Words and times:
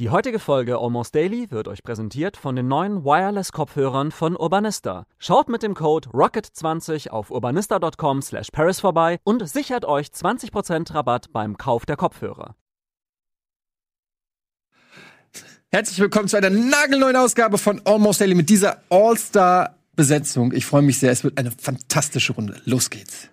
Die 0.00 0.08
heutige 0.08 0.38
Folge 0.38 0.78
Almost 0.78 1.14
Daily 1.14 1.50
wird 1.50 1.68
euch 1.68 1.82
präsentiert 1.82 2.38
von 2.38 2.56
den 2.56 2.68
neuen 2.68 3.04
Wireless-Kopfhörern 3.04 4.12
von 4.12 4.34
Urbanista. 4.34 5.04
Schaut 5.18 5.50
mit 5.50 5.62
dem 5.62 5.74
Code 5.74 6.08
ROCKET20 6.08 7.10
auf 7.10 7.30
urbanista.com 7.30 8.22
slash 8.22 8.48
Paris 8.50 8.80
vorbei 8.80 9.18
und 9.24 9.46
sichert 9.46 9.84
euch 9.84 10.06
20% 10.06 10.94
Rabatt 10.94 11.30
beim 11.34 11.58
Kauf 11.58 11.84
der 11.84 11.98
Kopfhörer. 11.98 12.54
Herzlich 15.70 15.98
willkommen 15.98 16.28
zu 16.28 16.38
einer 16.38 16.48
nagelneuen 16.48 17.16
Ausgabe 17.16 17.58
von 17.58 17.82
Almost 17.84 18.22
Daily 18.22 18.34
mit 18.34 18.48
dieser 18.48 18.80
All-Star-Besetzung. 18.88 20.52
Ich 20.52 20.64
freue 20.64 20.80
mich 20.80 20.98
sehr. 20.98 21.12
Es 21.12 21.24
wird 21.24 21.36
eine 21.36 21.50
fantastische 21.50 22.32
Runde. 22.32 22.58
Los 22.64 22.88
geht's. 22.88 23.28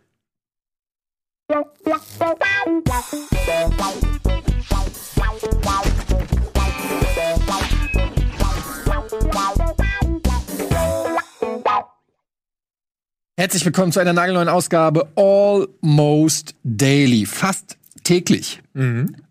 Herzlich 13.39 13.63
willkommen 13.65 13.91
zu 13.91 13.99
einer 13.99 14.13
nagelneuen 14.13 14.49
Ausgabe 14.49 15.09
Almost 15.15 16.55
Daily. 16.63 17.25
Fast 17.25 17.77
täglich 18.03 18.61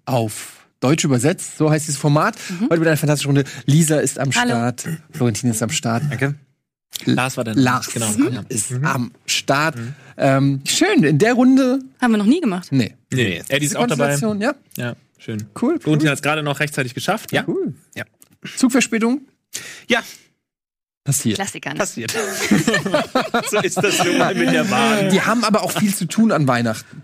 auf 0.04 0.66
Deutsch 0.80 1.04
übersetzt. 1.04 1.58
So 1.58 1.70
heißt 1.70 1.86
dieses 1.88 1.98
Format. 2.00 2.36
Heute 2.70 2.78
mit 2.78 2.86
einer 2.88 2.96
fantastischen 2.96 3.36
Runde. 3.36 3.50
Lisa 3.66 3.98
ist 3.98 4.18
am 4.18 4.30
Hallo. 4.34 4.50
Start. 4.50 4.88
Florentin 5.10 5.50
ist 5.50 5.62
am 5.62 5.70
Start. 5.70 6.04
Danke. 6.08 6.34
Lars 7.04 7.36
war 7.36 7.44
dann. 7.44 7.58
Lars 7.58 7.88
Genau. 7.92 8.06
Ja. 8.30 8.42
ist 8.48 8.72
am 8.82 9.10
Start. 9.26 9.76
Ähm, 10.16 10.60
schön, 10.66 11.02
in 11.02 11.18
der 11.18 11.34
Runde. 11.34 11.80
Haben 12.00 12.12
wir 12.12 12.18
noch 12.18 12.26
nie 12.26 12.40
gemacht. 12.40 12.68
Nee. 12.70 12.94
Nee, 13.12 13.42
Eddie 13.48 13.66
ist 13.66 13.76
auch 13.76 13.86
dabei. 13.88 14.14
Ja, 14.16 14.54
Ja, 14.76 14.94
schön. 15.18 15.46
cool. 15.60 15.78
Florentin 15.80 16.06
cool. 16.06 16.10
hat 16.10 16.18
es 16.18 16.22
gerade 16.22 16.42
noch 16.44 16.60
rechtzeitig 16.60 16.94
geschafft. 16.94 17.32
Ja. 17.32 17.44
Cool. 17.46 17.74
Ja. 17.94 18.04
Zugverspätung 18.56 19.22
Ja, 19.88 20.00
passiert. 21.06 21.36
Klassiker. 21.36 21.70
Ne? 21.70 21.76
passiert. 21.76 22.12
so 23.50 23.58
ist 23.60 23.76
das 23.76 24.04
nun 24.04 24.18
mal 24.18 24.34
mit 24.34 24.52
der 24.52 24.64
Bahn. 24.64 25.10
Die 25.10 25.22
haben 25.22 25.44
aber 25.44 25.62
auch 25.62 25.72
viel 25.72 25.94
zu 25.94 26.06
tun 26.06 26.32
an 26.32 26.46
Weihnachten. 26.46 27.02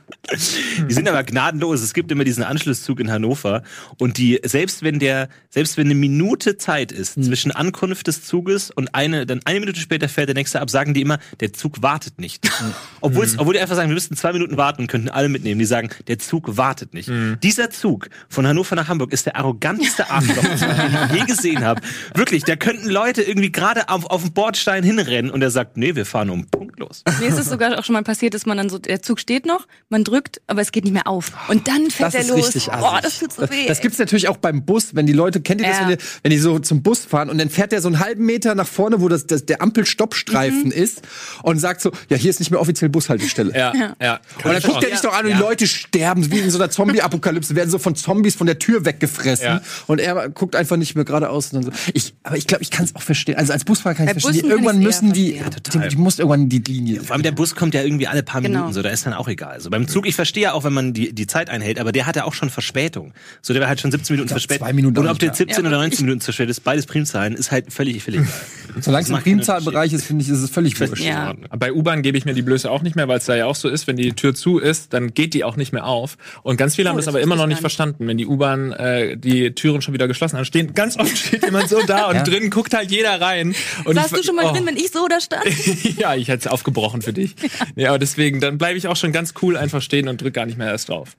Die 0.88 0.92
sind 0.92 1.08
aber 1.08 1.22
gnadenlos. 1.24 1.80
Es 1.80 1.94
gibt 1.94 2.12
immer 2.12 2.24
diesen 2.24 2.44
Anschlusszug 2.44 3.00
in 3.00 3.10
Hannover 3.10 3.62
und 3.98 4.18
die 4.18 4.40
selbst 4.44 4.82
wenn 4.82 4.98
der 4.98 5.28
selbst 5.50 5.76
wenn 5.76 5.86
eine 5.86 5.94
Minute 5.94 6.56
Zeit 6.58 6.92
ist 6.92 7.16
Hm. 7.16 7.22
zwischen 7.24 7.52
Ankunft 7.52 8.06
des 8.06 8.24
Zuges 8.24 8.70
und 8.70 8.94
eine 8.94 9.26
dann 9.26 9.40
eine 9.44 9.60
Minute 9.60 9.80
später 9.80 10.08
fährt 10.08 10.28
der 10.28 10.34
nächste 10.34 10.60
ab, 10.60 10.70
sagen 10.70 10.94
die 10.94 11.00
immer, 11.00 11.18
der 11.40 11.52
Zug 11.52 11.82
wartet 11.82 12.18
nicht. 12.18 12.46
Hm. 12.58 12.74
Obwohl 13.00 13.28
obwohl 13.38 13.54
die 13.54 13.60
einfach 13.60 13.76
sagen, 13.76 13.88
wir 13.88 13.94
müssten 13.94 14.16
zwei 14.16 14.32
Minuten 14.32 14.56
warten, 14.56 14.82
und 14.82 14.88
könnten 14.88 15.08
alle 15.08 15.28
mitnehmen. 15.28 15.58
Die 15.58 15.64
sagen, 15.64 15.90
der 16.08 16.18
Zug 16.18 16.56
wartet 16.56 16.94
nicht. 16.94 17.08
Hm. 17.08 17.38
Dieser 17.42 17.70
Zug 17.70 18.08
von 18.28 18.46
Hannover 18.46 18.74
nach 18.74 18.88
Hamburg 18.88 19.12
ist 19.12 19.26
der 19.26 19.36
arroganteste 19.36 20.10
Arschloch, 20.10 20.42
den 20.42 21.08
ich 21.10 21.20
je 21.20 21.24
gesehen 21.26 21.64
habe. 21.64 21.80
Wirklich, 22.14 22.44
da 22.44 22.56
könnten 22.56 22.88
Leute 22.88 23.22
irgendwie 23.22 23.52
gerade 23.52 23.88
auf, 23.92 24.06
auf 24.06 24.22
den 24.22 24.32
Bordstein 24.32 24.82
hinrennen 24.82 25.30
und 25.30 25.42
er 25.42 25.50
sagt, 25.50 25.76
nee, 25.76 25.94
wir 25.94 26.06
fahren 26.06 26.30
um 26.30 26.46
Punkt 26.46 26.78
los. 26.78 27.02
Mir 27.20 27.28
ist 27.28 27.38
es 27.38 27.48
sogar 27.48 27.78
auch 27.78 27.84
schon 27.84 27.92
mal 27.94 28.02
passiert, 28.02 28.34
dass 28.34 28.46
man 28.46 28.56
dann 28.56 28.68
so, 28.68 28.78
der 28.78 29.02
Zug 29.02 29.20
steht 29.20 29.46
noch, 29.46 29.66
man 29.88 30.04
drückt, 30.04 30.40
aber 30.46 30.60
es 30.60 30.72
geht 30.72 30.84
nicht 30.84 30.92
mehr 30.92 31.06
auf. 31.06 31.32
Und 31.48 31.68
dann 31.68 31.90
fällt 31.90 32.08
Das 32.08 32.14
er 32.14 32.20
ist 32.22 32.28
los. 32.30 32.38
richtig 32.48 32.66
Boah, 32.66 32.94
assig. 32.94 33.02
das 33.02 33.18
tut 33.18 33.32
so 33.32 33.42
weh. 33.50 33.66
das 33.68 33.80
gibt's 33.80 33.98
natürlich 33.98 34.28
auch 34.28 34.36
beim 34.38 34.64
Bus, 34.64 34.94
wenn 34.94 35.06
die 35.06 35.12
Leute, 35.12 35.40
kennt 35.40 35.60
ihr 35.60 35.66
das, 35.68 35.78
Ja. 35.78 35.88
wenn 35.88 35.96
die, 35.98 36.04
wenn 36.22 36.30
die 36.30 36.38
so 36.38 36.58
zum 36.58 36.82
Bus 36.82 37.04
fahren 37.04 37.30
und 37.30 37.38
dann 37.38 37.50
fährt 37.50 37.72
der 37.72 37.80
so 37.80 37.88
einen 37.88 37.98
halben 38.00 38.24
Meter 38.26 38.54
nach 38.54 38.66
vorne, 38.66 39.00
wo 39.00 39.08
das, 39.08 39.26
das 39.26 39.46
der 39.46 39.60
Ampelstoppstreifen 39.62 40.64
Mhm. 40.66 40.70
ist 40.72 41.02
und 41.42 41.58
sagt 41.58 41.80
so, 41.80 41.92
ja, 42.08 42.16
hier 42.16 42.30
ist 42.30 42.40
nicht 42.40 42.50
mehr 42.50 42.60
offiziell 42.60 42.88
Bushaltestelle. 42.88 43.52
Ja, 43.56 43.72
ja. 44.00 44.20
Und 44.44 44.52
dann 44.52 44.62
guckt 44.62 44.84
er 44.84 44.90
dich 44.90 45.00
doch 45.00 45.12
an 45.12 45.26
und 45.26 45.32
die 45.32 45.38
Leute 45.38 45.66
sterben, 45.66 46.30
wie 46.30 46.38
in 46.40 46.50
so 46.50 46.58
einer 46.58 46.70
Zombie-Apokalypse, 46.70 47.54
werden 47.54 47.70
so 47.70 47.78
von 47.78 47.94
Zombies 47.96 48.34
von 48.36 48.46
der 48.46 48.58
Tür 48.58 48.84
weggefressen. 48.84 49.44
Ja. 49.46 49.60
Und 49.86 50.00
er 50.00 50.28
guckt 50.30 50.56
einfach 50.56 50.76
nicht 50.76 50.94
mehr 50.94 51.04
geradeaus. 51.04 51.52
Und 51.52 51.64
dann 51.64 51.72
so. 51.72 51.90
ich, 51.94 52.14
aber 52.22 52.36
ich 52.36 52.46
glaube, 52.46 52.62
ich 52.62 52.70
kann 52.70 52.84
es 52.84 52.94
auch 52.94 53.02
verstehen. 53.02 53.36
Also 53.36 53.52
als 53.52 53.64
Busfahrer 53.82 53.94
kann 53.94 54.16
ich 54.16 54.22
verstehen. 54.22 54.50
Irgendwann 54.50 54.78
müssen 54.78 55.12
die, 55.12 55.38
verstehen. 55.38 55.82
die, 55.82 55.88
die 55.88 55.96
muss 55.96 56.18
irgendwann 56.18 56.48
die 56.48 56.58
Linie. 56.58 57.00
Vor 57.00 57.14
allem 57.14 57.22
der 57.22 57.32
Bus 57.32 57.54
kommt 57.54 57.74
ja 57.74 57.82
irgendwie 57.82 58.06
alle 58.06 58.22
paar 58.22 58.40
Genau. 58.40 58.58
Minuten, 58.60 58.74
so 58.74 58.82
da 58.82 58.90
ist 58.90 59.04
dann 59.06 59.12
auch 59.14 59.28
egal. 59.28 59.60
So 59.60 59.70
beim 59.70 59.88
Zug, 59.88 60.06
ich 60.06 60.14
verstehe 60.14 60.44
ja 60.44 60.52
auch, 60.52 60.64
wenn 60.64 60.72
man 60.72 60.92
die, 60.92 61.12
die 61.12 61.26
Zeit 61.26 61.50
einhält, 61.50 61.78
aber 61.78 61.92
der 61.92 62.06
hat 62.06 62.16
ja 62.16 62.24
auch 62.24 62.34
schon 62.34 62.50
Verspätung. 62.50 63.12
So 63.40 63.52
der 63.52 63.60
war 63.62 63.68
halt 63.68 63.80
schon 63.80 63.90
17 63.90 64.14
Minuten 64.14 64.28
verspätet. 64.30 64.62
zwei 64.62 64.72
Minuten 64.72 64.98
Oder 64.98 65.10
auch 65.10 65.14
ob 65.14 65.18
der 65.18 65.28
nicht, 65.30 65.38
17 65.38 65.64
ja. 65.64 65.68
oder 65.70 65.78
19 65.78 66.04
Minuten 66.06 66.20
zu 66.20 66.32
spät 66.32 66.48
ist, 66.48 66.60
beides 66.60 66.86
Primzahlen, 66.86 67.34
ist 67.34 67.50
halt 67.50 67.72
völlig, 67.72 68.02
völlig 68.02 68.20
egal. 68.20 68.32
Solange 68.80 69.04
es 69.04 69.10
im 69.10 69.18
Primzahlbereich 69.18 69.92
ist, 69.92 70.04
finde 70.04 70.24
ich, 70.24 70.30
ist 70.30 70.40
es 70.40 70.50
völlig 70.50 70.78
wurscht. 70.80 71.04
Ja. 71.04 71.34
Bei 71.56 71.72
U-Bahn 71.72 72.02
gebe 72.02 72.16
ich 72.18 72.24
mir 72.24 72.34
die 72.34 72.42
Blöße 72.42 72.70
auch 72.70 72.82
nicht 72.82 72.96
mehr, 72.96 73.08
weil 73.08 73.18
es 73.18 73.26
da 73.26 73.36
ja 73.36 73.46
auch 73.46 73.54
so 73.56 73.68
ist, 73.68 73.86
wenn 73.86 73.96
die 73.96 74.12
Tür 74.12 74.34
zu 74.34 74.58
ist, 74.58 74.92
dann 74.92 75.12
geht 75.14 75.34
die 75.34 75.44
auch 75.44 75.56
nicht 75.56 75.72
mehr 75.72 75.86
auf. 75.86 76.16
Und 76.42 76.56
ganz 76.56 76.76
viele 76.76 76.88
haben 76.88 76.94
Oh, 76.94 76.98
das 76.98 77.06
das 77.06 77.14
aber 77.14 77.22
immer 77.22 77.36
noch 77.36 77.44
ich 77.44 77.48
nicht 77.50 77.60
verstanden, 77.60 78.06
wenn 78.06 78.16
die 78.18 78.26
U-Bahn 78.26 78.72
äh, 78.72 79.16
die 79.16 79.54
Türen 79.54 79.82
schon 79.82 79.92
wieder 79.94 80.08
geschlossen 80.08 80.36
haben. 80.36 80.44
Stehen, 80.44 80.74
ganz 80.74 80.98
oft 80.98 81.16
steht 81.16 81.44
jemand 81.44 81.68
so 81.68 81.80
da 81.86 82.06
und 82.08 82.14
Ja. 82.16 82.22
drin 82.22 82.50
guckt 82.50 82.74
halt 82.74 82.90
jeder 82.90 83.20
rein. 83.20 83.54
Und 83.84 83.96
Warst 83.96 84.12
ich- 84.12 84.18
du 84.18 84.22
schon 84.24 84.36
mal 84.36 84.46
oh. 84.46 84.52
drin, 84.52 84.66
wenn 84.66 84.76
ich 84.76 84.90
so 84.90 85.06
da 85.08 85.20
stand? 85.20 85.44
ja, 85.98 86.14
ich 86.14 86.28
hätte 86.28 86.46
es 86.46 86.52
aufgebrochen 86.52 87.02
für 87.02 87.12
dich. 87.12 87.34
Ja, 87.76 87.90
aber 87.90 87.98
deswegen, 87.98 88.40
dann 88.40 88.58
bleibe 88.58 88.76
ich 88.78 88.86
auch 88.88 88.96
schon 88.96 89.12
ganz 89.12 89.34
cool 89.42 89.56
einfach 89.56 89.80
stehen 89.82 90.08
und 90.08 90.20
drück 90.20 90.34
gar 90.34 90.46
nicht 90.46 90.58
mehr 90.58 90.68
erst 90.68 90.88
drauf. 90.88 91.16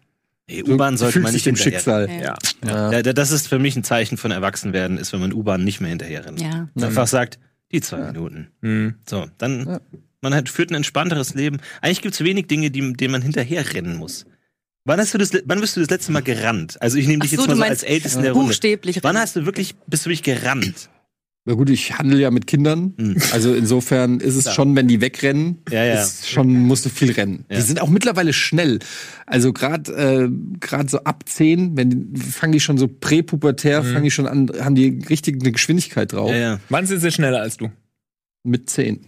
Nee, 0.47 0.61
U-Bahn 0.63 0.97
sollte 0.97 1.19
man 1.21 1.31
nicht 1.33 1.45
dem 1.45 1.55
hinterher. 1.55 1.79
Schicksal. 1.79 2.09
Ja. 2.09 2.37
Ja, 2.91 3.01
da- 3.01 3.13
das 3.13 3.31
ist 3.31 3.47
für 3.47 3.59
mich 3.59 3.75
ein 3.75 3.83
Zeichen 3.83 4.17
von 4.17 4.31
Erwachsenwerden, 4.31 4.97
ist, 4.97 5.13
wenn 5.13 5.21
man 5.21 5.31
U-Bahn 5.33 5.63
nicht 5.63 5.79
mehr 5.81 5.89
hinterher 5.89 6.25
rennt. 6.25 6.41
Ja. 6.41 6.67
Einfach 6.79 7.07
sagt, 7.07 7.39
die 7.71 7.81
zwei 7.81 7.97
Minuten. 8.11 8.49
Mhm. 8.61 8.95
So, 9.09 9.25
dann, 9.37 9.65
Ja. 9.65 9.81
man 10.21 10.35
hat, 10.35 10.49
führt 10.49 10.69
ein 10.71 10.75
entspannteres 10.75 11.33
Leben. 11.33 11.59
Eigentlich 11.81 12.01
gibt 12.01 12.13
es 12.15 12.23
wenig 12.23 12.47
Dinge, 12.47 12.69
die, 12.71 12.93
denen 12.93 13.11
man 13.11 13.21
hinterher 13.21 13.73
rennen 13.73 13.95
muss. 13.95 14.25
Wann 14.85 14.99
hast 14.99 15.13
du 15.13 15.17
das, 15.17 15.31
wann 15.45 15.61
bist 15.61 15.77
du 15.77 15.79
das 15.79 15.89
letzte 15.89 16.11
Mal 16.11 16.21
gerannt? 16.23 16.79
Also 16.81 16.97
ich 16.97 17.07
nehme 17.07 17.21
dich 17.21 17.31
so, 17.31 17.37
jetzt 17.37 17.47
mal 17.47 17.55
so 17.55 17.63
als 17.63 17.83
Ältesten 17.83 18.21
der 18.21 18.33
Runde. 18.33 18.49
Buchstäblich. 18.49 18.99
Wann 19.01 19.17
hast 19.17 19.37
du 19.37 19.45
wirklich, 19.45 19.75
bist 19.87 20.05
du 20.05 20.09
wirklich 20.09 20.23
gerannt? 20.23 20.89
Na 21.45 21.55
gut, 21.55 21.69
ich 21.69 21.97
handle 21.97 22.17
ja 22.19 22.31
mit 22.31 22.47
Kindern. 22.47 22.93
Hm. 22.97 23.17
Also 23.33 23.53
insofern 23.53 24.21
ist 24.21 24.35
es 24.37 24.43
Klar. 24.43 24.55
schon, 24.55 24.75
wenn 24.77 24.87
die 24.87 25.01
wegrennen, 25.01 25.61
Ja, 25.69 25.83
ja. 25.83 26.01
ist 26.01 26.29
schon 26.29 26.53
musst 26.53 26.85
du 26.85 26.89
viel 26.89 27.11
rennen. 27.11 27.43
Ja. 27.49 27.57
Die 27.57 27.61
sind 27.63 27.81
auch 27.81 27.89
mittlerweile 27.89 28.31
schnell. 28.31 28.79
Also 29.25 29.51
gerade 29.51 29.91
äh, 29.91 30.29
gerade 30.61 30.87
so 30.89 30.99
ab 31.03 31.23
10, 31.27 31.75
wenn 31.75 32.13
die, 32.13 32.21
fangen 32.21 32.53
die 32.53 32.61
schon 32.61 32.77
so 32.77 32.87
präpubertär, 32.87 33.83
fangen 33.83 34.03
die 34.05 34.11
schon 34.11 34.25
an, 34.27 34.49
haben 34.61 34.75
die 34.75 35.01
richtig 35.09 35.41
eine 35.41 35.51
Geschwindigkeit 35.51 36.13
drauf. 36.13 36.29
Ja, 36.31 36.37
ja. 36.37 36.59
Wann 36.69 36.85
sind 36.85 37.01
sie 37.01 37.11
schneller 37.11 37.41
als 37.41 37.57
du? 37.57 37.69
Mit 38.45 38.69
10. 38.69 39.01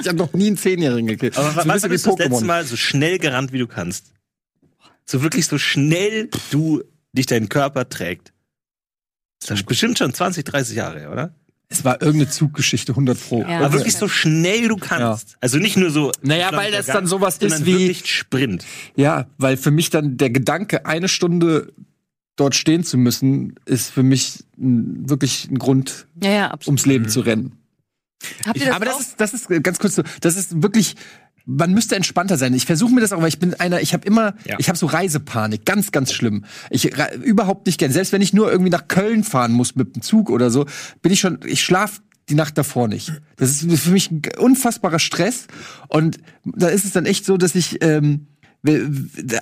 ich 0.00 0.08
habe 0.08 0.14
noch 0.16 0.32
nie 0.32 0.48
einen 0.48 0.56
Zehnjährigen 0.56 1.06
gekillt. 1.08 1.36
Aber 1.36 1.50
So 1.62 1.68
bisschen 1.68 1.88
bist 1.90 2.06
du 2.06 2.16
das 2.16 2.28
letzte. 2.28 2.44
Mal 2.44 2.64
so 2.64 2.76
schnell 2.76 3.18
gerannt, 3.18 3.52
wie 3.52 3.58
du 3.58 3.66
kannst? 3.66 4.06
So 5.04 5.22
wirklich 5.22 5.46
so 5.46 5.58
schnell 5.58 6.30
du 6.50 6.82
dich 7.12 7.26
dein 7.26 7.48
Körper 7.48 7.88
trägt. 7.88 8.31
Das 9.46 9.60
ist 9.60 9.66
bestimmt 9.66 9.98
schon 9.98 10.12
20, 10.12 10.44
30 10.44 10.76
Jahre, 10.76 11.00
her, 11.00 11.12
oder? 11.12 11.34
Es 11.68 11.84
war 11.86 12.02
irgendeine 12.02 12.28
Zuggeschichte 12.30 12.92
100 12.92 13.18
pro. 13.18 13.40
Ja. 13.42 13.60
Aber 13.60 13.72
wirklich 13.72 13.96
so 13.96 14.06
schnell 14.06 14.68
du 14.68 14.76
kannst. 14.76 15.36
Also 15.40 15.56
nicht 15.58 15.76
nur 15.78 15.90
so. 15.90 16.12
Naja, 16.20 16.50
weil 16.52 16.70
das 16.70 16.84
dann 16.86 17.06
sowas 17.06 17.38
ist 17.38 17.64
wie- 17.64 17.72
wirklich 17.78 18.14
Sprint. 18.14 18.64
Ja, 18.94 19.26
weil 19.38 19.56
für 19.56 19.70
mich 19.70 19.88
dann 19.88 20.18
der 20.18 20.28
Gedanke, 20.30 20.84
eine 20.84 21.08
Stunde 21.08 21.72
dort 22.36 22.54
stehen 22.54 22.84
zu 22.84 22.98
müssen, 22.98 23.54
ist 23.64 23.90
für 23.90 24.02
mich 24.02 24.44
ein, 24.58 25.08
wirklich 25.08 25.50
ein 25.50 25.58
Grund, 25.58 26.06
Ja, 26.22 26.30
ja, 26.30 26.54
ums 26.66 26.84
Leben 26.84 27.08
zu 27.08 27.20
rennen. 27.20 27.52
Habt 28.46 28.58
ihr 28.58 28.66
das 28.66 28.74
Aber 28.76 28.84
das 28.84 29.00
ist, 29.00 29.20
das 29.20 29.32
ist 29.34 29.48
ganz 29.62 29.78
kurz 29.78 29.94
so, 29.96 30.02
das 30.20 30.36
ist 30.36 30.62
wirklich, 30.62 30.94
man 31.46 31.72
müsste 31.72 31.96
entspannter 31.96 32.36
sein. 32.36 32.54
Ich 32.54 32.66
versuche 32.66 32.92
mir 32.92 33.00
das 33.00 33.12
auch, 33.12 33.20
weil 33.20 33.28
ich 33.28 33.38
bin 33.38 33.54
einer, 33.54 33.80
ich 33.80 33.92
habe 33.92 34.06
immer, 34.06 34.34
Ja. 34.44 34.56
ich 34.58 34.68
habe 34.68 34.78
so 34.78 34.86
Reisepanik, 34.86 35.64
ganz, 35.64 35.92
ganz 35.92 36.12
schlimm. 36.12 36.44
Ich 36.70 36.90
überhaupt 37.22 37.66
nicht 37.66 37.78
gern. 37.78 37.92
Selbst 37.92 38.12
wenn 38.12 38.22
ich 38.22 38.32
nur 38.32 38.50
irgendwie 38.50 38.70
nach 38.70 38.88
Köln 38.88 39.24
fahren 39.24 39.52
muss 39.52 39.74
mit 39.74 39.96
dem 39.96 40.02
Zug 40.02 40.30
oder 40.30 40.50
so, 40.50 40.66
bin 41.02 41.12
ich 41.12 41.20
schon, 41.20 41.38
ich 41.46 41.62
schlaf 41.62 42.00
die 42.28 42.34
Nacht 42.34 42.56
davor 42.56 42.86
nicht. 42.88 43.12
Das 43.36 43.62
ist 43.62 43.80
für 43.82 43.90
mich 43.90 44.10
ein 44.10 44.22
unfassbarer 44.38 44.98
Stress. 45.00 45.46
Und 45.88 46.18
da 46.44 46.68
ist 46.68 46.84
es 46.84 46.92
dann 46.92 47.06
echt 47.06 47.24
so, 47.24 47.36
dass 47.36 47.54
ich 47.54 47.78
ähm, 47.82 48.26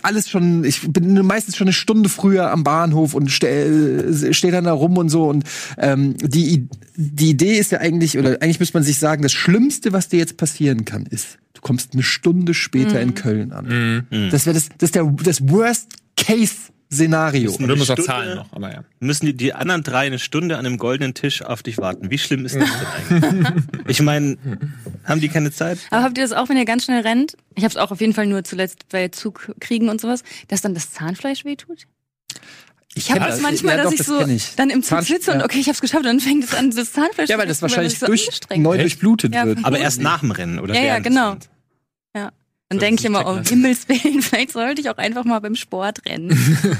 alles 0.03 0.31
schon, 0.31 0.65
ich 0.65 0.91
bin 0.91 1.15
meistens 1.27 1.56
schon 1.56 1.67
eine 1.67 1.75
Stunde 1.75 2.09
früher 2.09 2.50
am 2.50 2.65
Bahnhof 2.65 3.12
und 3.12 3.31
stehe 3.31 4.32
steh 4.32 4.50
dann 4.50 4.64
da 4.64 4.73
rum 4.73 4.97
und 4.97 5.11
so. 5.11 5.29
Und 5.29 5.44
ähm, 5.76 6.17
die, 6.17 6.69
die 6.97 7.29
Idee 7.31 7.58
ist 7.58 7.70
ja 7.73 7.81
eigentlich, 7.81 8.19
oder 8.19 8.38
eigentlich 8.41 8.61
müsste 8.61 8.79
man 8.79 8.82
sich 8.85 8.99
sagen, 8.99 9.23
das 9.23 9.32
Schlimmste, 9.32 9.93
was 9.93 10.08
dir 10.08 10.19
jetzt 10.19 10.38
passieren 10.38 10.87
kann, 10.87 11.05
ist, 11.05 11.37
du 11.61 11.67
kommst 11.67 11.93
eine 11.93 12.03
Stunde 12.03 12.55
später 12.55 13.01
in 13.01 13.15
Köln 13.15 13.53
an. 13.53 14.07
Das 14.31 14.47
wäre 14.47 14.55
das, 14.55 14.71
das, 14.79 14.89
ist 14.89 14.95
der, 14.95 15.05
das 15.05 15.49
Worst 15.49 15.93
Case 16.17 16.71
Szenario. 16.93 17.53
Musst 17.53 17.91
auch 17.91 17.95
Stunde- 17.95 18.03
zahlen 18.03 18.37
noch, 18.37 18.53
aber 18.53 18.73
ja. 18.73 18.85
Müssen 18.99 19.27
die, 19.27 19.37
die 19.37 19.55
anderen 19.55 19.85
drei 19.85 20.07
eine 20.07 20.19
Stunde 20.19 20.59
an 20.59 20.67
einem 20.67 20.77
goldenen 20.77 21.15
Tisch 21.15 21.43
auf 21.43 21.62
dich 21.62 21.79
warten? 21.79 22.11
Wie 22.11 22.19
schlimm 22.19 22.45
ist 22.45 22.57
das 22.57 22.69
denn 23.09 23.25
eigentlich? 23.25 23.65
ich 23.87 24.03
meine, 24.03 24.37
haben 25.05 25.21
die 25.21 25.29
keine 25.29 25.53
Zeit? 25.53 25.79
Aber 25.91 26.03
habt 26.03 26.19
ihr 26.19 26.25
das 26.25 26.33
auch, 26.33 26.49
wenn 26.49 26.57
ihr 26.57 26.65
ganz 26.65 26.87
schnell 26.87 27.03
rennt? 27.03 27.37
Ich 27.55 27.62
habe 27.62 27.71
es 27.71 27.77
auch 27.77 27.93
auf 27.93 28.01
jeden 28.01 28.12
Fall 28.12 28.27
nur 28.27 28.43
zuletzt 28.43 28.89
bei 28.89 29.07
Zugkriegen 29.09 29.89
und 29.89 30.01
sowas, 30.01 30.25
dass 30.49 30.62
dann 30.62 30.75
das 30.75 30.91
Zahnfleisch 30.91 31.45
wehtut? 31.45 31.87
Ich 32.94 33.10
habe 33.10 33.20
das 33.20 33.40
manchmal, 33.40 33.76
Ja, 33.76 33.84
dass 33.84 33.87
doch, 33.87 33.92
ich 33.92 33.98
das 33.98 34.06
so 34.06 34.26
ich. 34.26 34.54
dann 34.56 34.69
im 34.70 34.82
Zug 34.82 34.88
Zahn- 34.98 35.04
sitze 35.04 35.32
und 35.32 35.38
ja. 35.38 35.44
okay, 35.44 35.58
ich 35.60 35.66
habe 35.66 35.75
es 35.75 35.81
geschafft, 35.81 36.00
und 36.02 36.06
dann 36.08 36.20
fängt 36.20 36.42
es 36.44 36.54
an, 36.54 36.70
das 36.70 36.92
Zahnfleisch 36.92 37.28
Ja, 37.31 37.37
zu 37.37 37.40
weil 37.40 37.46
das 37.48 37.62
wahrscheinlich 37.62 37.98
so 37.98 38.06
durch, 38.06 38.28
neu 38.56 38.75
Echt? 38.75 38.82
durchblutet 38.84 39.34
Ja, 39.34 39.46
wird. 39.46 39.60
Aber 39.64 39.78
erst 39.78 40.00
nach 40.00 40.20
dem 40.20 40.32
Rennen 40.32 40.58
oder 40.58 40.75
Ja, 40.75 40.82
ja, 40.82 40.98
genau. 40.98 41.28
Rennens? 41.31 41.48
Ja. 42.72 42.78
Dann 42.78 42.78
denke 42.78 43.00
ich 43.00 43.06
immer, 43.06 43.26
um 43.26 43.38
lassen. 43.38 43.49
Himmels 43.49 43.88
Willen, 43.88 44.22
vielleicht 44.22 44.52
sollte 44.52 44.81
ich 44.81 44.88
auch 44.88 44.96
einfach 44.96 45.25
mal 45.25 45.40
beim 45.40 45.56
Sport 45.56 46.06
rennen. 46.06 46.31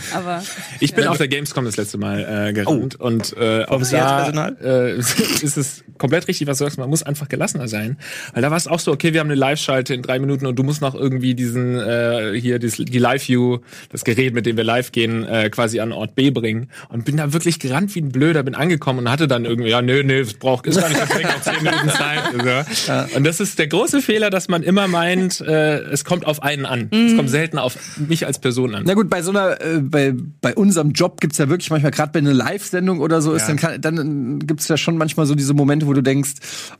Aber 0.14 0.40
Ich 0.78 0.94
bin 0.94 1.08
auf 1.08 1.19
der 1.19 1.26
Gamescom 1.26 1.64
das 1.64 1.76
letzte 1.76 1.98
Mal 1.98 2.48
äh, 2.48 2.52
gerannt 2.52 2.94
und 3.00 3.37
äh, 3.37 3.64
auch 3.64 3.82
da 3.90 4.48
äh, 4.62 4.96
ist 4.98 5.56
es 5.56 5.82
komplett 5.98 6.28
richtig, 6.28 6.46
was 6.46 6.58
du 6.58 6.64
sagst. 6.64 6.78
Man 6.78 6.88
muss 6.88 7.02
einfach 7.02 7.28
gelassener 7.28 7.66
sein, 7.66 7.98
weil 8.32 8.40
da 8.40 8.50
war 8.50 8.56
es 8.56 8.69
auch 8.69 8.78
so, 8.78 8.92
okay, 8.92 9.12
wir 9.12 9.20
haben 9.20 9.26
eine 9.26 9.34
Live-Schalte 9.34 9.92
in 9.92 10.02
drei 10.02 10.20
Minuten 10.20 10.46
und 10.46 10.56
du 10.56 10.62
musst 10.62 10.81
noch 10.81 10.94
irgendwie 10.94 11.34
diesen 11.34 11.76
äh, 11.76 12.38
hier 12.40 12.60
das, 12.60 12.76
die 12.76 12.98
Live-View, 12.98 13.58
das 13.90 14.04
Gerät, 14.04 14.32
mit 14.32 14.46
dem 14.46 14.56
wir 14.56 14.64
live 14.64 14.93
gehen, 14.93 15.25
äh, 15.25 15.50
quasi 15.50 15.81
an 15.81 15.90
Ort 15.90 16.14
B 16.14 16.31
bringen 16.31 16.70
und 16.88 17.04
bin 17.04 17.16
da 17.16 17.32
wirklich 17.32 17.58
gerannt 17.58 17.93
wie 17.96 18.00
ein 18.00 18.12
Blöder, 18.12 18.44
bin 18.44 18.54
angekommen 18.54 19.00
und 19.00 19.10
hatte 19.10 19.26
dann 19.26 19.44
irgendwie, 19.44 19.70
ja, 19.70 19.82
nö, 19.82 20.04
nö, 20.04 20.20
es 20.20 20.34
braucht 20.34 20.69
ist 20.69 20.78
gar 20.78 20.88
nicht, 20.88 21.00
das 21.00 21.08
noch 21.08 21.40
zehn 21.40 21.62
Minuten 21.64 21.88
Zeit. 21.88 22.76
So. 22.86 23.16
Und 23.16 23.25
das 23.25 23.40
ist 23.40 23.58
der 23.58 23.66
große 23.66 24.02
Fehler, 24.02 24.31
dass 24.31 24.48
man 24.48 24.62
immer 24.62 24.86
meint, 24.86 25.40
äh, 25.40 25.80
es 25.93 26.05
kommt 26.05 26.27
auf 26.27 26.43
einen 26.43 26.67
an. 26.67 26.88
Es 26.91 27.17
kommt 27.17 27.31
selten 27.31 27.59
auf 27.59 27.77
mich 27.99 28.27
als 28.27 28.38
Person 28.38 28.75
an. 28.75 28.85
Na 28.87 28.94
gut, 28.94 29.11
bei 29.11 29.23
so 29.23 29.31
einer, 29.31 29.61
äh, 29.61 29.81
bei, 29.81 30.15
bei 30.41 30.55
unserem 30.55 30.93
Job 30.93 31.21
gibt's 31.21 31.38
ja 31.38 31.49
wirklich 31.49 31.71
manchmal, 31.71 31.91
gerade 31.93 32.12
bei 32.12 32.19
einer 32.21 32.35
Live-Sendung 32.35 33.00
oder 33.00 33.21
so 33.23 33.32
ist, 33.32 33.43
Ja. 33.43 33.49
dann, 33.49 33.56
kann, 33.56 33.81
dann 33.81 34.38
gibt's 34.41 34.69
ja 34.69 34.77
schon 34.77 34.97
manchmal 34.97 35.27
so 35.27 35.35
diese 35.35 35.55
Momente, 35.55 35.87
wo 35.87 35.93
du 35.93 36.03
denkst, 36.03 36.32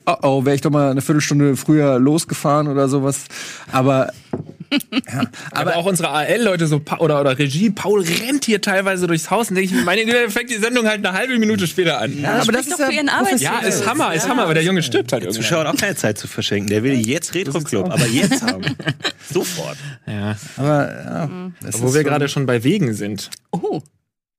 oh 0.05 0.15
oh, 0.21 0.45
wäre 0.45 0.55
ich 0.55 0.61
doch 0.61 0.71
mal 0.71 0.91
eine 0.91 1.01
Viertelstunde 1.01 1.55
früher 1.55 1.99
losgefahren 1.99 2.67
oder 2.67 2.87
sowas. 2.87 3.25
Aber 3.71 4.11
ja, 4.31 5.25
Aber 5.51 5.75
auch 5.75 5.85
unsere 5.85 6.09
AL-Leute 6.09 6.67
so 6.67 6.81
oder, 6.99 7.19
oder 7.19 7.37
Regie, 7.37 7.69
Paul 7.69 8.01
rennt 8.03 8.45
hier 8.45 8.61
teilweise 8.61 9.07
durchs 9.07 9.29
Haus 9.29 9.49
und 9.49 9.55
denke 9.55 9.75
ich, 9.75 9.83
meine 9.85 10.05
Güte, 10.05 10.29
fängt 10.29 10.49
die 10.49 10.55
Sendung 10.57 10.87
halt 10.87 11.05
eine 11.05 11.17
halbe 11.17 11.37
Minute 11.37 11.67
später 11.67 11.99
an. 11.99 12.19
ja, 12.21 12.41
aber 12.41 12.51
das 12.51 12.67
ist 12.67 12.73
doch 12.73 12.79
ja 12.79 12.85
für 12.87 12.93
ihren 12.93 13.07
professionell. 13.07 13.61
Ja, 13.61 13.67
ist 13.67 13.85
Hammer, 13.85 14.13
ist 14.13 14.27
Hammer, 14.29 14.43
aber 14.43 14.53
der 14.53 14.63
Junge 14.63 14.81
stirbt 14.83 15.11
halt 15.11 15.23
Der 15.23 15.29
irgendwann. 15.29 15.43
Zuschauer 15.43 15.65
hat 15.65 15.75
auch 15.75 15.79
keine 15.79 15.95
Zeit 15.95 16.17
zu 16.17 16.27
verschenken. 16.27 16.69
Der 16.69 16.83
will 16.83 16.93
jetzt 17.05 17.33
Retro-Club, 17.35 17.91
aber 17.91 18.07
jetzt 18.07 18.41
haben. 18.43 18.63
Sofort. 19.31 19.77
Ja. 20.07 20.37
Aber 20.57 20.87
ja, 21.05 21.51
das 21.61 21.81
Wo 21.81 21.87
wir 21.87 22.01
schon- 22.01 22.03
gerade 22.03 22.29
schon 22.29 22.45
bei 22.45 22.63
Wegen 22.63 22.93
sind. 22.93 23.29
oh. 23.51 23.81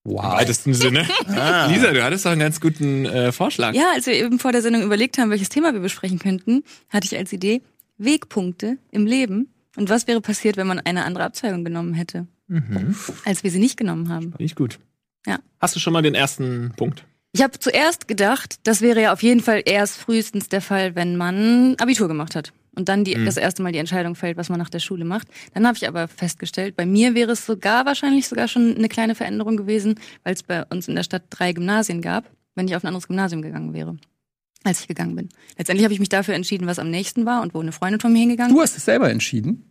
Im 0.05 0.15
wow. 0.15 0.33
weitesten 0.33 0.75
Sinne. 0.75 1.07
Lisa, 1.69 1.93
du 1.93 2.03
hattest 2.03 2.27
doch 2.27 2.33
einen 2.33 2.41
ganz 2.41 2.61
guten 2.61 3.07
äh, 3.07 3.31
Vorschlag. 3.31 3.73
Ja, 3.73 3.85
als 3.95 4.07
wir 4.07 4.15
eben 4.15 4.41
vor 4.41 4.51
der 4.51 4.61
Sendung 4.61 4.83
überlegt 4.83 5.17
haben, 5.17 5.31
welches 5.31 5.49
Thema 5.49 5.73
wir 5.73 5.79
besprechen 5.79 6.19
könnten, 6.19 6.65
hatte 6.89 7.07
ich 7.07 7.17
als 7.17 7.33
Idee 7.33 7.63
Wegpunkte 7.99 8.79
im 8.91 9.07
Leben 9.07 9.53
und 9.77 9.89
was 9.91 10.07
wäre 10.07 10.21
passiert, 10.21 10.57
wenn 10.57 10.67
man 10.67 10.79
eine 10.81 11.05
andere 11.05 11.25
Abzweigung 11.25 11.65
genommen 11.65 11.95
hätte, 11.95 12.27
Mhm. 12.49 12.95
als 13.25 13.43
wir 13.45 13.51
sie 13.51 13.59
nicht 13.61 13.77
genommen 13.79 14.09
haben. 14.11 14.35
Ich 14.39 14.55
gut. 14.55 14.79
Ja. 15.27 15.39
Hast 15.61 15.75
du 15.77 15.81
schon 15.81 15.93
mal 15.93 16.03
den 16.03 16.15
ersten 16.15 16.73
Punkt? 16.77 17.05
Ich 17.35 17.43
habe 17.43 17.59
zuerst 17.59 18.09
gedacht, 18.09 18.57
das 18.65 18.83
wäre 18.83 19.01
ja 19.01 19.13
auf 19.13 19.23
jeden 19.23 19.41
Fall 19.41 19.63
erst 19.65 19.97
frühestens 19.97 20.49
der 20.51 20.61
Fall, 20.61 20.95
wenn 20.95 21.17
man 21.17 21.77
Abitur 21.79 22.09
gemacht 22.09 22.35
hat 22.37 22.53
und 22.77 22.91
dann 22.91 23.05
die, 23.05 23.15
das 23.25 23.39
erste 23.39 23.63
Mal 23.63 23.73
die 23.73 23.79
Entscheidung 23.79 24.15
fällt, 24.17 24.37
was 24.37 24.51
man 24.51 24.59
nach 24.59 24.69
der 24.69 24.81
Schule 24.81 25.07
macht. 25.07 25.29
Dann 25.55 25.67
habe 25.67 25.77
ich 25.79 25.89
aber 25.89 26.09
festgestellt, 26.09 26.77
bei 26.77 26.85
mir 26.85 27.15
wäre 27.15 27.33
es 27.33 27.47
sogar 27.47 27.87
wahrscheinlich 27.87 28.29
sogar 28.29 28.49
schon 28.49 28.77
eine 28.77 28.89
kleine 28.89 29.15
Veränderung 29.15 29.57
gewesen, 29.57 29.95
weil 30.25 30.35
es 30.35 30.43
bei 30.43 30.65
uns 30.67 30.89
in 30.89 30.95
der 30.95 31.05
Stadt 31.05 31.23
drei 31.31 31.55
Gymnasien 31.55 32.03
gab, 32.03 32.29
wenn 32.55 32.69
ich 32.69 32.77
auf 32.77 32.85
ein 32.85 32.89
anderes 32.89 33.09
Gymnasium 33.09 33.41
gegangen 33.41 33.73
wäre, 33.73 33.97
als 34.65 34.81
ich 34.81 34.89
gegangen 34.89 35.15
bin. 35.17 35.29
Letztendlich 35.59 35.85
habe 35.85 35.95
ich 35.95 36.01
mich 36.01 36.09
dafür 36.09 36.35
entschieden, 36.35 36.67
was 36.67 36.79
am 36.79 36.91
nächsten 36.91 37.27
war 37.27 37.43
und 37.43 37.55
wo 37.55 37.61
eine 37.61 37.73
Freundin 37.73 38.01
von 38.01 38.13
mir 38.13 38.21
hingegangen 38.21 38.55
Du 38.55 38.61
hast 38.61 38.77
es 38.77 38.85
selber 38.85 39.11
entschieden? 39.11 39.69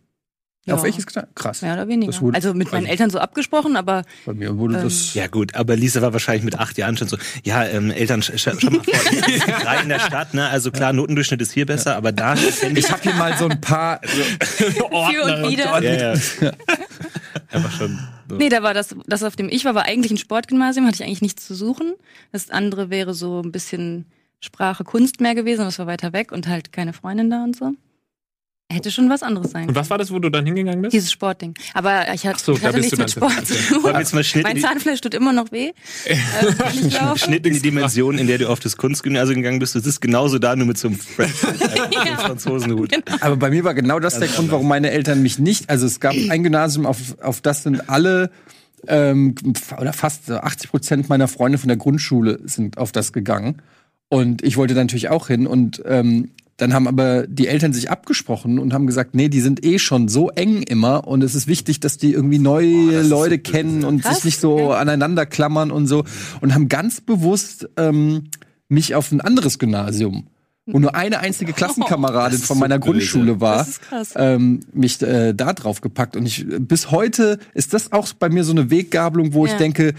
Ja. 0.64 0.74
Auf 0.74 0.84
welches 0.84 1.06
getan? 1.08 1.26
Krass. 1.34 1.60
Mehr 1.62 1.74
oder 1.74 1.88
weniger. 1.88 2.20
Wurde- 2.20 2.36
also 2.36 2.54
mit 2.54 2.70
meinen 2.70 2.86
Eltern 2.86 3.10
so 3.10 3.18
abgesprochen, 3.18 3.74
aber 3.74 4.04
Bei 4.24 4.32
mir 4.32 4.56
wurde 4.58 4.76
Ähm, 4.76 4.84
das. 4.84 5.12
Ja 5.12 5.26
gut, 5.26 5.56
aber 5.56 5.74
Lisa 5.74 6.00
war 6.02 6.12
wahrscheinlich 6.12 6.44
mit 6.44 6.56
acht 6.56 6.78
Jahren 6.78 6.96
schon 6.96 7.08
so, 7.08 7.16
ja, 7.42 7.64
ähm, 7.66 7.90
Eltern, 7.90 8.22
sch 8.22 8.30
sch 8.38 8.48
schau 8.60 8.70
mal 8.70 8.80
vor, 8.84 8.94
drei 9.64 9.82
in 9.82 9.88
der 9.88 9.98
Stadt, 9.98 10.34
ne? 10.34 10.48
Also 10.50 10.70
klar, 10.70 10.92
Notendurchschnitt 10.92 11.42
ist 11.42 11.50
hier 11.50 11.66
besser, 11.66 11.96
aber 11.96 12.12
da 12.12 12.34
ich 12.34 12.62
Ich 12.62 12.92
habe 12.92 13.02
hier 13.02 13.14
mal 13.14 13.36
so 13.36 13.48
ein 13.48 13.60
paar. 13.60 14.00
für 14.06 14.84
und 14.84 15.50
wieder. 15.50 15.82
ja, 15.82 16.14
ja. 16.14 16.52
Einfach 17.50 17.72
schon. 17.76 17.98
So. 18.28 18.36
Nee, 18.36 18.48
da 18.48 18.62
war 18.62 18.72
das, 18.72 18.94
das 19.06 19.24
auf 19.24 19.34
dem 19.34 19.48
ich 19.48 19.64
war, 19.64 19.74
war 19.74 19.84
eigentlich 19.86 20.12
ein 20.12 20.16
Sportgymnasium, 20.16 20.86
hatte 20.86 20.94
ich 20.96 21.02
eigentlich 21.04 21.22
nichts 21.22 21.44
zu 21.44 21.56
suchen. 21.56 21.94
Das 22.30 22.50
andere 22.50 22.88
wäre 22.88 23.14
so 23.14 23.40
ein 23.42 23.50
bisschen 23.50 24.06
Sprache, 24.44 24.84
Kunst 24.84 25.20
mehr 25.20 25.34
gewesen, 25.34 25.64
das 25.64 25.78
war 25.78 25.86
weiter 25.86 26.12
weg 26.12 26.32
und 26.32 26.48
halt 26.48 26.72
keine 26.72 26.92
Freundin 26.92 27.30
da 27.30 27.44
und 27.44 27.56
so. 27.56 27.72
Hätte 28.70 28.90
schon 28.90 29.10
was 29.10 29.22
anderes 29.22 29.50
sein 29.50 29.62
Und 29.62 29.66
können. 29.68 29.76
was 29.76 29.90
war 29.90 29.98
das, 29.98 30.10
wo 30.10 30.18
du 30.18 30.30
dann 30.30 30.46
hingegangen 30.46 30.80
bist? 30.80 30.94
Dieses 30.94 31.12
Sportding. 31.12 31.52
Aber 31.74 32.10
ich, 32.14 32.26
hat, 32.26 32.36
Ach 32.36 32.38
so, 32.40 32.52
ich 32.54 32.60
da 32.60 32.68
hatte 32.68 32.78
bist 32.78 32.96
nichts 32.96 33.14
du 33.14 33.20
mit 33.20 33.30
dann- 33.32 33.44
Sport 33.44 33.46
zu 33.46 33.54
tun. 33.82 33.94
jetzt 33.98 34.14
mal 34.14 34.24
Schnitt 34.24 34.46
in 34.46 34.52
Mein 34.54 34.62
Zahnfleisch 34.62 35.00
tut 35.02 35.12
immer 35.12 35.34
noch 35.34 35.52
weh. 35.52 35.72
äh, 36.06 36.88
laufe. 36.88 37.18
Schnitt 37.18 37.46
in 37.46 37.52
die 37.52 37.60
Dimension, 37.60 38.16
in 38.16 38.26
der 38.26 38.38
du 38.38 38.48
auf 38.48 38.60
das 38.60 38.78
Kunstgymnasium 38.78 39.42
gegangen 39.42 39.58
bist. 39.58 39.74
Du 39.74 39.80
sitzt 39.80 40.00
genauso 40.00 40.38
da, 40.38 40.56
nur 40.56 40.66
mit 40.66 40.78
so 40.78 40.88
einem, 40.88 40.98
äh, 41.18 41.98
einem 41.98 42.16
Franzosenhut. 42.16 42.94
Aber 43.20 43.36
bei 43.36 43.50
mir 43.50 43.62
war 43.64 43.74
genau 43.74 44.00
das 44.00 44.18
der 44.18 44.28
Grund, 44.28 44.50
warum 44.50 44.68
meine 44.68 44.90
Eltern 44.90 45.22
mich 45.22 45.38
nicht. 45.38 45.68
Also 45.68 45.84
es 45.84 46.00
gab 46.00 46.14
ein 46.30 46.42
Gymnasium, 46.42 46.86
auf, 46.86 46.98
auf 47.20 47.42
das 47.42 47.64
sind 47.64 47.90
alle 47.90 48.30
ähm, 48.88 49.34
oder 49.78 49.92
fast 49.92 50.26
so 50.26 50.36
80 50.36 50.70
Prozent 50.70 51.08
meiner 51.10 51.28
Freunde 51.28 51.58
von 51.58 51.68
der 51.68 51.76
Grundschule 51.76 52.40
sind 52.44 52.78
auf 52.78 52.90
das 52.90 53.12
gegangen. 53.12 53.60
Und 54.08 54.42
ich 54.44 54.56
wollte 54.56 54.74
da 54.74 54.80
natürlich 54.82 55.08
auch 55.08 55.28
hin. 55.28 55.46
Und 55.46 55.82
ähm, 55.86 56.30
dann 56.58 56.74
haben 56.74 56.86
aber 56.86 57.26
die 57.26 57.48
Eltern 57.48 57.72
sich 57.72 57.90
abgesprochen 57.90 58.58
und 58.58 58.72
haben 58.72 58.86
gesagt, 58.86 59.14
nee, 59.14 59.28
die 59.28 59.40
sind 59.40 59.64
eh 59.64 59.78
schon 59.78 60.08
so 60.08 60.28
eng 60.30 60.62
immer 60.62 61.08
und 61.08 61.24
es 61.24 61.34
ist 61.34 61.48
wichtig, 61.48 61.80
dass 61.80 61.96
die 61.96 62.12
irgendwie 62.12 62.38
neue 62.38 63.00
ist 63.00 63.08
Leute 63.08 63.36
so 63.44 63.52
kennen 63.52 63.84
und 63.84 64.02
Krass, 64.02 64.16
sich 64.16 64.24
nicht 64.26 64.40
so 64.40 64.70
aneinander 64.70 65.26
klammern 65.26 65.70
und 65.70 65.86
so 65.86 66.04
und 66.40 66.54
haben 66.54 66.68
ganz 66.68 67.00
bewusst 67.00 67.68
ähm, 67.78 68.24
mich 68.68 68.94
auf 68.94 69.10
ein 69.10 69.20
anderes 69.22 69.58
Gymnasium, 69.58 70.28
wo 70.66 70.78
nur 70.78 70.94
eine 70.94 71.18
einzige 71.20 71.52
Klassenkameradin 71.52 72.38
ist 72.38 72.44
von 72.46 72.58
meiner 72.58 72.76
so. 72.76 72.80
Grundschule 72.82 73.40
war, 73.40 73.66
ähm, 74.14 74.60
mich 74.72 75.00
äh, 75.02 75.32
da 75.32 75.54
drauf 75.54 75.80
gepackt. 75.80 76.16
Und 76.16 76.26
ich 76.26 76.46
bis 76.48 76.90
heute 76.92 77.38
ist 77.54 77.72
das 77.74 77.90
auch 77.92 78.12
bei 78.12 78.28
mir 78.28 78.44
so 78.44 78.52
eine 78.52 78.70
Weggabelung, 78.70 79.32
wo 79.32 79.46
ich 79.46 79.52
Ja. 79.52 79.58
denke, 79.58 79.94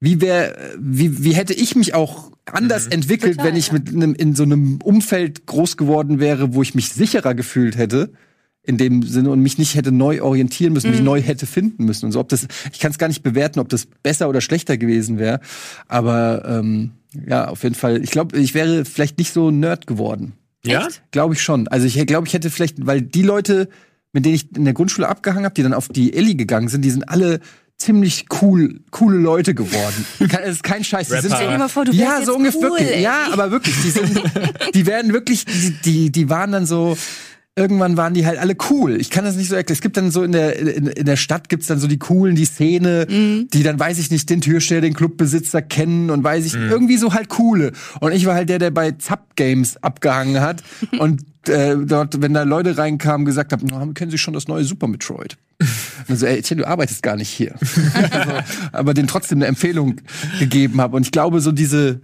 wie 0.00 0.20
wär, 0.20 0.56
wie, 0.78 1.22
wie 1.24 1.32
hätte 1.34 1.54
ich 1.54 1.74
mich 1.76 1.94
auch 1.94 2.31
anders 2.50 2.86
entwickelt, 2.88 3.36
Total, 3.36 3.52
wenn 3.52 3.56
ich 3.56 3.72
mit 3.72 3.88
einem 3.88 4.14
in 4.14 4.34
so 4.34 4.42
einem 4.42 4.78
Umfeld 4.82 5.46
groß 5.46 5.76
geworden 5.76 6.18
wäre, 6.20 6.54
wo 6.54 6.62
ich 6.62 6.74
mich 6.74 6.88
sicherer 6.90 7.34
gefühlt 7.34 7.76
hätte. 7.76 8.12
In 8.64 8.76
dem 8.78 9.02
Sinne 9.02 9.30
und 9.30 9.40
mich 9.40 9.58
nicht 9.58 9.74
hätte 9.74 9.90
neu 9.90 10.22
orientieren 10.22 10.72
müssen, 10.72 10.90
mich 10.90 11.00
Mhm. 11.00 11.04
neu 11.06 11.20
hätte 11.20 11.46
finden 11.46 11.84
müssen 11.84 12.06
und 12.06 12.12
so. 12.12 12.20
Ob 12.20 12.28
das, 12.28 12.46
ich 12.72 12.78
kann 12.78 12.92
es 12.92 12.98
gar 12.98 13.08
nicht 13.08 13.24
bewerten, 13.24 13.58
ob 13.58 13.68
das 13.68 13.86
besser 13.86 14.28
oder 14.28 14.40
schlechter 14.40 14.76
gewesen 14.76 15.18
wäre. 15.18 15.40
Aber 15.88 16.44
ähm, 16.46 16.92
ja, 17.26 17.48
auf 17.48 17.64
jeden 17.64 17.74
Fall. 17.74 18.02
Ich 18.04 18.12
glaube, 18.12 18.38
ich 18.38 18.54
wäre 18.54 18.84
vielleicht 18.84 19.18
nicht 19.18 19.32
so 19.32 19.50
Nerd 19.50 19.88
geworden. 19.88 20.34
Ja? 20.64 20.86
Glaube 21.10 21.34
ich 21.34 21.42
schon. 21.42 21.66
Also 21.68 21.86
ich 21.88 22.06
glaube, 22.06 22.28
ich 22.28 22.34
hätte 22.34 22.50
vielleicht, 22.50 22.86
weil 22.86 23.02
die 23.02 23.22
Leute, 23.22 23.68
mit 24.12 24.24
denen 24.24 24.36
ich 24.36 24.54
in 24.56 24.64
der 24.64 24.74
Grundschule 24.74 25.08
abgehangen 25.08 25.44
habe, 25.44 25.54
die 25.54 25.64
dann 25.64 25.74
auf 25.74 25.88
die 25.88 26.12
Elli 26.14 26.36
gegangen 26.36 26.68
sind, 26.68 26.84
die 26.84 26.90
sind 26.90 27.08
alle 27.08 27.40
ziemlich 27.82 28.26
cool, 28.40 28.80
coole 28.90 29.18
Leute 29.18 29.54
geworden. 29.54 30.06
Kein- 30.28 30.42
Es 30.44 30.56
ist 30.56 30.62
kein 30.62 30.82
Scheiß. 30.84 31.08
Die 31.08 31.14
sind 31.14 31.24
Rapper. 31.24 31.36
Stell 31.36 31.52
dir 31.52 31.58
mal 31.58 31.68
vor, 31.68 31.84
du 31.84 31.92
ja, 31.92 32.14
so 32.16 32.18
jetzt 32.20 32.28
ungefähr 32.30 32.60
cool, 32.70 32.78
wirklich. 32.78 32.96
ey. 32.96 33.02
Ja, 33.02 33.28
aber 33.32 33.50
wirklich, 33.50 33.74
die 33.82 33.90
sind, 33.90 34.22
die 34.74 34.86
werden 34.86 35.12
wirklich, 35.12 35.44
die, 35.44 35.70
die, 35.84 36.10
die 36.12 36.30
waren 36.30 36.52
dann 36.52 36.66
so. 36.66 36.96
Irgendwann 37.54 37.98
waren 37.98 38.14
die 38.14 38.24
halt 38.24 38.38
alle 38.38 38.56
cool. 38.70 38.98
Ich 38.98 39.10
kann 39.10 39.26
das 39.26 39.36
nicht 39.36 39.50
so 39.50 39.54
erklären. 39.54 39.74
Es 39.76 39.82
gibt 39.82 39.98
dann 39.98 40.10
so 40.10 40.22
in 40.22 40.32
der 40.32 40.58
in, 40.58 40.86
in 40.86 41.04
der 41.04 41.16
Stadt 41.16 41.50
gibt's 41.50 41.66
dann 41.66 41.78
so 41.78 41.86
die 41.86 41.98
coolen, 41.98 42.34
die 42.34 42.46
Szene, 42.46 43.06
Mhm. 43.10 43.48
die 43.52 43.62
dann 43.62 43.78
weiß 43.78 43.98
ich 43.98 44.10
nicht 44.10 44.30
den 44.30 44.40
Türsteher, 44.40 44.80
den 44.80 44.94
Clubbesitzer 44.94 45.60
kennen 45.60 46.08
und 46.08 46.24
weiß 46.24 46.54
Mhm. 46.54 46.64
ich 46.64 46.70
irgendwie 46.70 46.96
so 46.96 47.12
halt 47.12 47.28
coole. 47.28 47.72
Und 48.00 48.12
ich 48.12 48.24
war 48.24 48.34
halt 48.36 48.48
der, 48.48 48.58
der 48.58 48.70
bei 48.70 48.92
Zap 48.92 49.36
Games 49.36 49.76
abgehangen 49.82 50.40
hat 50.40 50.62
und 50.98 51.24
äh, 51.48 51.76
dort, 51.76 52.22
wenn 52.22 52.32
da 52.32 52.44
Leute 52.44 52.78
reinkamen, 52.78 53.26
gesagt 53.26 53.52
haben, 53.52 53.66
"Na, 53.68 53.86
kennen 53.92 54.10
Sie 54.10 54.16
schon 54.18 54.32
das 54.32 54.48
neue 54.48 54.64
Super 54.64 54.88
Metroid? 54.88 55.36
Also, 56.08 56.26
ey, 56.26 56.38
Etienne, 56.38 56.62
du 56.62 56.68
arbeitest 56.68 57.02
gar 57.04 57.14
nicht 57.16 57.28
hier. 57.28 57.54
also, 58.10 58.32
aber 58.72 58.92
denen 58.94 59.06
trotzdem 59.06 59.38
eine 59.38 59.46
Empfehlung 59.46 59.96
gegeben 60.40 60.80
habe. 60.80 60.96
Und 60.96 61.02
ich 61.04 61.12
glaube, 61.12 61.40
so 61.40 61.52
diese, 61.52 62.00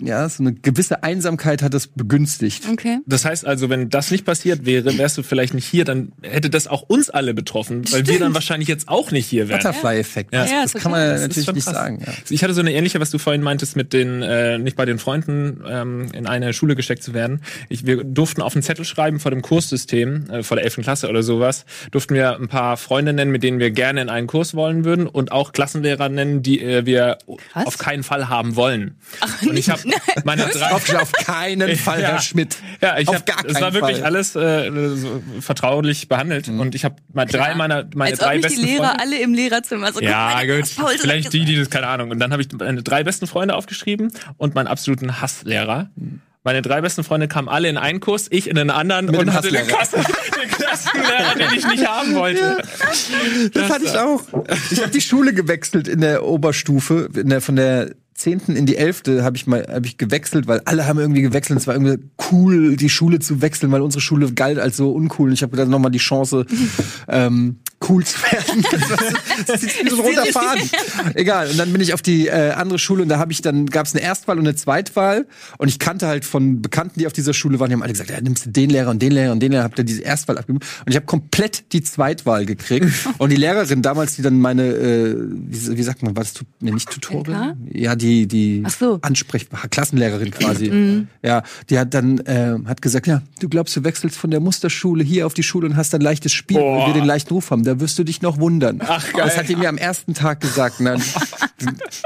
ja, 0.00 0.28
so 0.28 0.42
eine 0.44 0.52
gewisse 0.54 1.02
Einsamkeit 1.02 1.60
hat 1.62 1.74
das 1.74 1.88
begünstigt. 1.88 2.64
Okay. 2.70 2.98
Das 3.06 3.24
heißt 3.24 3.44
also, 3.46 3.68
wenn 3.68 3.88
das 3.90 4.10
nicht 4.12 4.24
passiert 4.24 4.64
wäre, 4.64 4.96
wärst 4.96 5.18
du 5.18 5.22
vielleicht 5.24 5.54
nicht 5.54 5.66
hier, 5.66 5.84
dann 5.84 6.12
hätte 6.22 6.50
das 6.50 6.68
auch 6.68 6.82
uns 6.82 7.10
alle 7.10 7.34
betroffen, 7.34 7.82
weil 7.90 8.06
wir 8.06 8.18
dann 8.20 8.32
wahrscheinlich 8.32 8.68
jetzt 8.68 8.88
auch 8.88 9.10
nicht 9.10 9.26
hier 9.26 9.48
wären. 9.48 9.58
Butterfly-Effekt. 9.58 10.32
Ja. 10.32 10.42
Das, 10.42 10.50
Ja, 10.52 10.62
das 10.62 10.72
total. 10.72 10.82
kann 10.82 10.92
man 10.92 11.08
Das 11.08 11.22
natürlich 11.22 11.52
nicht 11.52 11.64
krass. 11.64 11.74
sagen. 11.74 12.02
Ja. 12.06 12.12
Ich 12.30 12.44
hatte 12.44 12.54
so 12.54 12.60
eine 12.60 12.72
ähnliche, 12.72 13.00
was 13.00 13.10
du 13.10 13.18
vorhin 13.18 13.42
meintest, 13.42 13.74
mit 13.74 13.92
den, 13.92 14.22
äh, 14.22 14.58
nicht 14.58 14.76
bei 14.76 14.84
den 14.84 14.98
Freunden 15.00 15.62
ähm, 15.66 16.06
in 16.12 16.26
eine 16.28 16.52
Schule 16.52 16.76
gesteckt 16.76 17.02
zu 17.02 17.12
werden. 17.12 17.42
Ich, 17.68 17.84
wir 17.84 18.04
durften 18.04 18.40
auf 18.40 18.54
einen 18.54 18.62
Zettel 18.62 18.84
schreiben 18.84 19.18
vor 19.18 19.32
dem 19.32 19.42
Kurssystem, 19.42 20.30
äh, 20.30 20.42
vor 20.44 20.56
der 20.56 20.64
11. 20.64 20.76
Klasse 20.82 21.08
oder 21.08 21.24
sowas, 21.24 21.64
durften 21.90 22.14
wir 22.14 22.36
ein 22.36 22.46
paar 22.48 22.76
Freunde 22.76 23.12
nennen, 23.12 23.32
mit 23.32 23.42
denen 23.42 23.58
wir 23.58 23.72
gerne 23.72 24.00
in 24.02 24.08
einen 24.10 24.28
Kurs 24.28 24.54
wollen 24.54 24.84
würden 24.84 25.06
und 25.08 25.32
auch 25.32 25.52
Klassenlehrer 25.52 26.08
nennen, 26.08 26.42
die 26.42 26.60
äh, 26.60 26.86
wir 26.86 27.18
Krass. 27.52 27.66
auf 27.66 27.78
keinen 27.78 28.04
Fall 28.04 28.28
haben 28.28 28.54
wollen. 28.54 28.96
und 29.46 29.56
ich 29.56 29.70
habe 29.70 29.87
meine 30.24 30.46
drei, 30.46 30.70
Auf, 30.72 30.94
auf 30.94 31.12
keinen 31.12 31.76
Fall, 31.76 32.00
Ja. 32.02 32.08
Herr 32.08 32.20
Schmidt. 32.22 32.56
Ja, 32.80 32.98
ich 32.98 33.08
auf 33.08 33.16
hab, 33.16 33.26
gar 33.26 33.44
es 33.44 33.52
keinen 33.54 33.62
war 33.62 33.74
wirklich 33.74 33.96
Fall. 33.98 34.06
alles 34.06 34.36
äh, 34.36 34.70
so 34.96 35.22
vertraulich 35.40 36.08
behandelt 36.08 36.48
und 36.48 36.74
ich 36.74 36.84
habe 36.84 36.96
mal 37.12 37.26
drei 37.26 37.54
meiner 37.54 37.86
meine 37.94 38.12
Als 38.12 38.20
ob 38.20 38.26
drei 38.26 38.36
nicht 38.36 38.44
die 38.50 38.54
besten 38.54 38.66
Lehrer 38.66 38.84
Freunde. 38.88 39.00
alle 39.00 39.20
im 39.20 39.34
Lehrerzimmer 39.34 39.92
so 39.92 40.00
Ja, 40.00 40.40
gut. 40.44 40.66
Vielleicht 41.00 41.26
das. 41.26 41.32
die, 41.32 41.44
die 41.44 41.56
das, 41.56 41.70
keine 41.70 41.86
Ahnung. 41.88 42.10
Und 42.10 42.18
dann 42.20 42.32
habe 42.32 42.42
ich 42.42 42.48
meine 42.56 42.82
drei 42.82 43.04
besten 43.04 43.26
Freunde 43.26 43.54
aufgeschrieben 43.54 44.12
und 44.36 44.54
meinen 44.54 44.66
absoluten 44.68 45.20
Hasslehrer. 45.20 45.90
Meine 46.44 46.62
drei 46.62 46.80
besten 46.80 47.04
Freunde 47.04 47.28
kamen 47.28 47.48
alle 47.48 47.68
in 47.68 47.76
einen 47.76 48.00
Kurs, 48.00 48.28
ich 48.30 48.48
in 48.48 48.56
einen 48.56 48.70
anderen 48.70 49.06
Mit 49.06 49.20
und 49.20 49.34
hatte 49.34 49.50
den. 49.50 49.66
Klassen, 49.66 50.02
den 50.40 50.48
Klassenlehrer, 50.50 51.34
den 51.34 51.58
ich 51.58 51.66
nicht 51.66 51.86
haben 51.86 52.14
wollte. 52.14 52.62
Das 53.52 53.70
hatte 53.70 53.84
ich 53.84 53.98
auch. 53.98 54.22
Ich 54.70 54.80
habe 54.80 54.90
die 54.90 55.00
Schule 55.00 55.34
gewechselt 55.34 55.88
in 55.88 56.00
der 56.00 56.24
Oberstufe, 56.24 57.08
in 57.14 57.28
der, 57.28 57.40
von 57.42 57.56
der 57.56 57.90
10. 58.18 58.40
in 58.48 58.66
die 58.66 58.76
11. 58.76 59.04
habe 59.20 59.36
ich 59.36 59.46
mal 59.46 59.64
hab 59.68 59.86
ich 59.86 59.96
gewechselt, 59.96 60.48
weil 60.48 60.60
alle 60.64 60.86
haben 60.86 60.98
irgendwie 60.98 61.22
gewechselt. 61.22 61.60
Es 61.60 61.68
war 61.68 61.74
irgendwie 61.74 61.98
cool, 62.32 62.76
die 62.76 62.88
Schule 62.88 63.20
zu 63.20 63.42
wechseln, 63.42 63.70
weil 63.70 63.80
unsere 63.80 64.00
Schule 64.00 64.32
galt 64.32 64.58
als 64.58 64.76
so 64.76 64.90
uncool. 64.90 65.28
Und 65.28 65.34
ich 65.34 65.42
habe 65.42 65.52
gedacht, 65.52 65.68
nochmal 65.68 65.92
die 65.92 65.98
Chance, 65.98 66.44
ähm, 67.08 67.58
cool 67.88 68.04
zu 68.04 68.18
werden. 68.22 68.64
Das 69.46 69.62
ist 69.62 69.80
ein 69.80 69.88
roter 69.88 70.26
Faden. 70.26 70.68
Egal. 71.14 71.48
Und 71.50 71.58
dann 71.58 71.72
bin 71.72 71.80
ich 71.80 71.94
auf 71.94 72.02
die 72.02 72.26
äh, 72.26 72.50
andere 72.50 72.78
Schule 72.78 73.02
und 73.02 73.08
da 73.08 73.18
habe 73.18 73.30
ich 73.30 73.40
dann 73.40 73.66
gab 73.66 73.86
es 73.86 73.94
eine 73.94 74.02
Erstwahl 74.02 74.36
und 74.38 74.46
eine 74.46 74.56
Zweitwahl. 74.56 75.26
Und 75.58 75.68
ich 75.68 75.78
kannte 75.78 76.08
halt 76.08 76.24
von 76.24 76.60
Bekannten, 76.60 76.98
die 76.98 77.06
auf 77.06 77.12
dieser 77.12 77.32
Schule 77.32 77.60
waren, 77.60 77.68
die 77.68 77.74
haben 77.74 77.82
alle 77.82 77.92
gesagt, 77.92 78.10
ja, 78.10 78.20
nimmst 78.20 78.46
du 78.46 78.50
den 78.50 78.70
Lehrer 78.70 78.90
und 78.90 79.00
den 79.00 79.12
Lehrer 79.12 79.32
und 79.32 79.40
den 79.40 79.52
Lehrer, 79.52 79.62
habt 79.62 79.78
ihr 79.78 79.84
diese 79.84 80.02
Erstwahl 80.02 80.38
abgegeben. 80.38 80.64
Und 80.84 80.90
ich 80.90 80.96
habe 80.96 81.06
komplett 81.06 81.72
die 81.72 81.82
Zweitwahl 81.82 82.46
gekriegt. 82.46 82.90
und 83.18 83.30
die 83.30 83.36
Lehrerin 83.36 83.80
damals, 83.80 84.16
die 84.16 84.22
dann 84.22 84.40
meine, 84.40 84.64
äh, 84.64 85.14
wie, 85.16 85.78
wie 85.78 85.82
sagt 85.82 86.02
man, 86.02 86.16
war 86.16 86.24
das 86.24 86.34
Tu- 86.34 86.44
nee, 86.60 86.72
nicht 86.72 86.90
Tutorin? 86.90 87.56
Ja, 87.72 87.94
die 87.94 88.26
die 88.26 88.62
Ach 88.66 88.70
so. 88.70 88.98
Ansprech 89.02 89.46
Klassenlehrerin 89.70 90.32
quasi. 90.32 91.06
Ja, 91.22 91.42
die 91.70 91.78
hat 91.78 91.94
dann 91.94 92.18
äh, 92.20 92.56
hat 92.66 92.82
gesagt, 92.82 93.06
ja, 93.06 93.22
du 93.40 93.48
glaubst, 93.48 93.76
du 93.76 93.84
wechselst 93.84 94.16
von 94.16 94.30
der 94.30 94.40
Musterschule 94.40 95.04
hier 95.04 95.26
auf 95.26 95.34
die 95.34 95.42
Schule 95.44 95.68
und 95.68 95.76
hast 95.76 95.94
ein 95.94 96.00
leichtes 96.00 96.32
Spiel, 96.32 96.56
weil 96.56 96.64
Boah. 96.64 96.86
wir 96.88 96.94
den 96.94 97.04
leichten 97.04 97.32
Ruf 97.32 97.50
haben. 97.50 97.64
Da 97.68 97.78
wirst 97.80 97.98
du 97.98 98.04
dich 98.04 98.22
noch 98.22 98.38
wundern. 98.38 98.80
Ach, 98.82 99.12
geil. 99.12 99.26
Das 99.26 99.36
hat 99.36 99.50
die 99.50 99.54
mir 99.54 99.68
am 99.68 99.76
ersten 99.76 100.14
Tag 100.14 100.40
gesagt. 100.40 100.80
Ne? 100.80 100.98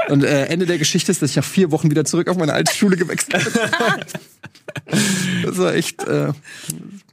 Und 0.09 0.25
äh, 0.25 0.47
Ende 0.47 0.65
der 0.65 0.77
Geschichte 0.77 1.09
ist, 1.09 1.21
dass 1.21 1.29
ich 1.29 1.37
nach 1.37 1.45
vier 1.45 1.71
Wochen 1.71 1.89
wieder 1.89 2.03
zurück 2.03 2.27
auf 2.27 2.35
meine 2.35 2.51
alte 2.51 2.75
Schule 2.75 2.97
gewechselt 2.97 3.45
bin. 3.45 3.53
das 5.45 5.57
war 5.57 5.73
echt, 5.73 6.03
äh, 6.03 6.33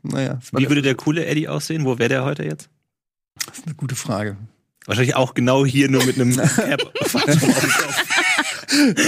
naja, 0.02 0.40
war 0.50 0.60
Wie 0.60 0.68
würde 0.68 0.82
der 0.82 0.96
coole 0.96 1.26
Eddie 1.26 1.46
aussehen? 1.46 1.84
Wo 1.84 2.00
wäre 2.00 2.08
der 2.08 2.24
heute 2.24 2.42
jetzt? 2.42 2.68
das 3.46 3.58
ist 3.58 3.66
eine 3.66 3.76
gute 3.76 3.94
Frage. 3.94 4.36
Wahrscheinlich 4.86 5.14
auch 5.14 5.34
genau 5.34 5.64
hier, 5.64 5.88
nur 5.88 6.04
mit 6.04 6.16
einem 6.16 6.36
Cap. 6.56 6.92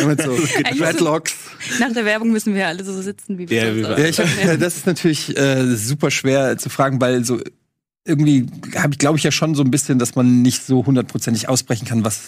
Mit 0.07 0.23
so 0.23 0.39
Dreadlocks. 0.79 1.35
Nach 1.81 1.93
der 1.93 2.05
Werbung 2.05 2.31
müssen 2.31 2.55
wir 2.55 2.69
alle 2.69 2.85
so 2.85 3.03
sitzen, 3.03 3.39
wie 3.39 3.51
wir 3.51 3.75
Ja. 3.75 3.99
Ja, 3.99 4.05
ich 4.05 4.21
hab, 4.21 4.29
ja, 4.45 4.57
das 4.57 4.77
ist 4.77 4.87
natürlich 4.87 5.37
äh, 5.37 5.75
super 5.75 6.13
schwer 6.13 6.57
zu 6.59 6.69
fragen, 6.69 7.01
weil 7.01 7.25
so 7.25 7.41
irgendwie 8.05 8.47
habe 8.77 8.93
ich 8.93 8.99
glaube 8.99 9.19
ich 9.19 9.25
ja 9.25 9.31
schon 9.31 9.55
so 9.55 9.63
ein 9.63 9.71
bisschen, 9.71 9.99
dass 9.99 10.15
man 10.15 10.43
nicht 10.43 10.65
so 10.65 10.85
hundertprozentig 10.85 11.49
ausbrechen 11.49 11.87
kann, 11.87 12.05
was 12.05 12.21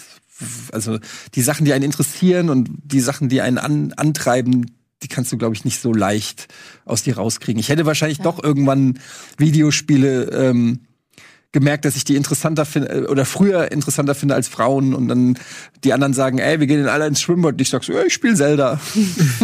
also 0.71 0.99
die 1.33 1.41
Sachen, 1.41 1.65
die 1.65 1.73
einen 1.73 1.85
interessieren 1.85 2.49
und 2.49 2.69
die 2.83 2.99
Sachen, 2.99 3.29
die 3.29 3.41
einen 3.41 3.57
an, 3.57 3.93
antreiben, 3.93 4.71
die 5.03 5.07
kannst 5.07 5.31
du 5.31 5.37
glaube 5.37 5.55
ich 5.55 5.65
nicht 5.65 5.79
so 5.79 5.93
leicht 5.93 6.47
aus 6.85 7.03
dir 7.03 7.17
rauskriegen. 7.17 7.59
Ich 7.59 7.69
hätte 7.69 7.85
wahrscheinlich 7.85 8.19
doch 8.19 8.43
irgendwann 8.43 8.99
Videospiele 9.37 10.25
ähm, 10.31 10.79
gemerkt, 11.55 11.85
dass 11.85 11.95
ich 11.95 12.03
die 12.03 12.17
interessanter 12.17 12.65
finde 12.65 13.07
oder 13.07 13.23
früher 13.23 13.71
interessanter 13.71 14.13
finde 14.13 14.35
als 14.35 14.49
Frauen 14.49 14.93
und 14.93 15.07
dann 15.07 15.39
die 15.85 15.93
anderen 15.93 16.13
sagen, 16.13 16.37
ey, 16.37 16.59
wir 16.59 16.67
gehen 16.67 16.85
alle 16.87 17.07
ins 17.07 17.21
Schwimmbad 17.21 17.53
und 17.53 17.61
ich 17.61 17.69
sag 17.69 17.81
so, 17.83 17.93
ja, 17.93 18.03
ich 18.03 18.13
spiele 18.13 18.35
Zelda 18.35 18.79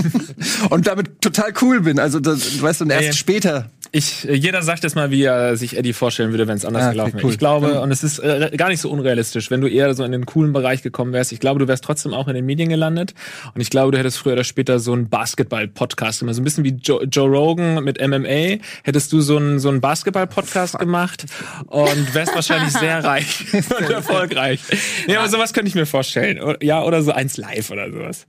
und 0.70 0.88
damit 0.88 1.22
total 1.22 1.54
cool 1.62 1.80
bin. 1.80 2.00
Also 2.00 2.20
das, 2.20 2.58
du 2.58 2.62
weißt, 2.62 2.82
und 2.82 2.90
erst 2.90 3.04
Ja, 3.04 3.08
ja. 3.08 3.14
später. 3.14 3.72
Ich, 3.94 4.26
äh, 4.28 4.34
jeder 4.36 4.62
sagt 4.62 4.84
jetzt 4.84 4.96
mal, 4.96 5.12
wie 5.12 5.24
er 5.24 5.58
sich 5.58 5.78
Eddie 5.78 5.92
vorstellen 5.92 6.32
würde, 6.32 6.48
wenn 6.48 6.56
es 6.56 6.64
anders 6.64 6.84
Ah, 6.84 6.88
okay, 6.88 6.94
gelaufen 6.94 7.14
wäre. 7.16 7.26
cool. 7.26 7.32
Ich 7.34 7.38
glaube, 7.38 7.72
Ja. 7.72 7.80
und 7.82 7.92
es 7.92 8.04
ist 8.04 8.20
äh, 8.20 8.50
gar 8.56 8.70
nicht 8.70 8.80
so 8.80 8.90
unrealistisch, 8.90 9.52
wenn 9.52 9.60
du 9.60 9.68
eher 9.68 9.94
so 9.94 10.06
in 10.06 10.14
den 10.14 10.26
coolen 10.26 10.54
Bereich 10.54 10.82
gekommen 10.82 11.12
wärst. 11.12 11.34
Ich 11.34 11.42
glaube, 11.42 11.60
du 11.60 11.68
wärst 11.68 11.84
trotzdem 11.84 12.14
auch 12.14 12.30
in 12.30 12.36
den 12.36 12.46
Medien 12.46 12.70
gelandet. 12.70 13.14
Und 13.54 13.60
ich 13.60 13.70
glaube, 13.70 13.92
du 13.92 13.98
hättest 13.98 14.18
früher 14.18 14.34
oder 14.34 14.46
später 14.46 14.80
so 14.80 14.94
einen 14.94 15.10
Basketball-Podcast 15.10 16.20
gemacht. 16.22 16.36
So 16.36 16.42
ein 16.42 16.46
bisschen 16.46 16.64
wie 16.64 16.70
Joe, 16.82 17.04
Joe 17.04 17.28
Rogan 17.30 17.84
mit 17.84 18.00
MMA. 18.00 18.64
Hättest 18.84 19.12
du 19.12 19.20
so 19.20 19.36
einen, 19.36 19.60
so 19.60 19.68
einen 19.68 19.82
Basketball-Podcast 19.82 20.80
gemacht 20.80 21.26
und 21.68 22.14
wärst 22.16 22.34
wahrscheinlich 22.34 22.72
sehr 22.74 23.04
reich 23.04 23.46
und 23.54 23.90
erfolgreich. 23.90 24.62
Ja, 25.08 25.20
aber 25.20 25.28
sowas 25.30 25.52
könnte 25.52 25.68
ich 25.68 25.76
mir 25.76 25.86
vorstellen. 25.86 26.40
Ja, 26.62 26.82
oder 26.84 27.02
so 27.04 27.12
eins 27.12 27.36
live 27.36 27.70
oder 27.72 27.92
sowas. 27.92 28.26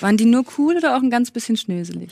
Waren 0.00 0.16
die 0.18 0.26
nur 0.26 0.44
cool 0.58 0.76
oder 0.76 0.96
auch 0.96 1.02
ein 1.02 1.10
ganz 1.10 1.30
bisschen 1.30 1.56
schnöselig? 1.56 2.10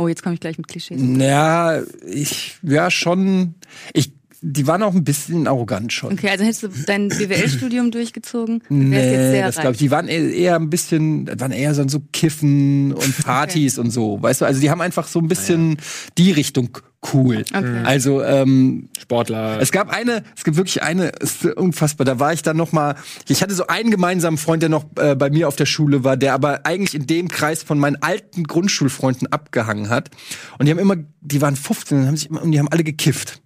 Oh, 0.00 0.08
jetzt 0.08 0.22
komme 0.22 0.34
ich 0.34 0.40
gleich 0.40 0.56
mit 0.56 0.66
Klischees. 0.66 0.98
Ja, 1.18 1.82
ich, 2.06 2.56
ja, 2.62 2.90
schon. 2.90 3.54
Ich, 3.92 4.12
die 4.40 4.66
waren 4.66 4.82
auch 4.82 4.94
ein 4.94 5.04
bisschen 5.04 5.46
arrogant 5.46 5.92
schon. 5.92 6.14
Okay, 6.14 6.30
also 6.30 6.42
hättest 6.42 6.62
du 6.62 6.68
dein 6.86 7.08
BWL-Studium 7.08 7.90
durchgezogen, 7.90 8.62
Nee, 8.70 8.96
sehr 8.96 9.46
das 9.46 9.56
glaube 9.56 9.72
ich. 9.72 9.78
Die 9.78 9.90
waren 9.90 10.08
eher 10.08 10.56
ein 10.56 10.70
bisschen, 10.70 11.26
das 11.26 11.38
waren 11.40 11.52
eher 11.52 11.74
so, 11.74 11.86
so 11.86 12.00
Kiffen 12.14 12.94
und 12.94 13.18
Partys 13.18 13.76
und 13.76 13.90
so. 13.90 14.22
Weißt 14.22 14.40
du, 14.40 14.46
also 14.46 14.58
die 14.58 14.70
haben 14.70 14.80
einfach 14.80 15.06
so 15.06 15.18
ein 15.18 15.28
bisschen 15.28 15.76
die 16.16 16.32
Richtung 16.32 16.78
cool. 17.12 17.44
Okay. 17.52 17.82
Also 17.84 18.22
ähm, 18.22 18.88
Sportler. 18.98 19.60
Es 19.60 19.72
gab 19.72 19.90
eine, 19.90 20.22
es 20.36 20.44
gibt 20.44 20.56
wirklich 20.56 20.82
eine, 20.82 21.12
es 21.20 21.44
ist 21.44 21.56
unfassbar. 21.56 22.04
Da 22.04 22.18
war 22.18 22.32
ich 22.32 22.42
dann 22.42 22.56
noch 22.56 22.72
mal. 22.72 22.96
Ich 23.28 23.42
hatte 23.42 23.54
so 23.54 23.66
einen 23.66 23.90
gemeinsamen 23.90 24.38
Freund, 24.38 24.62
der 24.62 24.68
noch 24.68 24.84
äh, 24.96 25.14
bei 25.14 25.30
mir 25.30 25.48
auf 25.48 25.56
der 25.56 25.66
Schule 25.66 26.04
war, 26.04 26.16
der 26.16 26.34
aber 26.34 26.66
eigentlich 26.66 26.94
in 26.94 27.06
dem 27.06 27.28
Kreis 27.28 27.62
von 27.62 27.78
meinen 27.78 27.96
alten 27.96 28.44
Grundschulfreunden 28.44 29.32
abgehangen 29.32 29.88
hat. 29.88 30.10
Und 30.58 30.66
die 30.66 30.72
haben 30.72 30.78
immer, 30.78 30.96
die 31.20 31.40
waren 31.40 31.56
15 31.56 31.98
und 31.98 32.06
haben 32.06 32.16
sich 32.16 32.30
immer, 32.30 32.42
und 32.42 32.52
die 32.52 32.58
haben 32.58 32.68
alle 32.68 32.84
gekifft. 32.84 33.40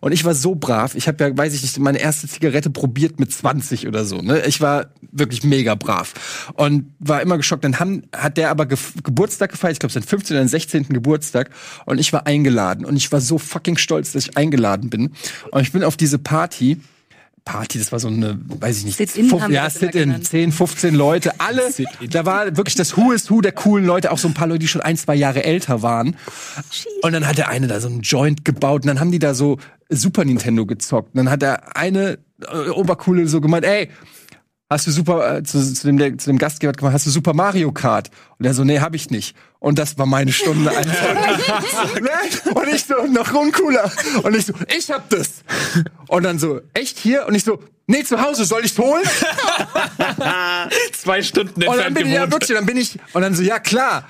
Und 0.00 0.12
ich 0.12 0.24
war 0.24 0.34
so 0.34 0.54
brav. 0.54 0.94
Ich 0.94 1.08
habe 1.08 1.24
ja, 1.24 1.36
weiß 1.36 1.54
ich 1.54 1.62
nicht, 1.62 1.78
meine 1.78 1.98
erste 1.98 2.28
Zigarette 2.28 2.70
probiert 2.70 3.18
mit 3.18 3.32
20 3.32 3.88
oder 3.88 4.04
so. 4.04 4.18
Ne? 4.20 4.44
Ich 4.46 4.60
war 4.60 4.86
wirklich 5.10 5.42
mega 5.42 5.74
brav 5.74 6.12
und 6.54 6.92
war 6.98 7.22
immer 7.22 7.36
geschockt. 7.38 7.64
Dann 7.64 7.80
haben, 7.80 8.02
hat 8.14 8.36
der 8.36 8.50
aber 8.50 8.64
gef- 8.64 9.02
Geburtstag 9.02 9.50
gefeiert. 9.52 9.74
Ich 9.74 9.78
glaube, 9.80 9.92
sein 9.92 10.02
15. 10.02 10.36
oder 10.36 10.46
16. 10.46 10.84
Geburtstag. 10.90 11.50
Und 11.86 11.98
ich 11.98 12.12
war 12.12 12.26
eingeladen. 12.26 12.84
Und 12.84 12.96
ich 12.96 13.10
war 13.10 13.20
so 13.20 13.38
fucking 13.38 13.76
stolz, 13.78 14.12
dass 14.12 14.24
ich 14.28 14.36
eingeladen 14.36 14.90
bin. 14.90 15.12
Und 15.50 15.62
ich 15.62 15.72
bin 15.72 15.82
auf 15.82 15.96
diese 15.96 16.18
Party. 16.18 16.78
Party, 17.44 17.78
das 17.78 17.92
war 17.92 18.00
so 18.00 18.08
eine, 18.08 18.40
weiß 18.44 18.78
ich 18.78 18.84
nicht, 18.86 18.96
Sit-in 18.96 19.30
ja, 19.52 19.70
Sit-in, 19.70 19.90
genannt. 19.92 20.26
10, 20.26 20.50
15 20.50 20.96
Leute, 20.96 21.38
alle, 21.38 21.62
da 22.10 22.26
war 22.26 22.56
wirklich 22.56 22.74
das 22.74 22.96
Who 22.96 23.12
is 23.12 23.30
Who 23.30 23.40
der 23.40 23.52
coolen 23.52 23.86
Leute, 23.86 24.10
auch 24.10 24.18
so 24.18 24.26
ein 24.26 24.34
paar 24.34 24.48
Leute, 24.48 24.58
die 24.58 24.66
schon 24.66 24.80
ein, 24.80 24.96
zwei 24.96 25.14
Jahre 25.14 25.44
älter 25.44 25.80
waren. 25.80 26.16
Und 27.02 27.12
dann 27.12 27.24
hat 27.24 27.38
der 27.38 27.48
eine 27.48 27.68
da 27.68 27.78
so 27.78 27.86
einen 27.86 28.00
Joint 28.00 28.44
gebaut 28.44 28.82
und 28.82 28.88
dann 28.88 28.98
haben 28.98 29.12
die 29.12 29.20
da 29.20 29.32
so 29.32 29.58
Super 29.88 30.24
Nintendo 30.24 30.66
gezockt. 30.66 31.14
Und 31.14 31.18
dann 31.18 31.30
hat 31.30 31.42
der 31.42 31.76
eine 31.76 32.18
äh, 32.50 32.68
Obercoole 32.70 33.26
so 33.28 33.40
gemeint, 33.40 33.64
ey, 33.64 33.88
hast 34.68 34.86
du 34.86 34.90
Super, 34.90 35.36
äh, 35.38 35.42
zu, 35.44 35.60
zu, 35.74 35.86
dem, 35.86 35.96
der- 35.96 36.18
zu 36.18 36.28
dem 36.30 36.38
Gastgeber 36.38 36.72
gemeint, 36.72 36.94
hast 36.94 37.06
du 37.06 37.10
Super 37.10 37.34
Mario 37.34 37.70
Kart? 37.72 38.10
Und 38.38 38.46
er 38.46 38.54
so, 38.54 38.64
nee, 38.64 38.80
hab 38.80 38.94
ich 38.94 39.10
nicht. 39.10 39.36
Und 39.60 39.78
das 39.78 39.96
war 39.98 40.06
meine 40.06 40.32
Stunde. 40.32 40.70
Alter. 40.76 40.90
Ne? 42.00 42.10
und 42.54 42.68
ich 42.68 42.84
so, 42.84 43.06
noch 43.06 43.32
uncooler. 43.32 43.90
Und 44.24 44.34
ich 44.36 44.46
so, 44.46 44.52
ich 44.76 44.90
hab 44.90 45.08
das. 45.10 45.42
Und 46.08 46.24
dann 46.24 46.38
so, 46.38 46.60
echt 46.74 46.98
hier? 46.98 47.26
Und 47.26 47.34
ich 47.36 47.44
so, 47.44 47.60
nee, 47.86 48.02
zu 48.02 48.20
Hause, 48.20 48.44
soll 48.44 48.64
ich's 48.64 48.76
holen? 48.78 49.04
zwei 50.92 51.22
Stunden 51.22 51.62
Und 51.62 51.76
dann 51.76 51.86
entfernt 51.86 51.94
bin 51.98 52.06
ich, 52.08 52.12
ja 52.14 52.30
wirklich, 52.30 52.50
dann 52.56 52.66
bin 52.66 52.76
ich, 52.76 52.98
und 53.12 53.22
dann 53.22 53.34
so, 53.34 53.42
ja 53.42 53.58
klar. 53.58 54.06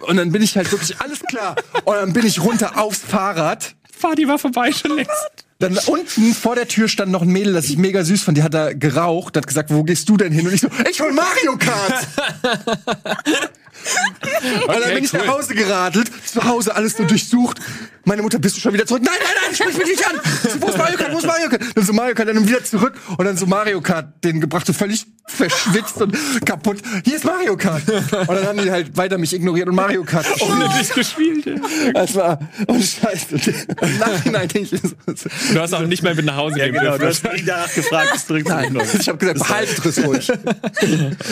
Und 0.00 0.16
dann 0.16 0.32
bin 0.32 0.42
ich 0.42 0.56
halt 0.56 0.70
wirklich, 0.72 1.00
alles 1.00 1.20
klar. 1.20 1.56
Und 1.84 1.94
dann 1.94 2.12
bin 2.12 2.26
ich 2.26 2.40
runter 2.42 2.78
aufs 2.78 2.98
Fahrrad. 3.00 3.74
Party 4.00 4.26
war 4.26 4.38
vorbei 4.38 4.72
schon 4.72 4.96
längst. 4.96 5.30
Dann 5.58 5.76
unten 5.86 6.34
vor 6.34 6.54
der 6.54 6.66
Tür 6.68 6.88
stand 6.88 7.12
noch 7.12 7.20
ein 7.20 7.28
Mädel, 7.28 7.52
das 7.52 7.66
ich 7.66 7.76
mega 7.76 8.02
süß 8.02 8.22
fand. 8.22 8.38
Die 8.38 8.42
hat 8.42 8.54
da 8.54 8.72
geraucht, 8.72 9.36
hat 9.36 9.46
gesagt, 9.46 9.70
wo 9.70 9.84
gehst 9.84 10.08
du 10.08 10.16
denn 10.16 10.32
hin? 10.32 10.46
Und 10.46 10.54
ich 10.54 10.62
so, 10.62 10.68
ich 10.90 11.00
hol 11.00 11.12
Mario 11.12 11.56
Kart. 11.58 12.06
und 14.66 14.80
dann 14.80 14.94
bin 14.94 15.04
ich 15.04 15.12
cool. 15.12 15.20
nach 15.20 15.28
Hause 15.34 15.54
geradelt, 15.54 16.10
zu 16.26 16.42
Hause 16.44 16.74
alles 16.74 16.96
so 16.96 17.04
durchsucht. 17.04 17.58
Meine 18.04 18.22
Mutter, 18.22 18.38
bist 18.38 18.56
du 18.56 18.60
schon 18.60 18.72
wieder 18.72 18.86
zurück? 18.86 19.02
Nein, 19.04 19.14
nein, 19.22 19.32
nein, 19.44 19.54
sprich 19.54 19.76
mich 19.76 19.86
nicht 19.98 20.06
an. 20.08 20.16
Wo 20.60 20.68
ist 20.68 20.78
Mario 20.78 20.96
Kart? 20.96 21.12
Wo 21.12 21.18
ist 21.18 21.26
Mario 21.26 21.48
Kart? 21.50 21.62
Dann 21.74 21.84
so 21.84 21.92
Mario 21.92 22.14
Kart, 22.14 22.28
dann 22.28 22.48
wieder 22.48 22.64
zurück 22.64 22.94
und 23.18 23.24
dann 23.24 23.36
so 23.36 23.46
Mario 23.46 23.80
Kart 23.80 24.24
den 24.24 24.40
gebracht, 24.40 24.66
so 24.66 24.72
völlig 24.72 25.06
verschwitzt 25.26 26.00
und 26.00 26.16
kaputt. 26.44 26.78
Hier 27.04 27.16
ist 27.16 27.24
Mario 27.24 27.56
Kart. 27.56 27.82
Und 27.88 28.28
dann 28.28 28.46
haben 28.46 28.62
die 28.62 28.70
halt 28.70 28.96
weiter 28.96 29.18
mich 29.18 29.32
ignoriert 29.34 29.68
und 29.68 29.74
Mario 29.74 30.02
Kart. 30.02 30.26
Ohne 30.40 30.68
dich 30.78 30.90
gespielt. 30.92 31.60
Das 31.94 32.14
war, 32.14 32.38
oh 32.66 32.74
Scheiße. 32.74 33.36
Im 33.82 33.98
Nachhinein 33.98 34.48
denke 34.48 34.76
ich, 34.76 34.80
Du 35.52 35.60
hast 35.60 35.74
auch 35.74 35.82
nicht 35.82 36.02
mehr 36.02 36.14
mit 36.14 36.24
nach 36.24 36.36
Hause 36.36 36.58
Ja, 36.58 36.64
gehen 36.66 36.74
genau. 36.74 36.98
Du 36.98 37.06
hast 37.06 37.22
nie 37.32 37.42
danach 37.44 37.72
gefragt, 37.72 38.08
es 38.14 38.28
Nein, 38.28 38.44
zurückzunehmen. 38.44 38.82
ich 38.98 39.08
habe 39.08 39.18
gesagt, 39.18 39.38
behaltet 39.38 39.86
es 39.86 40.04
ruhig. 40.04 40.32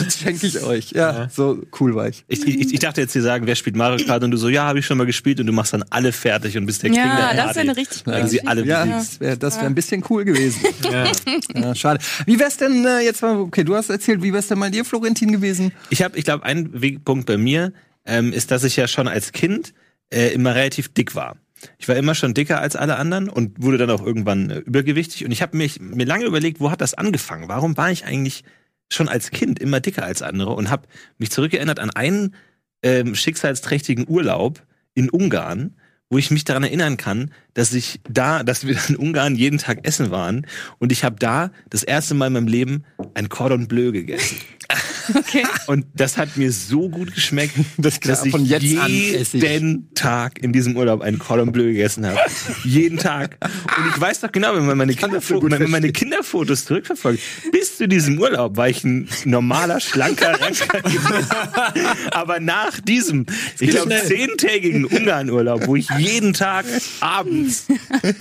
Das 0.05 0.19
schenke 0.19 0.47
ich 0.47 0.63
euch. 0.63 0.93
Ja, 0.93 1.29
so 1.35 1.63
cool 1.81 1.95
war 1.95 2.09
ich. 2.09 2.25
Ich, 2.29 2.47
ich, 2.57 2.73
ich 2.75 2.81
dachte 2.81 3.01
jetzt 3.01 3.15
dir 3.15 3.23
sagen, 3.23 3.47
wer 3.47 3.55
spielt 3.55 3.77
Mario 3.77 4.05
Kart 4.07 4.23
und 4.25 4.31
du 4.31 4.37
so, 4.37 4.49
ja, 4.49 4.65
habe 4.65 4.79
ich 4.79 4.87
schon 4.87 4.99
mal 4.99 5.07
gespielt 5.07 5.41
und 5.41 5.47
du 5.47 5.53
machst 5.53 5.73
dann 5.73 5.85
alle 5.91 6.13
fertig 6.13 6.57
und 6.57 6.67
bist 6.67 6.83
der 6.83 6.91
Ja, 6.93 7.03
King 7.03 7.17
der 7.17 7.27
das 7.27 7.37
ist 7.37 7.45
Party. 7.45 7.61
eine 7.61 7.77
richtig 7.77 8.05
coole 8.05 8.29
sie 8.29 8.47
alle 8.47 8.65
Ja, 8.65 8.87
das 8.87 9.21
wäre 9.21 9.37
das 9.37 9.57
wär 9.57 9.65
ein 9.67 9.75
bisschen 9.75 10.05
cool 10.11 10.25
gewesen. 10.25 10.61
Ja. 11.55 11.75
schade. 11.75 12.01
Wie 12.27 12.39
wär's 12.39 12.57
denn 12.57 12.85
äh, 12.85 13.01
jetzt 13.01 13.23
mal, 13.23 13.37
okay, 13.39 13.65
du 13.65 13.75
hast 13.75 13.91
erzählt, 13.91 14.23
wie 14.23 14.33
wär's 14.33 14.49
denn 14.49 14.59
mal 14.59 14.71
dir, 14.71 14.85
Florentin, 14.85 15.33
gewesen? 15.33 15.73
Ich 15.91 16.03
habe, 16.03 16.17
ich 16.19 16.25
glaube, 16.25 16.45
ein 16.45 16.71
Wegpunkt 16.81 17.27
bei 17.27 17.37
mir 17.37 17.73
ähm, 18.07 18.33
ist, 18.33 18.51
dass 18.51 18.65
ich 18.65 18.77
ja 18.77 18.89
schon 18.89 19.09
als 19.09 19.33
Kind 19.33 19.75
äh, 20.11 20.29
immer 20.33 20.55
relativ 20.55 20.89
dick 20.93 21.15
war. 21.15 21.37
Ich 21.79 21.89
war 21.89 21.97
immer 21.97 22.15
schon 22.15 22.35
dicker 22.35 22.61
als 22.61 22.77
alle 22.77 22.97
anderen 22.97 23.29
und 23.29 23.63
wurde 23.63 23.79
dann 23.79 23.91
auch 23.91 24.05
irgendwann 24.05 24.51
äh, 24.51 24.59
übergewichtig. 24.59 25.25
Und 25.25 25.33
ich 25.33 25.43
habe 25.43 25.57
mich 25.57 25.81
mir 25.81 26.05
lange 26.07 26.25
überlegt, 26.25 26.61
wo 26.61 26.71
hat 26.71 26.81
das 26.81 26.95
angefangen? 26.95 27.49
Warum 27.49 27.77
war 27.77 27.91
ich 27.91 28.05
eigentlich 28.05 28.45
schon 28.91 29.09
als 29.09 29.31
Kind 29.31 29.59
immer 29.59 29.81
dicker 29.81 30.05
als 30.05 30.23
andere? 30.23 30.51
Und 30.51 30.71
habe 30.71 30.89
mich 31.19 31.31
zurückgeändert 31.31 31.81
an 31.81 31.91
einen 31.91 32.35
ähm, 32.83 33.15
schicksalsträchtigen 33.15 34.07
Urlaub 34.09 34.63
in 34.95 35.11
Ungarn, 35.11 35.77
wo 36.11 36.19
ich 36.19 36.31
mich 36.31 36.45
daran 36.45 36.65
erinnern 36.65 36.97
kann, 36.97 37.33
dass 37.55 37.75
ich 37.75 38.01
da, 38.09 38.43
dass 38.43 38.67
wir 38.67 38.79
in 38.89 38.97
Ungarn 38.97 39.37
jeden 39.37 39.59
Tag 39.59 39.87
essen 39.87 40.11
waren 40.11 40.47
und 40.79 40.91
ich 40.93 41.05
habe 41.05 41.17
da 41.19 41.51
das 41.71 41.83
erste 41.83 42.15
Mal 42.15 42.29
in 42.29 42.33
meinem 42.33 42.49
Leben 42.49 42.85
ein 43.15 43.29
Cordon 43.29 43.69
Bleu 43.69 43.93
gegessen. 43.93 44.39
Okay. 45.15 45.45
Und 45.67 45.87
das 45.95 46.17
hat 46.17 46.37
mir 46.37 46.53
so 46.53 46.89
gut 46.89 47.15
geschmeckt, 47.15 47.55
Das 47.79 48.01
dass 48.01 48.25
ich 48.25 48.31
von 48.33 48.45
jetzt 48.45 48.77
an 48.79 48.91
esse 48.91 49.37
ich. 49.37 49.43
jeden 49.43 49.93
Tag 49.95 50.43
in 50.43 50.53
diesem 50.53 50.77
Urlaub 50.77 51.01
einen 51.01 51.19
Cordon 51.19 51.53
Bleu 51.53 51.65
gegessen 51.65 52.07
habe. 52.07 52.19
jeden 52.65 52.99
Tag. 52.99 53.37
Und 53.43 53.89
ich 53.95 54.01
weiß 54.01 54.21
doch 54.21 54.33
genau, 54.33 54.55
wenn 54.55 54.67
man 54.67 54.77
meine, 54.77 54.95
Kinderfo 54.95 55.43
wenn 55.43 55.63
man 55.63 55.71
meine. 55.71 55.93
Kinderfotos 55.93 56.65
zurückverfolgt, 56.65 57.21
bis 57.53 57.77
zu 57.77 57.89
diesem 57.89 58.19
Urlaub 58.19 58.57
war 58.57 58.69
ich 58.69 58.85
ein 58.85 59.09
normaler, 59.25 59.81
schlanker, 59.81 60.39
ranker 60.41 60.83
Aber 62.13 62.41
nach 62.41 62.81
diesem, 62.81 63.27
ich 63.59 63.71
glaube, 63.71 63.95
zehntägigen 64.05 64.85
Ungarn-Urlaub, 64.85 65.67
wo 65.67 65.77
ich 65.77 65.89
jeden 65.99 66.33
Tag 66.35 66.67
abends 67.01 67.67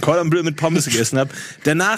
Cordon 0.01 0.29
Bleu 0.29 0.44
mit 0.44 0.56
Pommes 0.56 0.86
gegessen 0.86 1.20
habe, 1.20 1.29
danach 1.63 1.98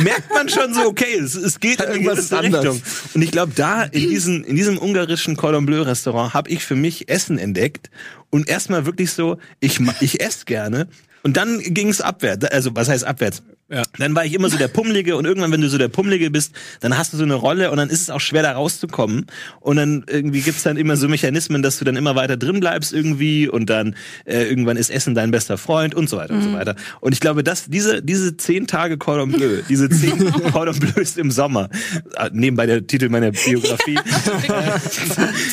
merkt 0.00 0.32
man 0.32 0.48
schon 0.48 0.74
so, 0.74 0.82
okay, 0.82 1.14
es, 1.18 1.34
es 1.34 1.60
geht 1.60 1.80
in 1.80 1.86
eine 1.86 2.00
gewisse 2.00 2.38
anders. 2.38 2.64
Richtung. 2.64 2.82
Und 3.14 3.22
ich 3.22 3.30
glaube, 3.30 3.52
da 3.54 3.84
in, 3.84 4.10
diesen, 4.26 4.44
in 4.44 4.56
diesem 4.56 4.78
ungarischen 4.78 5.36
Cordon 5.36 5.66
Bleu 5.66 5.82
Restaurant 5.82 6.34
habe 6.34 6.50
ich 6.50 6.64
für 6.64 6.74
mich 6.74 7.08
Essen 7.08 7.38
entdeckt 7.38 7.90
und 8.30 8.48
erstmal 8.48 8.86
wirklich 8.86 9.12
so, 9.12 9.38
ich, 9.60 9.80
ich 10.00 10.20
esse 10.20 10.44
gerne. 10.44 10.88
Und 11.22 11.36
dann 11.36 11.60
ging 11.60 11.88
es 11.88 12.00
abwärts. 12.00 12.44
Also, 12.46 12.74
was 12.74 12.88
heißt 12.88 13.04
abwärts? 13.04 13.42
Ja. 13.68 13.82
Dann 13.98 14.14
war 14.14 14.24
ich 14.24 14.32
immer 14.32 14.48
so 14.48 14.56
der 14.56 14.68
Pummelige 14.68 15.16
und 15.16 15.24
irgendwann, 15.24 15.50
wenn 15.50 15.60
du 15.60 15.68
so 15.68 15.76
der 15.76 15.88
Pummelige 15.88 16.30
bist, 16.30 16.54
dann 16.80 16.96
hast 16.96 17.12
du 17.12 17.16
so 17.16 17.24
eine 17.24 17.34
Rolle 17.34 17.72
und 17.72 17.78
dann 17.78 17.90
ist 17.90 18.02
es 18.02 18.10
auch 18.10 18.20
schwer 18.20 18.44
da 18.44 18.52
rauszukommen. 18.52 19.26
Und 19.58 19.76
dann 19.76 20.04
irgendwie 20.08 20.40
gibt's 20.40 20.62
dann 20.62 20.76
immer 20.76 20.96
so 20.96 21.08
Mechanismen, 21.08 21.62
dass 21.62 21.78
du 21.78 21.84
dann 21.84 21.96
immer 21.96 22.14
weiter 22.14 22.36
drin 22.36 22.60
bleibst 22.60 22.92
irgendwie 22.92 23.48
und 23.48 23.68
dann 23.68 23.96
äh, 24.24 24.44
irgendwann 24.44 24.76
ist 24.76 24.90
Essen 24.90 25.16
dein 25.16 25.32
bester 25.32 25.58
Freund 25.58 25.96
und 25.96 26.08
so 26.08 26.16
weiter 26.16 26.34
und 26.34 26.42
so 26.42 26.52
weiter. 26.52 26.76
Und 27.00 27.12
ich 27.12 27.18
glaube, 27.18 27.42
dass 27.42 27.66
diese, 27.66 28.02
diese 28.02 28.36
zehn 28.36 28.68
Tage 28.68 28.98
Cordon 28.98 29.32
Bleu, 29.32 29.62
diese 29.68 29.88
zehn 29.88 30.16
Cordon 30.52 30.78
Bleus 30.78 31.16
im 31.16 31.32
Sommer, 31.32 31.68
äh, 32.16 32.30
nebenbei 32.32 32.66
der 32.66 32.86
Titel 32.86 33.08
meiner 33.08 33.32
Biografie, 33.32 33.98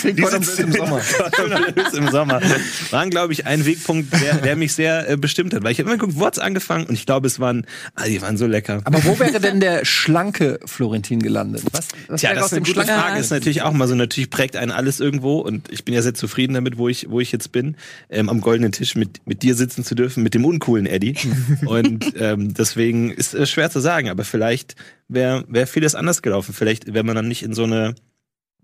Zehn 0.02 0.18
Cordon 0.18 0.42
Bleu 0.42 0.64
im 0.64 0.72
Sommer. 0.72 1.02
Cordon 1.36 1.74
Bleus 1.74 1.94
im 1.96 2.10
Sommer, 2.10 2.42
waren, 2.92 3.10
glaube 3.10 3.34
ich, 3.34 3.48
ein 3.48 3.66
Wegpunkt, 3.66 4.14
der, 4.22 4.36
der 4.36 4.56
mich 4.56 4.74
sehr 4.74 5.10
äh, 5.10 5.18
bestimmt 5.18 5.56
hat. 5.56 5.64
Weil 5.64 5.72
ich 5.72 5.80
habe 5.80 5.90
immer 5.90 5.98
geguckt, 5.98 6.20
wo 6.20 6.28
hat's 6.28 6.38
angefangen 6.38 6.86
und 6.86 6.94
ich 6.94 7.08
glaube, 7.08 7.26
es 7.26 7.40
waren, 7.40 7.66
ah, 8.04 8.10
die 8.10 8.22
waren 8.22 8.38
so 8.38 8.46
lecker. 8.46 8.82
Aber 8.84 9.04
wo 9.04 9.20
wäre 9.20 9.40
denn 9.42 9.60
der 9.60 9.86
schlanke 9.86 10.60
Florentin 10.66 11.20
gelandet? 11.20 11.64
Was, 11.72 11.88
was 12.08 12.22
Tja, 12.22 12.34
das 12.34 12.48
ist 12.48 12.54
eine 12.54 12.62
gute 12.62 12.84
Frage. 12.84 13.20
Ist 13.20 13.32
natürlich 13.32 13.62
auch 13.62 13.72
mal 13.72 13.88
so, 13.88 13.96
natürlich 13.96 14.30
prägt 14.30 14.56
einen 14.56 14.72
alles 14.72 15.00
irgendwo 15.00 15.40
und 15.40 15.72
ich 15.72 15.86
bin 15.86 15.94
ja 15.94 16.02
sehr 16.02 16.14
zufrieden 16.14 16.54
damit, 16.54 16.78
wo 16.78 16.90
ich, 16.90 17.10
wo 17.10 17.20
ich 17.20 17.32
jetzt 17.32 17.52
bin, 17.52 17.76
ähm, 18.10 18.30
am 18.30 18.42
goldenen 18.42 18.72
Tisch 18.72 18.96
mit, 18.96 19.26
mit 19.26 19.44
dir 19.44 19.56
sitzen 19.56 19.84
zu 19.84 19.96
dürfen, 19.96 20.24
mit 20.24 20.34
dem 20.34 20.46
uncoolen 20.46 20.86
Eddie. 20.86 21.16
und 21.66 22.14
ähm, 22.20 22.54
deswegen 22.54 23.12
ist 23.12 23.34
es 23.34 23.50
schwer 23.50 23.70
zu 23.70 23.80
sagen, 23.80 24.10
aber 24.10 24.24
vielleicht 24.24 24.76
wäre 25.08 25.46
wär 25.48 25.68
vieles 25.68 25.96
anders 25.96 26.22
gelaufen. 26.22 26.54
Vielleicht 26.54 26.94
wäre 26.94 27.04
man 27.04 27.16
dann 27.16 27.28
nicht 27.28 27.44
in 27.44 27.54
so 27.54 27.64
eine 27.64 27.96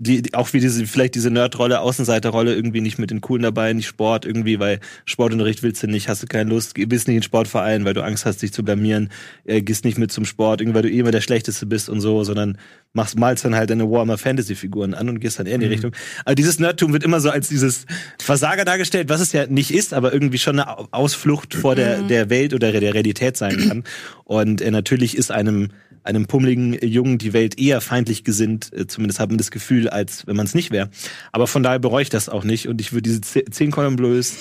die, 0.02 0.22
die 0.22 0.34
auch 0.34 0.54
wie 0.54 0.62
diese, 0.62 0.86
vielleicht 0.88 1.14
diese 1.16 1.30
Nerdrolle, 1.30 1.82
Außenseiterrolle 1.82 2.56
irgendwie 2.56 2.80
nicht 2.80 2.98
mit 2.98 3.12
den 3.12 3.20
Coolen 3.20 3.44
dabei, 3.44 3.74
nicht 3.74 3.88
Sport 3.88 4.26
irgendwie, 4.26 4.58
weil 4.58 4.80
Sportunterricht 5.06 5.62
willst 5.62 5.84
du 5.84 5.88
nicht, 5.88 6.08
hast 6.08 6.24
du 6.24 6.28
keine 6.28 6.50
Lust, 6.50 6.74
bist 6.74 7.08
nicht 7.10 7.18
in 7.18 7.24
Sportverein, 7.24 7.84
weil 7.84 7.94
du 7.94 8.02
Angst 8.02 8.26
hast, 8.26 8.42
dich 8.42 8.54
zu 8.54 8.64
blamieren, 8.64 9.10
äh, 9.44 9.62
gehst 9.62 9.84
nicht 9.84 9.98
mit 9.98 10.12
zum 10.12 10.24
Sport, 10.24 10.62
irgendwie, 10.62 10.76
weil 10.76 10.84
du 10.84 10.90
eh 10.90 11.00
immer 11.00 11.12
der 11.12 11.20
Schlechteste 11.20 11.66
bist 11.66 11.90
und 11.90 12.00
so, 12.00 12.24
sondern 12.24 12.58
machst, 12.94 13.20
malst 13.20 13.44
dann 13.44 13.56
halt 13.56 13.70
deine 13.70 13.92
Warhammer 13.92 14.18
Fantasy 14.18 14.56
Figuren 14.56 14.94
an 14.94 15.10
und 15.10 15.20
gehst 15.20 15.38
dann 15.38 15.46
eher 15.46 15.56
in 15.56 15.62
die 15.62 15.68
Richtung. 15.68 15.92
Aber 16.24 16.36
dieses 16.36 16.60
Nerdtum 16.60 16.94
wird 16.94 17.04
immer 17.04 17.20
so 17.20 17.30
als 17.30 17.50
dieses 17.50 17.86
Versager 18.20 18.64
dargestellt, 18.64 19.10
was 19.10 19.20
es 19.20 19.34
ja 19.34 19.48
nicht 19.48 19.72
ist, 19.72 19.94
aber 19.94 20.14
irgendwie 20.14 20.38
schon 20.38 20.60
eine 20.60 20.78
Au- 20.78 20.88
Ausflucht 20.92 21.54
vor 21.54 21.76
der, 21.76 22.04
der 22.04 22.30
Welt 22.30 22.54
oder 22.54 22.72
der 22.72 22.94
Realität 22.94 23.36
sein 23.36 23.58
kann. 23.68 23.84
Und 24.24 24.62
äh, 24.62 24.72
natürlich 24.72 25.18
ist 25.18 25.30
einem 25.30 25.70
einem 26.04 26.26
pummeligen 26.28 26.74
Jungen 26.86 27.18
die 27.18 27.34
Welt 27.34 27.60
eher 27.60 27.82
feindlich 27.82 28.24
gesinnt, 28.24 28.72
äh, 28.74 28.88
zumindest 28.88 29.20
hat 29.20 29.30
man 29.30 29.38
das 29.38 29.52
Gefühl, 29.52 29.90
als 29.90 30.26
wenn 30.28 30.36
man 30.36 30.46
es 30.46 30.56
nicht 30.56 30.72
wäre. 30.72 30.90
Aber 31.32 31.48
von 31.48 31.64
daher 31.64 31.80
bereue 31.80 32.02
ich 32.04 32.10
das 32.10 32.30
auch 32.30 32.44
nicht 32.44 32.68
und 32.68 32.82
ich 32.82 32.92
würde 32.94 33.04
diese 33.04 33.22
ze- 33.22 33.46
zehn 33.50 33.72
Cordon 33.72 33.96
Bleus 33.96 34.34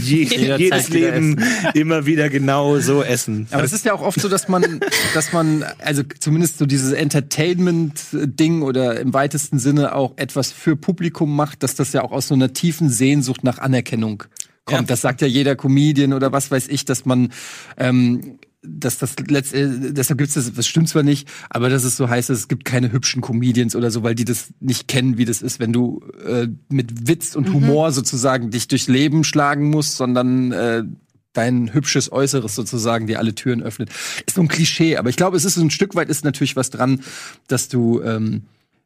je, 0.00 0.22
jedes 0.58 0.92
wieder 0.92 1.12
Leben 1.12 1.42
immer 1.74 2.06
wieder 2.06 2.28
genau 2.28 2.78
so 2.78 3.02
essen. 3.02 3.46
Aber 3.50 3.64
es 3.64 3.72
ist 3.72 3.84
ja 3.84 3.92
auch 3.94 4.02
oft 4.02 4.20
so, 4.20 4.28
dass 4.28 4.48
man, 4.48 4.80
dass 5.14 5.32
man, 5.32 5.64
also 5.78 6.02
zumindest 6.18 6.58
so 6.58 6.66
dieses 6.66 6.92
Entertainment-Ding 6.92 8.62
oder 8.62 9.00
im 9.00 9.12
weitesten 9.14 9.58
Sinne 9.58 9.94
auch 9.94 10.12
etwas 10.16 10.52
für 10.52 10.76
Publikum 10.76 11.34
macht, 11.34 11.62
dass 11.62 11.74
das 11.74 11.92
ja 11.92 12.02
auch 12.02 12.12
aus 12.12 12.28
so 12.28 12.34
einer 12.34 12.52
tiefen 12.52 12.90
Sehnsucht 12.90 13.44
nach 13.44 13.58
Anerkennung 13.58 14.24
kommt. 14.64 14.80
Ja. 14.80 14.86
Das 14.86 15.00
sagt 15.00 15.20
ja 15.22 15.26
jeder 15.26 15.56
Comedian 15.56 16.12
oder 16.12 16.32
was 16.32 16.50
weiß 16.50 16.68
ich, 16.68 16.84
dass 16.84 17.04
man 17.04 17.32
ähm, 17.76 18.38
dass 18.62 18.98
das 18.98 19.14
letzt, 19.28 19.54
äh, 19.54 19.68
deshalb 19.92 20.18
gibt's 20.18 20.34
das, 20.34 20.52
das 20.52 20.66
stimmt 20.66 20.88
zwar 20.88 21.02
nicht, 21.02 21.28
aber 21.48 21.68
dass 21.68 21.84
es 21.84 21.96
so 21.96 22.08
heißt, 22.08 22.30
es 22.30 22.48
gibt 22.48 22.64
keine 22.64 22.90
hübschen 22.92 23.22
Comedians 23.22 23.76
oder 23.76 23.90
so, 23.90 24.02
weil 24.02 24.14
die 24.14 24.24
das 24.24 24.48
nicht 24.60 24.88
kennen, 24.88 25.16
wie 25.16 25.24
das 25.24 25.42
ist, 25.42 25.60
wenn 25.60 25.72
du 25.72 26.02
äh, 26.24 26.48
mit 26.68 27.08
Witz 27.08 27.36
und 27.36 27.52
Humor 27.52 27.92
sozusagen 27.92 28.50
dich 28.50 28.68
durchs 28.68 28.88
Leben 28.88 29.22
schlagen 29.24 29.70
musst, 29.70 29.96
sondern 29.96 30.52
äh, 30.52 30.84
dein 31.32 31.72
hübsches 31.72 32.10
Äußeres 32.10 32.54
sozusagen 32.54 33.06
dir 33.06 33.20
alle 33.20 33.34
Türen 33.34 33.62
öffnet. 33.62 33.90
Ist 34.26 34.34
so 34.34 34.40
ein 34.40 34.48
Klischee, 34.48 34.96
aber 34.96 35.08
ich 35.08 35.16
glaube, 35.16 35.36
es 35.36 35.44
ist 35.44 35.54
so 35.54 35.62
ein 35.62 35.70
Stück 35.70 35.94
weit 35.94 36.08
ist 36.08 36.24
natürlich 36.24 36.56
was 36.56 36.70
dran, 36.70 37.00
dass 37.46 37.68
du, 37.68 38.02
ähm, 38.02 38.42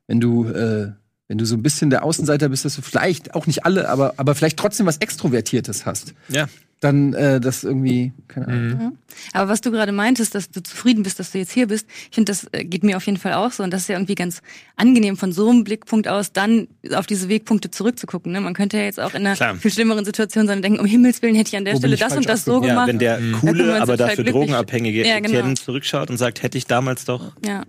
wenn 0.06 0.20
du 0.20 0.44
äh, 0.48 0.92
wenn 1.32 1.38
du 1.38 1.46
so 1.46 1.56
ein 1.56 1.62
bisschen 1.62 1.88
der 1.88 2.04
Außenseiter 2.04 2.50
bist, 2.50 2.66
dass 2.66 2.76
du 2.76 2.82
vielleicht 2.82 3.34
auch 3.34 3.46
nicht 3.46 3.64
alle, 3.64 3.88
aber 3.88 4.12
aber 4.18 4.34
vielleicht 4.34 4.58
trotzdem 4.58 4.84
was 4.84 4.98
Extrovertiertes 4.98 5.86
hast, 5.86 6.12
Ja. 6.28 6.46
dann 6.80 7.14
äh, 7.14 7.40
das 7.40 7.64
irgendwie 7.64 8.12
keine 8.28 8.48
Ahnung. 8.48 8.98
Aber 9.32 9.48
was 9.48 9.62
du 9.62 9.70
gerade 9.70 9.92
meintest, 9.92 10.34
dass 10.34 10.50
du 10.50 10.62
zufrieden 10.62 11.04
bist, 11.04 11.18
dass 11.18 11.30
du 11.32 11.38
jetzt 11.38 11.52
hier 11.52 11.68
bist, 11.68 11.86
ich 12.10 12.14
finde, 12.16 12.32
das 12.32 12.46
äh, 12.52 12.64
geht 12.66 12.84
mir 12.84 12.98
auf 12.98 13.06
jeden 13.06 13.16
Fall 13.16 13.32
auch 13.32 13.50
so. 13.50 13.62
Und 13.62 13.70
das 13.72 13.82
ist 13.82 13.88
ja 13.88 13.94
irgendwie 13.96 14.14
ganz 14.14 14.42
angenehm, 14.76 15.16
von 15.16 15.32
so 15.32 15.48
einem 15.48 15.64
Blickpunkt 15.64 16.06
aus 16.06 16.32
dann 16.32 16.68
auf 16.94 17.06
diese 17.06 17.30
Wegpunkte 17.30 17.70
zurückzugucken. 17.70 18.30
Ne? 18.30 18.42
Man 18.42 18.52
könnte 18.52 18.76
ja 18.76 18.82
jetzt 18.82 19.00
auch 19.00 19.14
in 19.14 19.24
einer 19.24 19.34
Klar. 19.34 19.54
viel 19.56 19.70
schlimmeren 19.72 20.04
Situation 20.04 20.46
sein 20.46 20.58
und 20.58 20.62
denken, 20.62 20.80
um 20.80 20.86
Himmels 20.86 21.22
Willen 21.22 21.34
hätte 21.34 21.48
ich 21.48 21.56
an 21.56 21.64
der 21.64 21.72
Wo 21.74 21.78
Stelle 21.78 21.96
das 21.96 22.14
und 22.14 22.28
das 22.28 22.44
so 22.44 22.56
abgebogen? 22.56 22.68
Ja, 22.68 22.74
gemacht. 22.74 22.88
wenn 22.88 22.98
der 22.98 23.20
coole, 23.40 23.80
aber 23.80 23.96
dafür 23.96 24.16
glücklich- 24.24 24.32
drogenabhängige 24.34 25.06
Ja, 25.08 25.18
genau. 25.20 25.30
Etienne 25.38 25.54
zurückschaut 25.54 26.10
und 26.10 26.18
sagt, 26.18 26.42
hätte 26.42 26.58
ich 26.58 26.66
damals 26.66 27.06
doch 27.06 27.32
Ja. 27.46 27.62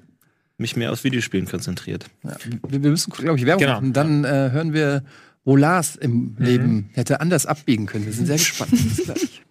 Mich 0.58 0.76
mehr 0.76 0.92
aufs 0.92 1.04
Videospielen 1.04 1.48
konzentriert. 1.48 2.06
Ja, 2.24 2.36
wir, 2.70 2.82
wir 2.84 2.90
müssen, 2.92 3.12
glaube 3.12 3.38
ich, 3.38 3.46
Werbung 3.46 3.62
Genau. 3.62 3.74
machen. 3.76 3.94
Dann 3.94 4.24
äh, 4.24 4.50
hören 4.52 4.74
wir, 4.74 5.04
wo 5.44 5.56
Lars 5.56 5.96
im 5.96 6.36
Leben 6.40 6.90
hätte 6.94 7.20
anders 7.22 7.46
abbiegen 7.46 7.86
können. 7.86 8.06
Wir 8.06 8.14
sind 8.14 8.28
sehr 8.28 8.38
gespannt. 8.38 8.72
Bis 8.72 9.04
gleich. 9.04 9.42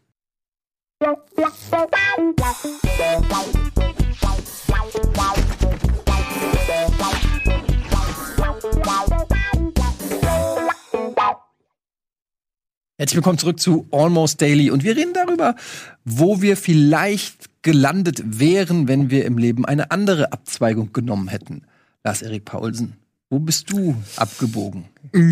Herzlich 12.99 13.17
willkommen 13.17 13.38
zurück 13.38 13.59
zu 13.59 13.87
Almost 13.91 14.41
Daily 14.41 14.71
und 14.71 14.85
wir 14.85 14.97
reden 14.97 15.12
darüber, 15.12 15.57
wo 16.05 16.41
wir 16.41 16.57
vielleicht 16.57 17.49
gelandet 17.62 18.22
wären, 18.25 18.88
wenn 18.88 19.11
wir 19.11 19.25
im 19.25 19.38
Leben 19.38 19.64
eine 19.64 19.90
andere 19.90 20.33
Abzweigung 20.33 20.92
genommen 20.92 21.29
hätten. 21.29 21.62
Lars-Erik 22.05 22.44
Paulsen, 22.44 22.96
wo 23.31 23.38
bist 23.38 23.70
du 23.72 23.94
abgebogen 24.16 24.85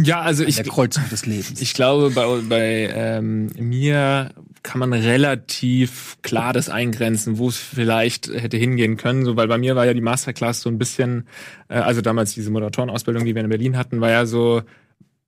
Ja, 0.05 0.23
also 0.23 0.45
ich, 0.45 0.57
der 0.57 0.65
Kreuzung 0.65 1.03
des 1.11 1.27
Lebens? 1.27 1.61
ich 1.61 1.75
glaube, 1.75 2.11
bei, 2.11 2.41
bei 2.49 2.91
ähm, 2.95 3.51
mir 3.59 4.31
kann 4.63 4.79
man 4.79 4.93
relativ 4.93 6.17
klar 6.23 6.53
das 6.53 6.69
eingrenzen, 6.69 7.39
wo 7.39 7.49
es 7.49 7.57
vielleicht 7.57 8.29
hätte 8.29 8.57
hingehen 8.57 8.97
können. 8.97 9.25
So, 9.25 9.37
weil 9.37 9.49
bei 9.49 9.59
mir 9.59 9.77
war 9.77 9.87
ja 9.87 9.95
die 9.95 10.01
Masterclass 10.01 10.61
so 10.61 10.71
ein 10.71 10.79
bisschen, 10.79 11.27
äh, 11.69 11.75
also 11.75 12.01
damals 12.01 12.35
diese 12.35 12.51
Moderatorenausbildung, 12.51 13.25
die 13.25 13.35
wir 13.35 13.43
in 13.43 13.49
Berlin 13.49 13.77
hatten, 13.77 14.01
war 14.01 14.11
ja 14.11 14.27
so 14.27 14.63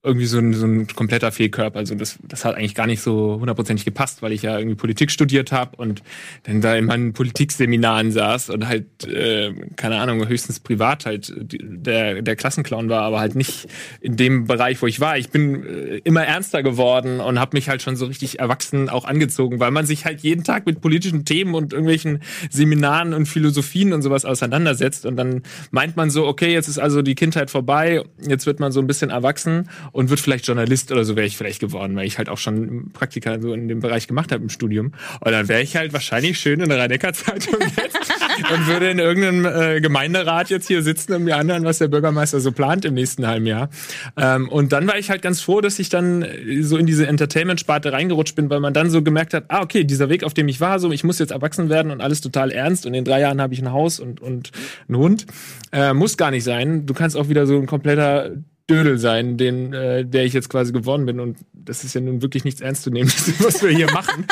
irgendwie 0.05 0.27
so 0.27 0.39
ein, 0.39 0.53
so 0.53 0.67
ein 0.67 0.89
kompletter 0.89 1.31
Fehlkörper. 1.31 1.79
Also 1.79 1.95
das, 1.95 2.19
das 2.23 2.45
hat 2.45 2.57
eigentlich 2.57 2.75
gar 2.75 2.89
nicht 2.89 3.01
so 3.01 3.37
hundertprozentig 3.39 3.85
gepasst, 3.85 4.21
weil 4.21 4.33
ich 4.33 4.43
ja 4.43 4.59
irgendwie 4.59 4.75
Politik 4.75 5.13
studiert 5.13 5.53
habe 5.53 5.77
und 5.77 6.03
dann 6.43 6.61
da 6.61 6.75
in 6.75 6.87
meinen 6.87 7.13
Politikseminaren 7.13 8.11
saß 8.11 8.51
und 8.51 8.67
halt, 8.67 9.05
äh, 9.07 9.53
keine 9.77 10.01
Ahnung, 10.01 10.27
höchstens 10.27 10.59
privat 10.59 11.07
halt 11.07 11.33
der, 11.39 12.21
der 12.21 12.35
Klassenclown 12.35 12.89
war, 12.89 13.03
aber 13.03 13.21
halt 13.21 13.37
nicht 13.37 13.69
in 14.01 14.17
dem 14.17 14.47
Bereich, 14.49 14.83
wo 14.83 14.89
ich 14.89 14.99
war. 14.99 15.19
Ich 15.19 15.31
bin 15.31 15.65
äh, 15.65 15.99
immer 15.99 16.25
ernster 16.25 16.65
geworden 16.65 17.21
und 17.21 17.39
habe 17.39 17.57
mich 17.57 17.69
halt 17.69 17.81
schon 17.81 17.95
so 17.95 18.07
richtig 18.07 18.41
erwachsen 18.41 18.89
auch 18.89 19.05
angezogen, 19.05 19.61
weil 19.61 19.71
man 19.71 19.87
sich 19.87 20.05
halt 20.05 20.21
jeden 20.23 20.43
Tag 20.43 20.67
mit 20.67 20.81
politischen 20.81 21.25
Themen 21.25 21.55
und 21.55 21.73
irgendwelchen 21.73 22.23
Seminaren 22.51 23.15
und 23.15 23.27
Philosophien 23.27 23.93
und 23.93 24.03
sowas 24.03 24.25
auseinandersetzt 24.25 25.07
und 25.07 25.15
dann 25.15 25.43
meint 25.71 25.97
man 25.97 26.11
so, 26.11 26.27
okay, 26.27 26.53
jetzt 26.53 26.67
ist 26.67 26.81
also 26.81 27.03
die 27.03 27.15
Kindheit 27.15 27.53
vorbei, 27.53 28.03
jetzt 28.27 28.47
wird 28.47 28.59
man 28.59 28.73
so 28.73 28.81
ein 28.81 28.89
bisschen 28.89 29.11
erwachsen 29.11 29.69
und 29.93 30.11
wird 30.11 30.21
vielleicht 30.21 30.47
Journalist 30.47 30.91
oder 30.91 31.05
so 31.05 31.17
wäre 31.17 31.27
ich 31.27 31.37
vielleicht 31.37 31.61
geworden, 31.61 31.95
weil 31.95 32.07
ich 32.07 32.19
halt 32.19 32.29
auch 32.29 32.39
schon 32.39 32.91
Praktika 32.93 33.41
so 33.41 33.53
in 33.53 33.69
dem 33.69 33.81
Bereich 33.81 34.09
gemacht 34.09 34.33
habe 34.33 34.43
im 34.43 34.49
Studium. 34.49 34.93
Und 35.21 35.33
dann 35.33 35.49
wäre 35.49 35.63
ich 35.63 35.77
halt 35.77 35.93
wahrscheinlich 35.93 36.39
schön 36.39 36.61
in 36.61 36.69
der 36.69 36.79
Rhein-Neckar-Zeitung 36.79 37.57
jetzt 37.77 37.99
und 38.51 38.67
würde 38.67 38.91
in 38.91 38.99
irgendeinem 38.99 39.45
äh, 39.45 39.81
Gemeinderat 39.81 40.51
jetzt 40.51 40.67
hier 40.67 40.83
sitzen 40.83 41.13
und 41.13 41.25
mir 41.25 41.37
anhören, 41.37 41.65
was 41.65 41.79
der 41.79 41.89
Bürgermeister 41.89 42.41
so 42.41 42.53
plant 42.53 42.85
im 42.85 42.95
nächsten 42.95 43.27
halben 43.27 43.47
Jahr. 43.47 43.69
Ähm, 44.17 44.49
und 44.49 44.73
dann 44.73 44.87
war 44.87 44.99
ich 44.99 45.11
halt 45.11 45.23
ganz 45.23 45.41
froh, 45.41 45.61
dass 45.61 45.79
ich 45.79 45.91
dann 45.91 46.23
äh, 46.23 46.63
so 46.63 46.79
in 46.79 46.87
diese 46.87 47.07
Entertainment-Sparte 47.07 47.93
reingerutscht 47.93 48.35
bin, 48.35 48.49
weil 48.49 48.61
man 48.61 48.73
dann 48.73 48.91
so 48.91 49.03
gemerkt 49.03 49.35
hat, 49.35 49.45
ah, 49.49 49.61
okay, 49.61 49.85
dieser 49.85 50.09
Weg, 50.09 50.25
auf 50.25 50.35
dem 50.35 50.49
ich 50.49 50.61
war, 50.61 50.79
so, 50.79 50.91
ich 50.91 51.05
muss 51.05 51.19
jetzt 51.19 51.33
erwachsen 51.33 51.69
werden 51.69 51.93
und 51.93 52.01
alles 52.01 52.21
total 52.21 52.51
ernst 52.51 52.87
und 52.87 52.95
in 52.95 53.05
drei 53.05 53.21
Jahren 53.21 53.41
habe 53.41 53.53
ich 53.53 53.61
ein 53.61 53.73
Haus 53.73 54.01
und, 54.01 54.21
und 54.21 54.51
einen 54.89 54.97
Hund. 54.97 55.27
Äh, 55.73 55.93
muss 55.93 56.17
gar 56.17 56.31
nicht 56.31 56.45
sein. 56.45 56.87
Du 56.87 56.95
kannst 56.95 57.17
auch 57.17 57.29
wieder 57.29 57.47
so 57.47 57.59
ein 57.59 57.67
kompletter 57.67 58.31
Dödel 58.69 58.99
sein, 58.99 59.37
den, 59.37 59.73
äh, 59.73 60.05
der 60.05 60.25
ich 60.25 60.33
jetzt 60.33 60.49
quasi 60.49 60.73
geworden 60.73 61.07
bin. 61.07 61.21
Und 61.21 61.39
das 61.53 61.85
ist 61.85 61.95
ja 61.95 62.01
nun 62.01 62.23
wirklich 62.23 62.45
nichts 62.45 62.61
ernst 62.61 62.83
zu 62.83 62.91
nehmen, 62.91 63.11
was 63.39 63.63
wir 63.63 63.71
hier 63.71 63.91
machen. 63.91 64.27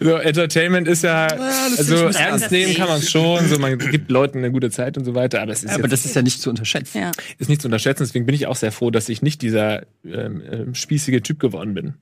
So, 0.00 0.14
Entertainment 0.14 0.88
ist 0.88 1.04
ja, 1.04 1.26
also 1.26 2.06
ernst 2.06 2.50
nehmen 2.50 2.74
kann 2.74 2.88
man 2.88 3.02
schon, 3.02 3.46
so 3.48 3.58
man 3.58 3.78
gibt 3.78 4.10
Leuten 4.10 4.38
eine 4.38 4.50
gute 4.50 4.70
Zeit 4.70 4.96
und 4.98 5.04
so 5.04 5.14
weiter, 5.14 5.42
aber 5.42 5.52
es 5.52 5.64
ist, 5.64 5.72
Aber 5.72 5.88
das 5.88 6.04
ist 6.04 6.14
ja 6.14 6.22
nicht 6.22 6.40
zu 6.40 6.50
unterschätzen. 6.50 6.98
Ja. 6.98 7.10
ist 7.38 7.48
nicht 7.48 7.62
zu 7.62 7.68
unterschätzen. 7.68 8.02
Deswegen 8.02 8.26
bin 8.26 8.34
ich 8.34 8.46
auch 8.46 8.56
sehr 8.56 8.72
froh, 8.72 8.90
dass 8.90 9.08
ich 9.08 9.22
nicht 9.22 9.42
dieser 9.42 9.82
ähm, 10.04 10.42
ähm, 10.50 10.74
spießige 10.74 11.22
Typ 11.22 11.40
geworden 11.40 11.74
bin. 11.74 11.94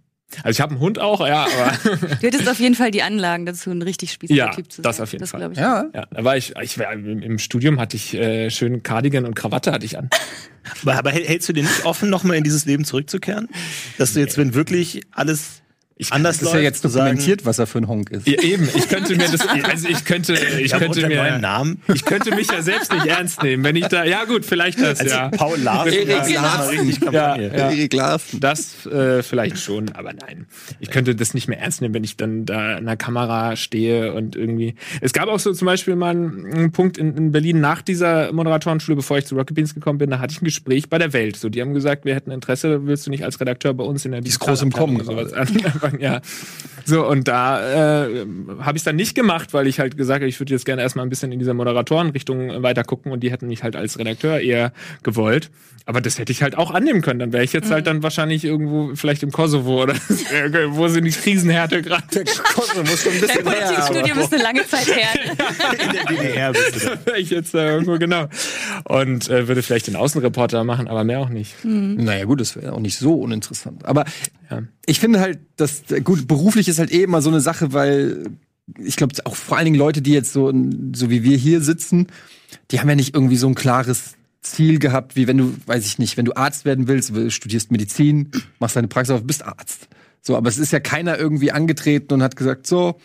Also 0.43 0.57
ich 0.57 0.61
habe 0.61 0.73
einen 0.73 0.81
Hund 0.81 0.99
auch, 0.99 1.27
ja, 1.27 1.45
aber 1.47 1.97
Du 2.21 2.27
hättest 2.27 2.49
auf 2.49 2.59
jeden 2.59 2.75
Fall 2.75 2.91
die 2.91 3.03
Anlagen 3.03 3.47
dazu, 3.47 3.71
ein 3.71 3.81
richtig 3.83 4.13
spießiger 4.13 4.37
Ja, 4.47 4.51
Typ 4.53 4.71
zu 4.71 4.77
sein. 4.77 4.83
das 4.83 5.01
auf 5.01 5.13
jeden 5.13 5.21
das 5.21 5.31
Fall. 5.31 5.41
glaub 5.41 5.53
Ich. 5.53 5.59
Ja. 5.59 5.87
ja, 5.95 6.07
da 6.11 6.25
war 6.25 6.37
ich, 6.37 6.55
ich 6.61 6.79
war 6.79 6.93
im, 6.93 7.23
im 7.23 7.39
Studium 7.39 7.79
hatte 7.81 7.97
ich 7.97 8.13
äh, 8.15 8.51
schön 8.51 8.83
Cardigan 8.83 9.25
und 9.25 9.35
Krawatte 9.35 9.73
hatte 9.73 9.87
ich 9.87 9.97
an. 9.97 10.11
Aber, 10.83 10.95
aber 10.97 11.11
hält- 11.13 11.29
hältst 11.29 11.49
du 11.49 11.53
dir 11.53 11.63
nicht 11.63 11.85
offen, 11.87 12.11
nochmal 12.11 12.37
in 12.37 12.45
dieses 12.45 12.65
Leben 12.67 12.85
zurückzukehren? 12.85 13.49
Dass 13.99 14.15
du 14.15 14.21
jetzt, 14.21 14.37
wenn 14.37 14.53
wirklich 14.55 15.03
alles 15.13 15.63
anders 16.11 16.39
Das 16.39 16.49
ist 16.49 16.55
ja 16.55 16.61
jetzt 16.61 16.83
zu 16.83 16.89
sagen, 16.89 17.07
dokumentiert, 17.07 17.47
was 17.47 17.59
er 17.59 17.67
für 17.67 17.79
ein 17.79 17.89
Honk 17.89 18.11
ist. 18.11 18.27
Ja, 18.29 18.41
eben, 18.43 18.69
ich 18.75 18.89
könnte 18.89 19.17
mir 19.17 19.29
das, 19.29 19.47
also 19.47 19.89
ich 19.89 20.05
könnte, 20.05 20.35
ich 20.35 20.67
Ich 20.67 20.75
habe 20.75 20.85
könnte 20.85 21.09
mir, 21.09 21.39
Namen. 21.39 21.81
ich 21.93 22.05
könnte 22.05 22.35
mich 22.35 22.51
ja 22.51 22.61
selbst 22.61 22.93
nicht 22.93 23.07
ernst 23.07 23.43
nehmen, 23.43 23.65
wenn 23.65 23.77
ich 23.77 23.87
da, 23.87 24.05
ja 24.05 24.25
gut, 24.25 24.45
vielleicht 24.45 24.81
das, 24.81 25.01
Also 25.01 25.15
ja. 25.15 25.29
Paul 25.31 25.59
Larsen. 25.59 25.93
Erik 25.93 26.35
Larsen. 26.35 27.13
Ja, 27.13 27.37
ja. 27.37 27.71
Erik 27.71 27.93
Larsen. 27.95 28.41
Das 28.41 28.85
äh, 28.87 29.23
vielleicht 29.23 29.59
schon, 29.59 29.91
aber 29.93 30.13
nein. 30.13 30.47
Ich 30.81 30.91
könnte 30.91 31.15
das 31.15 31.33
nicht 31.35 31.49
mehr 31.49 31.61
ernst 31.61 31.81
nehmen, 31.81 31.95
wenn 31.95 32.05
ich 32.05 32.17
dann 32.17 32.45
da 32.45 32.77
an 32.77 32.85
der 32.85 32.97
Kamera 32.97 33.57
stehe 33.57 34.13
und 34.13 34.37
irgendwie. 34.37 34.75
Es 35.01 35.13
gab 35.13 35.29
auch 35.29 35.39
so 35.39 35.53
zum 35.53 35.67
Beispiel 35.67 35.97
mal 35.97 36.11
einen, 36.11 36.53
einen 36.53 36.73
Punkt 36.73 36.99
in, 36.99 37.17
in 37.17 37.33
Berlin 37.33 37.61
nach 37.61 37.81
dieser 37.83 38.33
Moderatorenschule, 38.33 38.97
bevor 38.97 39.19
ich 39.19 39.25
zu 39.27 39.35
Rocket 39.35 39.55
Beans 39.55 39.75
gekommen 39.75 39.99
bin, 39.99 40.11
da 40.11 40.19
hatte 40.19 40.33
ich 40.33 40.43
ein 40.43 40.45
Gespräch 40.45 40.89
bei 40.91 40.99
der 40.99 41.13
Welt. 41.13 41.37
So, 41.37 41.49
die 41.49 41.61
haben 41.61 41.75
gesagt, 41.75 42.05
wir 42.05 42.15
hätten 42.15 42.31
Interesse, 42.31 42.87
willst 42.87 43.07
du 43.07 43.11
nicht 43.11 43.25
als 43.25 43.41
Redakteur 43.41 43.73
bei 43.73 43.85
uns 43.85 44.05
in 44.05 44.13
der 44.13 44.25
ist 44.25 44.41
groß 44.41 44.63
im 44.63 44.73
Kommen 44.73 45.03
sowas 45.05 45.33
anfangen? 45.87 46.03
Ja. 46.03 46.21
So, 46.85 47.07
und 47.07 47.27
da 47.27 48.05
äh, 48.05 48.27
habe 48.61 48.79
ich 48.79 48.85
dann 48.85 48.97
nicht 48.97 49.15
gemacht, 49.15 49.53
weil 49.53 49.67
ich 49.67 49.81
halt 49.81 49.97
gesagt 49.97 50.21
habe, 50.21 50.29
ich 50.29 50.39
würde 50.39 50.53
jetzt 50.53 50.65
gerne 50.65 50.83
erstmal 50.83 51.05
ein 51.05 51.09
bisschen 51.09 51.33
in 51.33 51.39
dieser 51.39 51.55
Moderatorenrichtung 51.55 52.63
weiter 52.63 52.85
gucken 52.85 53.11
und 53.13 53.21
die 53.21 53.33
hätten 53.33 53.49
mich 53.49 53.63
halt 53.63 53.75
als 53.75 53.99
Redakteur 53.99 54.41
eher 54.41 54.73
gewollt. 55.03 55.51
Aber 55.89 56.01
das 56.01 56.19
hätte 56.19 56.33
ich 56.33 56.43
halt 56.43 56.57
auch 56.59 56.73
annehmen 56.73 57.01
können. 57.01 57.21
Dann 57.21 57.33
wäre 57.33 57.45
ich 57.45 57.53
jetzt 57.53 57.71
halt 57.71 57.87
dann 57.87 58.03
wahrscheinlich 58.03 58.45
irgendwo, 58.45 58.97
vielleicht 58.97 59.23
im 59.23 59.31
Kosovo 59.31 59.85
oder 59.85 59.95
wo 60.71 60.89
sind 60.89 61.05
die 61.05 61.13
Krisenhärte 61.13 61.81
gerade. 61.81 62.25
muss 62.57 63.03
schon 63.03 63.13
ein 63.13 63.21
Dein 63.27 63.45
Politikstudium 63.45 64.19
ist 64.19 64.35
eine 64.35 64.43
lange 64.43 64.67
Zeit 64.67 64.89
her. 64.95 65.09
In 65.87 65.93
der 65.93 66.05
DDR 66.07 66.53
bist 66.53 66.75
du 66.75 66.81
da. 66.81 67.07
wäre 67.07 67.19
ich 67.21 67.31
jetzt 67.31 67.55
äh, 67.55 67.69
irgendwo 67.75 67.99
genau. 67.99 68.27
Und 68.85 69.31
äh, 69.31 69.47
würde 69.47 69.63
vielleicht 69.63 69.87
den 69.87 69.95
Außenreporter 69.95 70.65
machen, 70.65 70.89
aber 70.89 71.05
mehr 71.05 71.21
auch 71.21 71.29
nicht. 71.29 71.55
Naja, 71.65 72.25
gut, 72.25 72.41
das 72.41 72.57
wäre 72.57 72.73
auch 72.73 72.81
nicht 72.81 72.99
so 72.99 73.15
uninteressant. 73.15 73.85
Aber 73.85 74.05
Ja. 74.51 74.63
ich 74.87 74.99
finde 74.99 75.21
halt, 75.21 75.39
dass, 75.57 75.83
gut, 76.03 76.27
beruflich 76.27 76.67
ist 76.67 76.81
halt 76.81 76.91
eh 76.93 77.05
immer 77.05 77.23
so 77.23 77.31
eine 77.31 77.41
Sache, 77.41 77.73
weil 77.73 78.27
ich 78.85 78.97
glaube, 78.97 79.15
auch 79.25 79.37
vor 79.37 79.57
allen 79.57 79.67
Dingen 79.67 79.79
Leute, 79.79 80.03
die 80.03 80.13
jetzt 80.13 80.33
so, 80.33 80.53
so 80.95 81.11
wie 81.11 81.23
wir 81.23 81.37
hier 81.37 81.61
sitzen, 81.61 82.09
die 82.73 82.81
haben 82.81 82.89
ja 82.89 82.97
nicht 82.97 83.15
irgendwie 83.15 83.37
so 83.37 83.47
ein 83.47 83.55
klares 83.55 84.15
Ziel 84.53 84.79
gehabt, 84.79 85.17
wie 85.17 85.27
wenn 85.27 85.39
du, 85.39 85.55
weiß 85.67 85.87
ich 85.87 85.99
nicht, 85.99 86.17
wenn 86.17 86.25
du 86.25 86.37
Arzt 86.37 86.65
werden 86.65 86.89
willst, 86.89 87.13
studierst 87.33 87.71
Medizin, 87.71 88.31
machst 88.59 88.77
deine 88.77 88.89
Praxis 88.89 89.15
auf, 89.15 89.25
bist 89.25 89.45
Arzt. 89.45 89.89
So, 90.23 90.37
aber 90.37 90.49
es 90.49 90.59
ist 90.59 90.73
ja 90.73 90.81
keiner 90.81 91.19
irgendwie 91.19 91.53
angetreten 91.53 92.13
und 92.15 92.23
hat 92.23 92.37
gesagt, 92.37 92.67
so, 92.67 92.99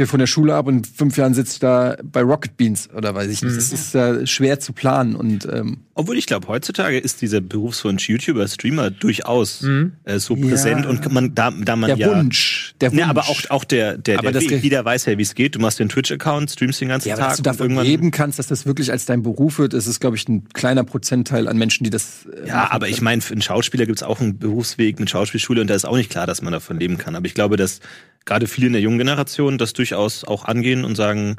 ich 0.00 0.04
gehe 0.04 0.06
von 0.10 0.18
der 0.20 0.26
Schule 0.26 0.54
ab 0.54 0.66
und 0.66 0.76
in 0.78 0.84
fünf 0.84 1.16
Jahren 1.18 1.34
sitze 1.34 1.52
ich 1.54 1.58
da 1.58 1.96
bei 2.02 2.22
Rocket 2.22 2.56
Beans 2.56 2.88
oder 2.96 3.14
weiß 3.14 3.30
ich 3.30 3.42
nicht. 3.42 3.56
Das 3.56 3.70
ist 3.72 3.92
ja 3.94 4.24
schwer 4.26 4.58
zu 4.58 4.72
planen 4.72 5.14
und 5.14 5.46
ähm, 5.52 5.78
Obwohl 5.94 6.16
ich 6.16 6.24
glaube, 6.26 6.48
heutzutage 6.48 6.98
ist 6.98 7.20
dieser 7.20 7.40
Berufswunsch 7.42 8.08
YouTuber, 8.08 8.48
Streamer 8.48 8.90
durchaus 8.90 9.62
äh, 10.04 10.18
so 10.18 10.36
präsent 10.36 10.86
und 10.86 11.12
man, 11.12 11.34
da, 11.34 11.50
da 11.50 11.76
man 11.76 11.88
der 11.88 11.98
ja. 11.98 12.08
Wunsch, 12.16 12.74
der 12.80 12.92
Wunsch. 12.92 13.00
Ja, 13.00 13.08
aber 13.08 13.22
auch, 13.28 13.40
auch 13.50 13.64
der, 13.64 13.98
der, 13.98 14.18
Aber 14.20 14.32
der 14.32 14.40
das 14.40 14.50
Weg. 14.50 14.62
Jeder 14.64 14.84
weiß 14.84 15.04
ja, 15.06 15.18
wie 15.18 15.22
es 15.22 15.34
geht. 15.34 15.54
Du 15.54 15.58
machst 15.58 15.78
den 15.78 15.88
Twitch-Account, 15.90 16.50
streamst 16.50 16.80
den 16.80 16.88
ganzen 16.88 17.08
Ja, 17.08 17.14
aber 17.16 17.22
Tag 17.22 17.28
dass 17.30 17.36
du 17.38 17.42
davon 17.42 17.66
irgendwann. 17.66 17.84
leben 17.86 18.10
kannst, 18.10 18.38
dass 18.38 18.46
das 18.46 18.64
wirklich 18.64 18.90
als 18.92 19.04
dein 19.04 19.22
Beruf 19.22 19.58
wird, 19.58 19.74
ist 19.74 19.86
es, 19.86 20.00
glaube 20.00 20.16
ich, 20.16 20.26
ein 20.28 20.48
kleiner 20.54 20.84
Prozentteil 20.84 21.46
an 21.46 21.58
Menschen, 21.58 21.84
die 21.84 21.90
das. 21.90 22.26
äh, 22.26 22.48
Ja, 22.48 22.70
aber 22.70 22.88
ich 22.88 22.96
können. 22.96 23.04
meine, 23.04 23.20
für 23.22 23.32
einen 23.34 23.42
Schauspieler 23.42 23.84
gibt 23.84 23.98
es 23.98 24.02
auch 24.02 24.20
einen 24.20 24.38
Berufsweg 24.38 24.98
mit 24.98 25.10
Schauspielschule 25.10 25.60
und 25.60 25.68
da 25.68 25.74
ist 25.74 25.84
auch 25.84 25.96
nicht 25.96 26.08
klar, 26.10 26.26
dass 26.26 26.40
man 26.40 26.52
davon 26.52 26.78
leben 26.78 26.96
kann. 26.96 27.14
Aber 27.16 27.26
ich 27.26 27.34
glaube, 27.34 27.56
dass 27.58 27.80
gerade 28.24 28.46
viele 28.46 28.68
in 28.68 28.72
der 28.72 28.82
jungen 28.82 28.98
Generation 28.98 29.58
das 29.58 29.72
durchaus 29.72 30.24
auch 30.24 30.44
angehen 30.44 30.84
und 30.84 30.96
sagen, 30.96 31.36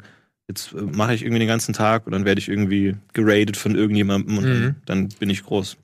jetzt 0.48 0.72
äh, 0.72 0.82
mache 0.82 1.14
ich 1.14 1.22
irgendwie 1.22 1.40
den 1.40 1.48
ganzen 1.48 1.72
Tag 1.72 2.06
und 2.06 2.12
dann 2.12 2.24
werde 2.24 2.40
ich 2.40 2.48
irgendwie 2.48 2.96
geradet 3.12 3.56
von 3.56 3.74
irgendjemandem 3.74 4.38
und 4.38 4.44
dann, 4.44 4.76
dann 4.86 5.08
bin 5.08 5.30
ich 5.30 5.42
groß. 5.44 5.76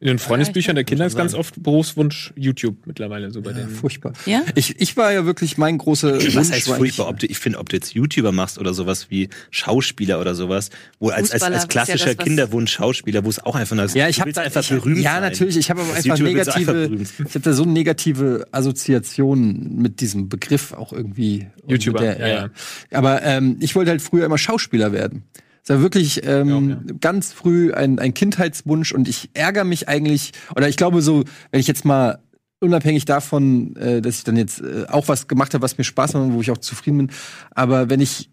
In 0.00 0.06
den 0.08 0.18
Freundesbüchern 0.18 0.74
der 0.74 0.84
Kinder 0.84 1.06
ist 1.06 1.16
ganz 1.16 1.34
oft 1.34 1.62
Berufswunsch 1.62 2.32
YouTube 2.36 2.86
mittlerweile 2.86 3.30
so 3.30 3.42
bei 3.42 3.50
Ja, 3.50 3.58
denen. 3.58 3.70
furchtbar. 3.70 4.12
Ja? 4.26 4.42
Ich, 4.54 4.80
ich 4.80 4.96
war 4.96 5.12
ja 5.12 5.24
wirklich 5.26 5.58
mein 5.58 5.78
großer. 5.78 6.16
Was 6.16 6.34
Wunsch 6.34 6.50
heißt 6.52 6.68
war 6.68 6.76
furchtbar? 6.76 7.08
Ob 7.08 7.18
du, 7.18 7.26
ich 7.26 7.38
finde, 7.38 7.58
ob 7.58 7.68
du 7.68 7.76
jetzt 7.76 7.94
YouTuber 7.94 8.32
machst 8.32 8.58
oder 8.58 8.74
sowas 8.74 9.06
wie 9.10 9.28
Schauspieler 9.50 10.20
oder 10.20 10.34
sowas, 10.34 10.70
wo 10.98 11.08
als, 11.08 11.30
als, 11.32 11.42
als 11.42 11.68
klassischer 11.68 12.08
ja 12.08 12.14
das, 12.14 12.24
Kinderwunsch 12.24 12.72
Schauspieler, 12.72 13.24
wo 13.24 13.28
es 13.28 13.38
auch 13.38 13.54
einfach 13.54 13.76
nur 13.76 13.86
Ja, 13.86 14.08
ich 14.08 14.24
willst 14.24 14.36
da 14.36 14.42
einfach 14.42 14.62
ich, 14.62 14.68
berühmt 14.68 14.98
Ja, 15.00 15.12
sein. 15.14 15.22
natürlich. 15.22 15.56
Ich 15.56 15.70
habe 15.70 15.80
aber 15.82 15.94
einfach 15.94 16.10
einfach 16.12 16.24
negative. 16.24 16.72
berühmt. 16.72 17.08
Ich 17.18 17.34
habe 17.34 17.40
da 17.40 17.52
so 17.52 17.64
negative 17.64 18.46
Assoziationen 18.52 19.76
mit 19.76 20.00
diesem 20.00 20.28
Begriff 20.28 20.72
auch 20.72 20.92
irgendwie. 20.92 21.46
YouTuber, 21.68 22.00
mit 22.00 22.18
ja, 22.18 22.28
ja. 22.28 22.50
Aber 22.92 23.22
ähm, 23.22 23.56
ich 23.60 23.74
wollte 23.74 23.90
halt 23.90 24.02
früher 24.02 24.24
immer 24.26 24.38
Schauspieler 24.38 24.92
werden. 24.92 25.24
Das 25.66 25.76
war 25.76 25.82
wirklich 25.82 26.24
ähm, 26.24 26.98
ganz 27.00 27.32
früh 27.32 27.72
ein, 27.72 27.98
ein 27.98 28.14
Kindheitswunsch 28.14 28.92
und 28.92 29.08
ich 29.08 29.30
ärgere 29.34 29.64
mich 29.64 29.88
eigentlich, 29.88 30.32
oder 30.54 30.68
ich 30.68 30.76
glaube 30.76 31.02
so, 31.02 31.24
wenn 31.50 31.60
ich 31.60 31.66
jetzt 31.66 31.84
mal 31.84 32.20
unabhängig 32.60 33.04
davon, 33.04 33.74
äh, 33.76 34.00
dass 34.00 34.18
ich 34.18 34.24
dann 34.24 34.36
jetzt 34.36 34.60
äh, 34.60 34.86
auch 34.88 35.08
was 35.08 35.26
gemacht 35.26 35.54
habe, 35.54 35.62
was 35.62 35.76
mir 35.76 35.84
Spaß 35.84 36.14
macht 36.14 36.22
und 36.22 36.34
wo 36.34 36.40
ich 36.40 36.50
auch 36.52 36.58
zufrieden 36.58 36.98
bin, 36.98 37.10
aber 37.50 37.90
wenn 37.90 38.00
ich 38.00 38.30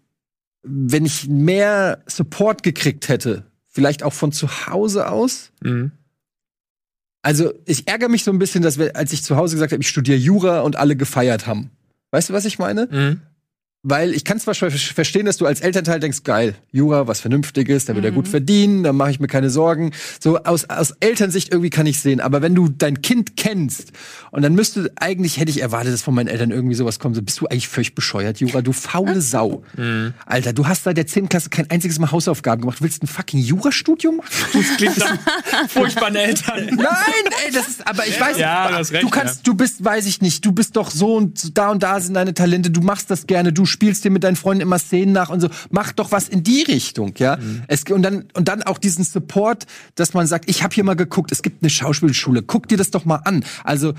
wenn 0.62 1.04
ich 1.04 1.28
mehr 1.28 2.02
Support 2.06 2.62
gekriegt 2.62 3.08
hätte, 3.08 3.44
vielleicht 3.66 4.02
auch 4.02 4.14
von 4.14 4.32
zu 4.32 4.66
Hause 4.66 5.10
aus, 5.10 5.50
Mhm. 5.62 5.90
also 7.22 7.52
ich 7.66 7.88
ärgere 7.88 8.08
mich 8.08 8.24
so 8.24 8.30
ein 8.30 8.38
bisschen, 8.38 8.62
dass 8.62 8.78
wir, 8.78 8.96
als 8.96 9.12
ich 9.12 9.22
zu 9.24 9.36
Hause 9.36 9.56
gesagt 9.56 9.72
habe, 9.72 9.82
ich 9.82 9.88
studiere 9.88 10.16
Jura 10.16 10.60
und 10.60 10.76
alle 10.76 10.96
gefeiert 10.96 11.46
haben. 11.46 11.70
Weißt 12.12 12.28
du, 12.30 12.32
was 12.32 12.44
ich 12.44 12.58
meine? 12.58 12.88
Mhm. 12.90 13.20
Weil 13.86 14.14
ich 14.14 14.24
kann 14.24 14.40
zwar 14.40 14.54
verstehen, 14.54 15.26
dass 15.26 15.36
du 15.36 15.44
als 15.44 15.60
Elternteil 15.60 16.00
denkst, 16.00 16.22
geil, 16.24 16.54
Jura, 16.72 17.06
was 17.06 17.20
Vernünftiges, 17.20 17.84
da 17.84 17.94
wird 17.94 18.06
er 18.06 18.12
Mhm. 18.12 18.14
gut 18.14 18.28
verdienen, 18.28 18.82
da 18.82 18.94
mache 18.94 19.10
ich 19.10 19.20
mir 19.20 19.26
keine 19.26 19.50
Sorgen. 19.50 19.92
So 20.20 20.38
aus, 20.38 20.64
aus 20.70 20.92
Elternsicht 21.00 21.52
irgendwie 21.52 21.68
kann 21.68 21.84
ich 21.84 22.00
sehen. 22.00 22.20
Aber 22.20 22.40
wenn 22.40 22.54
du 22.54 22.68
dein 22.70 23.02
Kind 23.02 23.36
kennst 23.36 23.92
und 24.30 24.40
dann 24.40 24.54
müsste, 24.54 24.90
eigentlich 24.96 25.38
hätte 25.38 25.50
ich 25.50 25.60
erwartet, 25.60 25.92
dass 25.92 26.00
von 26.00 26.14
meinen 26.14 26.28
Eltern 26.28 26.50
irgendwie 26.50 26.74
sowas 26.74 26.98
kommt. 26.98 27.14
So, 27.14 27.20
bist 27.22 27.40
du 27.42 27.46
eigentlich 27.46 27.68
völlig 27.68 27.94
bescheuert, 27.94 28.40
Jura, 28.40 28.62
du 28.62 28.72
faule 28.72 29.20
Sau. 29.20 29.62
Alter, 30.24 30.52
du 30.54 30.66
hast 30.66 30.84
seit 30.84 30.96
der 30.96 31.06
10. 31.06 31.28
Klasse 31.28 31.50
kein 31.50 31.70
einziges 31.70 31.98
Mal 31.98 32.10
Hausaufgaben 32.10 32.62
gemacht. 32.62 32.80
Willst 32.80 33.02
ein 33.02 33.06
fucking 33.06 33.40
Jurastudium? 33.40 34.22
Das 34.54 34.76
klingt 34.78 34.96
nach 34.98 35.18
furchtbaren 35.68 36.14
Eltern. 36.16 36.66
Nein, 36.76 36.86
ey, 37.44 37.52
das 37.52 37.68
ist, 37.68 37.86
aber 37.86 38.06
ich 38.06 38.18
weiß, 38.18 38.38
Ja, 38.38 38.68
du 38.70 38.76
recht, 38.76 39.02
du 39.02 39.10
kannst, 39.10 39.46
du 39.46 39.54
bist, 39.54 39.84
weiß 39.84 40.06
ich 40.06 40.22
nicht, 40.22 40.44
du 40.44 40.52
bist 40.52 40.76
doch 40.76 40.90
so 40.90 41.16
und 41.16 41.58
da 41.58 41.70
und 41.70 41.82
da 41.82 42.00
sind 42.00 42.14
deine 42.14 42.32
Talente, 42.34 42.70
du 42.70 42.80
machst 42.80 43.10
das 43.10 43.26
gerne, 43.26 43.52
du 43.52 43.66
spielst 43.74 44.04
dir 44.04 44.10
mit 44.10 44.24
deinen 44.24 44.36
Freunden 44.36 44.62
immer 44.62 44.78
Szenen 44.78 45.12
nach 45.12 45.28
und 45.28 45.40
so, 45.40 45.48
mach 45.70 45.92
doch 45.92 46.12
was 46.12 46.28
in 46.28 46.42
die 46.42 46.62
Richtung, 46.62 47.12
ja. 47.18 47.36
Mhm. 47.36 47.62
Es, 47.68 47.84
und 47.84 48.02
dann, 48.02 48.24
und 48.32 48.48
dann 48.48 48.62
auch 48.62 48.78
diesen 48.78 49.04
Support, 49.04 49.66
dass 49.94 50.14
man 50.14 50.26
sagt, 50.26 50.48
ich 50.48 50.62
habe 50.62 50.74
hier 50.74 50.84
mal 50.84 50.96
geguckt, 50.96 51.32
es 51.32 51.42
gibt 51.42 51.62
eine 51.62 51.70
Schauspielschule, 51.70 52.42
guck 52.42 52.68
dir 52.68 52.78
das 52.78 52.90
doch 52.90 53.04
mal 53.04 53.20
an. 53.24 53.44
Also, 53.62 53.92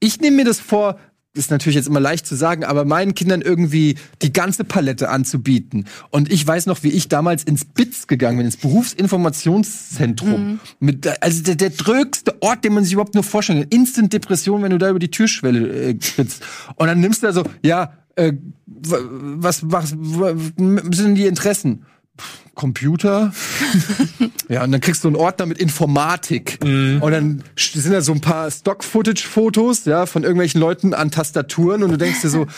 ich 0.00 0.20
nehme 0.20 0.38
mir 0.38 0.44
das 0.44 0.58
vor, 0.58 0.98
ist 1.34 1.50
natürlich 1.50 1.76
jetzt 1.76 1.88
immer 1.88 2.00
leicht 2.00 2.26
zu 2.26 2.34
sagen, 2.34 2.64
aber 2.64 2.84
meinen 2.84 3.14
Kindern 3.14 3.42
irgendwie 3.42 3.96
die 4.22 4.32
ganze 4.32 4.64
Palette 4.64 5.08
anzubieten. 5.08 5.86
Und 6.10 6.32
ich 6.32 6.46
weiß 6.46 6.66
noch, 6.66 6.82
wie 6.82 6.88
ich 6.88 7.08
damals 7.08 7.44
ins 7.44 7.64
BITS 7.64 8.08
gegangen 8.08 8.38
bin, 8.38 8.46
ins 8.46 8.56
Berufsinformationszentrum. 8.56 10.60
Mit, 10.80 11.22
also 11.22 11.42
der, 11.42 11.54
der 11.54 11.70
drögste 11.70 12.42
Ort, 12.42 12.64
den 12.64 12.74
man 12.74 12.84
sich 12.84 12.94
überhaupt 12.94 13.14
nur 13.14 13.24
vorstellen 13.24 13.60
kann. 13.60 13.68
Instant 13.70 14.12
Depression, 14.12 14.62
wenn 14.62 14.70
du 14.70 14.78
da 14.78 14.90
über 14.90 14.98
die 14.98 15.10
Türschwelle 15.10 15.68
äh, 15.68 15.94
trittst. 15.94 16.42
Und 16.74 16.88
dann 16.88 17.00
nimmst 17.00 17.22
du 17.22 17.28
da 17.28 17.32
so, 17.32 17.44
ja, 17.62 17.92
äh, 18.18 18.32
was, 18.66 19.62
was, 19.70 19.94
was 19.96 20.34
sind 20.96 21.14
die 21.14 21.26
Interessen? 21.26 21.86
Computer. 22.56 23.32
ja, 24.48 24.64
und 24.64 24.72
dann 24.72 24.80
kriegst 24.80 25.04
du 25.04 25.08
einen 25.08 25.16
Ordner 25.16 25.46
mit 25.46 25.58
Informatik. 25.58 26.58
Und 26.60 27.12
dann 27.12 27.44
sind 27.56 27.92
da 27.92 28.00
so 28.00 28.10
ein 28.10 28.20
paar 28.20 28.50
Stock-Footage-Fotos, 28.50 29.84
ja, 29.84 30.06
von 30.06 30.24
irgendwelchen 30.24 30.60
Leuten 30.60 30.92
an 30.94 31.12
Tastaturen 31.12 31.84
und 31.84 31.92
du 31.92 31.96
denkst 31.96 32.22
dir 32.22 32.30
so, 32.30 32.48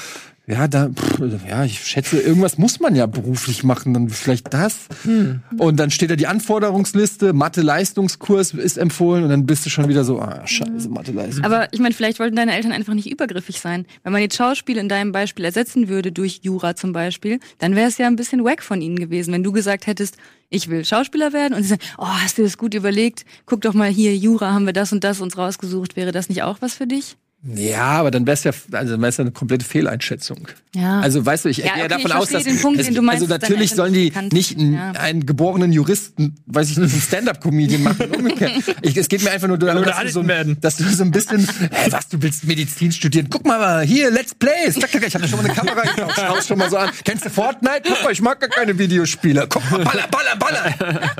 Ja, 0.50 0.66
da, 0.66 0.88
pff, 0.88 1.20
ja, 1.48 1.64
ich 1.64 1.84
schätze, 1.84 2.20
irgendwas 2.20 2.58
muss 2.58 2.80
man 2.80 2.96
ja 2.96 3.06
beruflich 3.06 3.62
machen, 3.62 3.94
dann 3.94 4.08
vielleicht 4.08 4.52
das. 4.52 4.88
Hm. 5.04 5.42
Und 5.58 5.76
dann 5.78 5.90
steht 5.90 6.10
da 6.10 6.16
die 6.16 6.26
Anforderungsliste, 6.26 7.32
Mathe-Leistungskurs 7.32 8.54
ist 8.54 8.76
empfohlen 8.76 9.22
und 9.22 9.30
dann 9.30 9.46
bist 9.46 9.64
du 9.64 9.70
schon 9.70 9.88
wieder 9.88 10.02
so, 10.02 10.18
ah, 10.18 10.44
scheiße, 10.44 10.88
Mathe-Leistung. 10.88 11.44
Aber 11.44 11.72
ich 11.72 11.78
meine, 11.78 11.94
vielleicht 11.94 12.18
wollten 12.18 12.34
deine 12.34 12.54
Eltern 12.54 12.72
einfach 12.72 12.94
nicht 12.94 13.10
übergriffig 13.10 13.60
sein. 13.60 13.86
Wenn 14.02 14.12
man 14.12 14.22
jetzt 14.22 14.36
Schauspiel 14.36 14.76
in 14.76 14.88
deinem 14.88 15.12
Beispiel 15.12 15.44
ersetzen 15.44 15.88
würde 15.88 16.10
durch 16.10 16.40
Jura 16.42 16.74
zum 16.74 16.92
Beispiel, 16.92 17.38
dann 17.58 17.76
wäre 17.76 17.88
es 17.88 17.98
ja 17.98 18.08
ein 18.08 18.16
bisschen 18.16 18.44
wack 18.44 18.62
von 18.62 18.82
ihnen 18.82 18.96
gewesen, 18.96 19.32
wenn 19.32 19.44
du 19.44 19.52
gesagt 19.52 19.86
hättest, 19.86 20.16
ich 20.48 20.68
will 20.68 20.84
Schauspieler 20.84 21.32
werden 21.32 21.54
und 21.54 21.62
sie 21.62 21.68
sagen, 21.68 21.82
oh, 21.96 22.06
hast 22.06 22.38
du 22.38 22.42
das 22.42 22.58
gut 22.58 22.74
überlegt? 22.74 23.24
Guck 23.46 23.60
doch 23.60 23.74
mal 23.74 23.88
hier, 23.88 24.16
Jura, 24.16 24.52
haben 24.52 24.66
wir 24.66 24.72
das 24.72 24.92
und 24.92 25.04
das 25.04 25.20
uns 25.20 25.38
rausgesucht. 25.38 25.94
Wäre 25.94 26.10
das 26.10 26.28
nicht 26.28 26.42
auch 26.42 26.56
was 26.60 26.74
für 26.74 26.88
dich? 26.88 27.16
Ja, 27.42 27.92
aber 27.92 28.10
dann 28.10 28.26
wär's 28.26 28.44
ja, 28.44 28.52
also 28.72 28.92
dann 28.92 29.02
wär's 29.02 29.16
ja 29.16 29.22
eine 29.22 29.30
komplette 29.30 29.64
Fehleinschätzung. 29.64 30.48
Ja. 30.74 31.00
Also 31.00 31.24
weißt 31.24 31.46
du, 31.46 31.48
ich 31.48 31.56
Ja, 31.56 31.74
gehe 31.74 31.84
okay, 31.84 31.88
davon 31.88 32.10
ich 32.10 32.14
aus, 32.14 32.28
dass 32.28 32.44
Punkt, 32.60 32.78
es, 32.80 32.86
den 32.86 32.94
du 32.94 33.00
meinst, 33.00 33.22
also 33.22 33.32
natürlich 33.32 33.70
sollen 33.70 33.94
die 33.94 34.12
nicht 34.30 34.58
einen, 34.58 34.74
ja. 34.74 34.90
einen 34.92 35.24
geborenen 35.24 35.72
Juristen, 35.72 36.36
weiß 36.46 36.70
ich 36.70 36.76
nicht, 36.76 36.92
einen 36.92 37.00
Stand-up-Comedian 37.00 37.82
machen. 37.82 38.10
Umgekehrt. 38.10 38.52
Ich, 38.82 38.94
es 38.96 39.08
geht 39.08 39.22
mir 39.22 39.30
einfach 39.30 39.48
nur 39.48 39.56
darum, 39.56 39.82
dass 39.82 39.98
du, 40.00 40.08
so, 40.10 40.26
werden. 40.26 40.58
dass 40.60 40.76
du 40.76 40.84
so 40.84 41.02
ein 41.02 41.12
bisschen, 41.12 41.48
hey, 41.70 41.90
was, 41.90 42.08
du 42.08 42.20
willst 42.20 42.44
Medizin 42.44 42.92
studieren? 42.92 43.28
Guck 43.30 43.46
mal, 43.46 43.58
mal 43.58 43.84
hier, 43.86 44.10
Let's 44.10 44.34
Plays. 44.34 44.76
Ich 44.76 45.14
habe 45.14 45.26
schon 45.26 45.38
mal 45.38 45.46
eine 45.46 45.54
Kamera 45.54 45.80
gekauft. 45.80 46.16
Schau's 46.16 46.46
schon 46.46 46.58
mal 46.58 46.68
so 46.68 46.76
an. 46.76 46.90
Kennst 47.04 47.24
du 47.24 47.30
Fortnite? 47.30 47.82
Guck 47.84 48.04
mal, 48.04 48.12
ich 48.12 48.20
mag 48.20 48.38
gar 48.38 48.50
keine 48.50 48.78
Videospiele. 48.78 49.46
Guck 49.48 49.68
mal, 49.70 49.82
baller, 49.82 50.08
baller, 50.08 50.36
baller. 50.36 51.14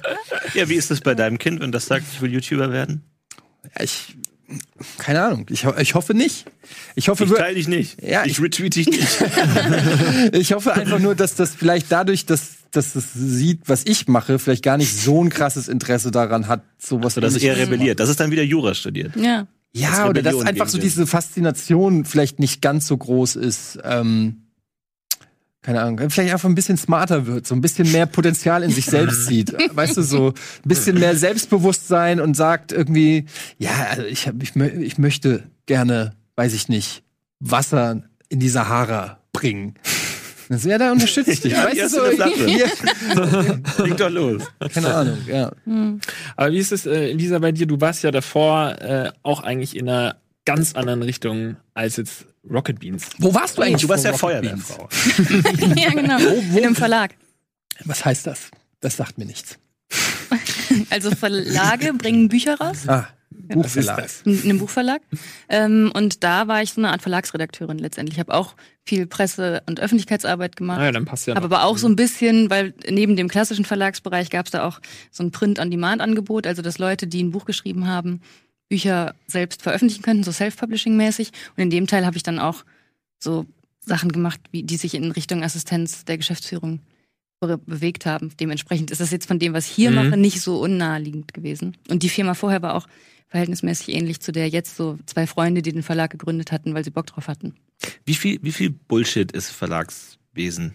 Ja, 0.53 0.69
wie 0.69 0.75
ist 0.75 0.91
das 0.91 1.01
bei 1.01 1.15
deinem 1.15 1.39
Kind, 1.39 1.61
wenn 1.61 1.73
das 1.73 1.87
sagt, 1.87 2.05
ich 2.13 2.21
will 2.21 2.33
YouTuber 2.33 2.73
werden? 2.73 3.05
Ja, 3.77 3.85
ich, 3.85 4.17
keine 4.99 5.23
Ahnung. 5.23 5.47
Ich, 5.51 5.65
ich 5.65 5.95
hoffe 5.95 6.15
nicht. 6.15 6.47
Ich 6.95 7.09
hoffe, 7.09 7.25
Ich 7.25 7.31
teile 7.33 7.55
dich 7.55 7.69
nicht. 7.69 8.03
Ja, 8.03 8.25
ich 8.25 8.33
ich- 8.33 8.43
retweet 8.43 8.75
dich 8.77 8.87
nicht. 8.89 9.09
Ich 10.33 10.53
hoffe 10.53 10.73
einfach 10.73 10.99
nur, 10.99 11.15
dass 11.15 11.35
das 11.35 11.55
vielleicht 11.55 11.91
dadurch, 11.91 12.27
dass, 12.27 12.53
dass 12.71 12.95
es 12.95 13.13
sieht, 13.13 13.63
was 13.69 13.85
ich 13.87 14.09
mache, 14.09 14.39
vielleicht 14.39 14.63
gar 14.65 14.77
nicht 14.77 14.95
so 14.97 15.23
ein 15.23 15.31
krasses 15.31 15.69
Interesse 15.69 16.11
daran 16.11 16.49
hat, 16.49 16.63
sowas 16.79 17.15
So, 17.15 17.21
das 17.21 17.35
ist 17.35 17.43
ähnliches 17.43 17.59
eher 17.59 17.67
rebelliert. 17.67 18.01
Das 18.01 18.09
ist 18.09 18.21
dann 18.21 18.31
wieder 18.31 18.43
Jura 18.43 18.75
studiert. 18.75 19.17
Ja. 19.17 19.47
Ja, 19.73 19.91
als 20.03 20.11
oder 20.11 20.23
dass 20.23 20.41
einfach 20.45 20.69
so 20.69 20.79
diese 20.79 21.07
Faszination 21.07 22.05
vielleicht 22.05 22.41
nicht 22.41 22.61
ganz 22.61 22.87
so 22.89 22.97
groß 22.97 23.37
ist. 23.37 23.79
Ähm, 23.85 24.43
keine 25.63 25.83
Ahnung, 25.83 26.11
vielleicht 26.11 26.33
einfach 26.33 26.49
ein 26.49 26.55
bisschen 26.55 26.79
smarter 26.79 27.27
wird, 27.27 27.47
so 27.47 27.55
ein 27.55 27.61
bisschen 27.61 27.91
mehr 27.93 28.07
Potenzial 28.07 28.63
in 28.63 28.71
sich 28.71 28.87
selbst 28.87 29.27
sieht. 29.27 29.53
Weißt 29.77 29.97
du, 29.97 30.03
so 30.03 30.29
ein 30.29 30.69
bisschen 30.69 30.99
mehr 30.99 31.15
Selbstbewusstsein 31.17 32.21
und 32.21 32.35
sagt 32.35 32.73
irgendwie, 32.73 33.27
ja, 33.59 33.89
also 33.91 34.05
ich, 34.05 34.27
hab, 34.27 34.43
ich, 34.43 34.57
ich 34.57 34.99
möchte 34.99 35.45
gerne, 35.67 36.15
weiß 36.37 36.55
ich 36.55 36.69
nicht, 36.69 37.03
Wasser 37.41 38.03
in 38.29 38.41
die 38.41 38.49
Sahara 38.49 39.19
bringen. 39.33 39.75
Das, 40.49 40.65
ja, 40.65 40.79
da 40.79 40.91
unterstütze 40.91 41.31
ich 41.31 41.41
dich. 41.43 41.53
Ja, 41.61 41.65
weißt 41.65 41.97
du, 41.97 42.17
so, 42.17 42.25
hier, 42.47 42.67
Leg 43.85 43.97
doch 43.97 44.11
los. 44.11 44.43
keine 44.73 44.95
Ahnung, 44.95 45.19
ja. 45.27 45.53
Aber 46.37 46.51
wie 46.51 46.59
ist 46.59 46.73
es, 46.73 46.87
äh, 46.87 47.13
Lisa, 47.13 47.39
bei 47.39 47.53
dir? 47.53 47.67
Du 47.67 47.81
warst 47.81 48.03
ja 48.03 48.11
davor 48.11 48.81
äh, 48.81 49.13
auch 49.23 49.43
eigentlich 49.43 49.77
in 49.77 49.89
einer 49.89 50.17
ganz 50.45 50.75
anderen 50.75 51.03
Richtung 51.03 51.57
als 51.75 51.99
jetzt 51.99 52.27
Rocket 52.49 52.79
Beans. 52.81 53.11
Wo 53.19 53.35
warst 53.35 53.59
du 53.59 53.63
eigentlich? 53.63 53.83
Du 53.83 53.89
warst 53.89 54.05
ja 54.05 54.13
Rocket? 54.13 54.21
Feuerwehrfrau. 54.21 54.89
ja, 55.77 55.91
genau. 55.91 56.19
In 56.19 56.57
einem 56.57 56.77
Verlag. 56.77 57.15
Was 57.85 58.05
heißt 58.05 58.27
das? 58.27 58.51
Das 58.81 58.97
sagt 58.97 59.19
mir 59.19 59.27
nichts. 59.27 59.59
Also 60.89 61.11
Verlage 61.11 61.93
bringen 61.95 62.29
Bücher 62.29 62.57
raus. 62.57 62.87
Ah, 62.87 63.09
Buchverlag. 63.31 64.09
in 64.25 64.43
einem 64.43 64.59
Buchverlag. 64.59 65.03
Ähm, 65.49 65.91
und 65.95 66.23
da 66.23 66.47
war 66.49 66.63
ich 66.63 66.73
so 66.73 66.81
eine 66.81 66.91
Art 66.91 67.03
Verlagsredakteurin 67.03 67.79
letztendlich. 67.79 68.17
Ich 68.17 68.21
habe 68.21 68.33
auch 68.35 68.55
viel 68.85 69.07
Presse- 69.07 69.63
und 69.67 69.81
Öffentlichkeitsarbeit 69.81 70.57
gemacht. 70.57 70.81
Ah 70.81 70.85
ja, 70.85 70.93
dann 70.93 71.05
passt 71.05 71.27
ja 71.27 71.35
Habe 71.35 71.47
aber 71.47 71.65
auch 71.65 71.79
so 71.79 71.89
ein 71.89 71.97
bisschen, 71.97 72.51
weil 72.51 72.75
neben 72.89 73.17
dem 73.17 73.29
klassischen 73.29 73.65
Verlagsbereich 73.65 74.31
gab 74.31 74.47
es 74.47 74.53
da 74.53 74.65
auch 74.67 74.81
so 75.11 75.23
ein 75.25 75.31
Print-on-Demand-Angebot, 75.33 76.47
also 76.47 76.63
dass 76.63 76.79
Leute, 76.79 77.07
die 77.07 77.23
ein 77.23 77.31
Buch 77.31 77.45
geschrieben 77.45 77.89
haben, 77.89 78.21
Bücher 78.71 79.15
selbst 79.27 79.63
veröffentlichen 79.63 80.03
könnten, 80.03 80.23
so 80.25 80.31
Self-Publishing-mäßig. 80.33 81.33
Und 81.57 81.63
in 81.65 81.71
dem 81.71 81.87
Teil 81.87 82.07
habe 82.07 82.17
ich 82.17 82.23
dann 82.23 82.39
auch 82.39 82.65
so 83.19 83.45
Sachen 83.81 84.13
gemacht, 84.13 84.41
wie, 84.53 84.63
die 84.63 84.77
sich 84.77 84.95
in 84.95 85.11
Richtung 85.11 85.43
Assistenz 85.43 86.05
der 86.07 86.17
Geschäftsführung 86.17 86.81
be 87.41 87.59
bewegt 87.59 88.07
haben. 88.07 88.31
Dementsprechend 88.39 88.91
ist 88.91 89.01
das 89.01 89.11
jetzt 89.11 89.27
von 89.27 89.39
dem, 89.39 89.53
was 89.55 89.67
ich 89.67 89.73
hier 89.73 89.91
Mhm. 89.91 89.97
mache, 89.97 90.17
nicht 90.17 90.41
so 90.41 90.61
unnaheliegend 90.61 91.35
gewesen. 91.35 91.77
Und 91.89 92.03
die 92.03 92.09
Firma 92.11 92.35
vorher 92.35 92.63
war 92.63 92.75
auch 92.75 92.87
verhältnismäßig 93.29 93.95
ähnlich 93.95 94.21
zu 94.21 94.31
der 94.31 94.49
jetzt 94.49 94.77
so 94.77 94.99
zwei 95.07 95.27
Freunde, 95.27 95.63
die 95.63 95.73
den 95.73 95.83
Verlag 95.83 96.11
gegründet 96.11 96.53
hatten, 96.53 96.75
weil 96.75 96.85
sie 96.85 96.91
Bock 96.91 97.07
drauf 97.07 97.29
hatten. 97.29 97.55
Wie 98.05 98.15
viel, 98.15 98.39
wie 98.43 98.53
viel 98.53 98.71
Bullshit 98.71 99.33
ist 99.33 99.51
Verlagswesen? 99.51 100.75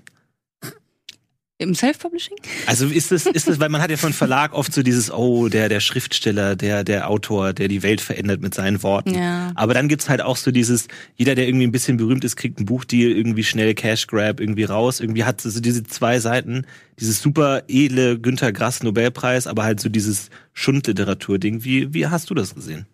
Im 1.58 1.74
Self-Publishing? 1.74 2.36
Also 2.65 2.86
ist 2.86 3.13
es, 3.13 3.26
ist 3.26 3.48
es, 3.48 3.62
weil 3.62 3.70
man 3.70 3.82
hat 3.82 3.89
ja 3.89 3.96
von 3.96 4.12
Verlag 4.12 4.52
oft 4.54 4.74
so 4.74 4.84
dieses, 4.84 5.10
oh, 5.10 5.48
der, 5.48 5.70
der 5.70 5.80
Schriftsteller, 5.80 6.58
der, 6.58 6.84
der 6.84 7.10
Autor, 7.10 7.54
der 7.54 7.70
die 7.70 7.82
Welt 7.82 8.02
verändert 8.02 8.41
mit 8.41 8.54
seinen 8.54 8.84
Worten. 8.84 9.13
Ja. 9.13 9.54
Aber 9.56 9.74
dann 9.74 9.88
gibt's 9.88 10.10
halt 10.10 10.22
auch 10.22 10.36
so 10.36 10.52
dieses, 10.52 10.89
jeder, 11.15 11.34
der 11.34 11.48
irgendwie 11.48 11.65
ein 11.65 11.72
bisschen 11.72 11.96
berühmt 11.96 12.26
ist, 12.26 12.36
kriegt 12.36 12.60
ein 12.60 12.65
Buchdeal, 12.65 13.10
irgendwie 13.10 13.46
schnell 13.46 13.74
Cash 13.74 14.08
Grab 14.08 14.41
irgendwie 14.41 14.65
raus. 14.65 15.00
Irgendwie 15.00 15.24
hat 15.24 15.39
so 15.39 15.62
diese 15.62 15.84
zwei 15.84 16.20
Seiten, 16.20 16.65
dieses 17.00 17.22
super 17.22 17.63
edle 17.70 18.20
Günter 18.20 18.52
Grass 18.52 18.84
Nobelpreis, 18.84 19.48
aber 19.48 19.63
halt 19.63 19.80
so 19.80 19.88
dieses 19.88 20.30
Schundliteratur-Ding. 20.52 21.63
Wie, 21.63 21.94
wie 21.94 22.08
hast 22.08 22.30
du 22.30 22.34
das 22.34 22.54
gesehen? 22.54 22.86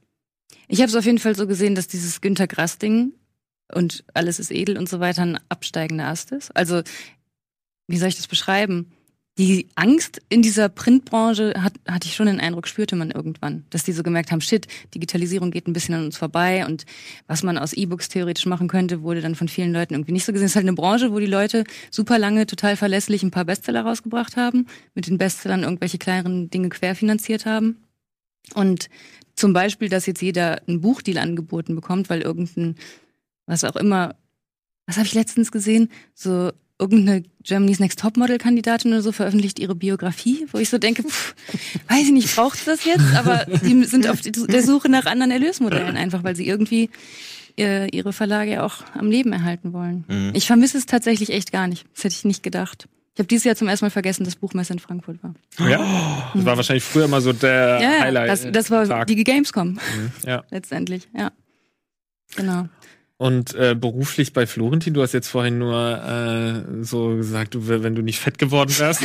Ich 0.67 0.81
habe 0.81 0.89
es 0.89 0.95
auf 0.95 1.05
jeden 1.05 1.17
Fall 1.17 1.35
so 1.35 1.47
gesehen, 1.47 1.73
dass 1.73 1.87
dieses 1.87 2.21
Günter 2.21 2.45
Grass-Ding 2.45 3.13
und 3.73 4.03
alles 4.13 4.39
ist 4.39 4.51
edel 4.51 4.77
und 4.77 4.87
so 4.87 4.99
weiter 4.99 5.23
ein 5.23 5.39
absteigender 5.49 6.05
Ast 6.05 6.31
ist. 6.31 6.55
Also, 6.55 6.83
wie 7.91 7.97
soll 7.97 8.09
ich 8.09 8.15
das 8.15 8.27
beschreiben? 8.27 8.91
Die 9.37 9.69
Angst 9.75 10.21
in 10.27 10.41
dieser 10.41 10.67
Printbranche 10.67 11.53
hat, 11.57 11.73
hatte 11.87 12.07
ich 12.07 12.15
schon 12.15 12.25
den 12.25 12.41
Eindruck, 12.41 12.67
spürte 12.67 12.97
man 12.97 13.11
irgendwann, 13.11 13.63
dass 13.69 13.83
die 13.83 13.93
so 13.93 14.03
gemerkt 14.03 14.31
haben, 14.31 14.41
shit, 14.41 14.67
Digitalisierung 14.93 15.51
geht 15.51 15.67
ein 15.67 15.73
bisschen 15.73 15.95
an 15.95 16.05
uns 16.05 16.17
vorbei 16.17 16.65
und 16.65 16.85
was 17.27 17.41
man 17.41 17.57
aus 17.57 17.71
E-Books 17.71 18.09
theoretisch 18.09 18.45
machen 18.45 18.67
könnte, 18.67 19.03
wurde 19.03 19.21
dann 19.21 19.35
von 19.35 19.47
vielen 19.47 19.71
Leuten 19.71 19.93
irgendwie 19.93 20.11
nicht 20.11 20.25
so 20.25 20.33
gesehen. 20.33 20.47
Es 20.47 20.51
ist 20.51 20.55
halt 20.57 20.67
eine 20.67 20.75
Branche, 20.75 21.13
wo 21.13 21.19
die 21.19 21.27
Leute 21.27 21.63
super 21.91 22.19
lange 22.19 22.45
total 22.45 22.75
verlässlich 22.75 23.23
ein 23.23 23.31
paar 23.31 23.45
Bestseller 23.45 23.83
rausgebracht 23.83 24.35
haben, 24.35 24.67
mit 24.95 25.07
den 25.07 25.17
Bestsellern 25.17 25.63
irgendwelche 25.63 25.97
kleineren 25.97 26.49
Dinge 26.49 26.67
querfinanziert 26.67 27.45
haben. 27.45 27.77
Und 28.53 28.89
zum 29.35 29.53
Beispiel, 29.53 29.87
dass 29.87 30.07
jetzt 30.07 30.21
jeder 30.21 30.61
einen 30.67 30.81
Buchdeal 30.81 31.17
angeboten 31.17 31.73
bekommt, 31.73 32.09
weil 32.09 32.21
irgendein, 32.21 32.75
was 33.45 33.63
auch 33.63 33.77
immer, 33.77 34.15
was 34.85 34.97
habe 34.97 35.07
ich 35.07 35.13
letztens 35.13 35.51
gesehen? 35.53 35.89
So 36.13 36.51
irgendeine 36.81 37.23
Germany's 37.43 37.79
Next 37.79 37.99
Topmodel-Kandidatin 37.99 38.91
oder 38.91 39.01
so 39.01 39.11
veröffentlicht 39.11 39.59
ihre 39.59 39.75
Biografie, 39.75 40.47
wo 40.51 40.57
ich 40.57 40.69
so 40.69 40.77
denke, 40.79 41.03
pff, 41.03 41.35
weiß 41.87 42.03
ich 42.05 42.11
nicht, 42.11 42.35
braucht 42.35 42.67
das 42.67 42.83
jetzt? 42.85 43.15
Aber 43.15 43.45
die 43.45 43.83
sind 43.85 44.07
auf 44.09 44.19
der 44.21 44.63
Suche 44.63 44.89
nach 44.89 45.05
anderen 45.05 45.31
Erlösmodellen 45.31 45.95
einfach, 45.95 46.23
weil 46.23 46.35
sie 46.35 46.47
irgendwie 46.47 46.89
äh, 47.57 47.87
ihre 47.95 48.11
Verlage 48.13 48.63
auch 48.63 48.83
am 48.97 49.09
Leben 49.11 49.31
erhalten 49.31 49.73
wollen. 49.73 50.05
Mhm. 50.07 50.31
Ich 50.33 50.47
vermisse 50.47 50.77
es 50.77 50.85
tatsächlich 50.87 51.29
echt 51.29 51.51
gar 51.51 51.67
nicht. 51.67 51.85
Das 51.93 52.03
hätte 52.03 52.15
ich 52.15 52.25
nicht 52.25 52.43
gedacht. 52.43 52.87
Ich 53.13 53.19
habe 53.19 53.27
dieses 53.27 53.43
Jahr 53.43 53.55
zum 53.55 53.67
ersten 53.67 53.85
Mal 53.85 53.89
vergessen, 53.91 54.23
dass 54.23 54.37
Buchmesse 54.37 54.73
in 54.73 54.79
Frankfurt 54.79 55.17
war. 55.21 55.35
Ja? 55.69 56.31
Das 56.33 56.45
war 56.45 56.55
wahrscheinlich 56.57 56.83
früher 56.83 57.07
mal 57.07 57.21
so 57.21 57.33
der 57.33 57.79
Ja, 57.81 57.99
Highlight. 58.03 58.29
das, 58.29 58.47
das 58.51 58.71
war 58.71 58.87
Tag. 58.87 59.07
die 59.07 59.21
Gamescom 59.23 59.79
ja. 60.25 60.43
letztendlich, 60.49 61.09
ja. 61.15 61.31
Genau. 62.35 62.69
Und 63.21 63.53
äh, 63.53 63.75
beruflich 63.79 64.33
bei 64.33 64.47
Florentin, 64.47 64.95
du 64.95 65.03
hast 65.03 65.13
jetzt 65.13 65.27
vorhin 65.27 65.59
nur 65.59 65.77
äh, 65.77 66.83
so 66.83 67.09
gesagt, 67.17 67.53
du, 67.53 67.67
wenn 67.67 67.93
du 67.93 68.01
nicht 68.01 68.19
fett 68.19 68.39
geworden 68.39 68.73
wärst. 68.79 69.03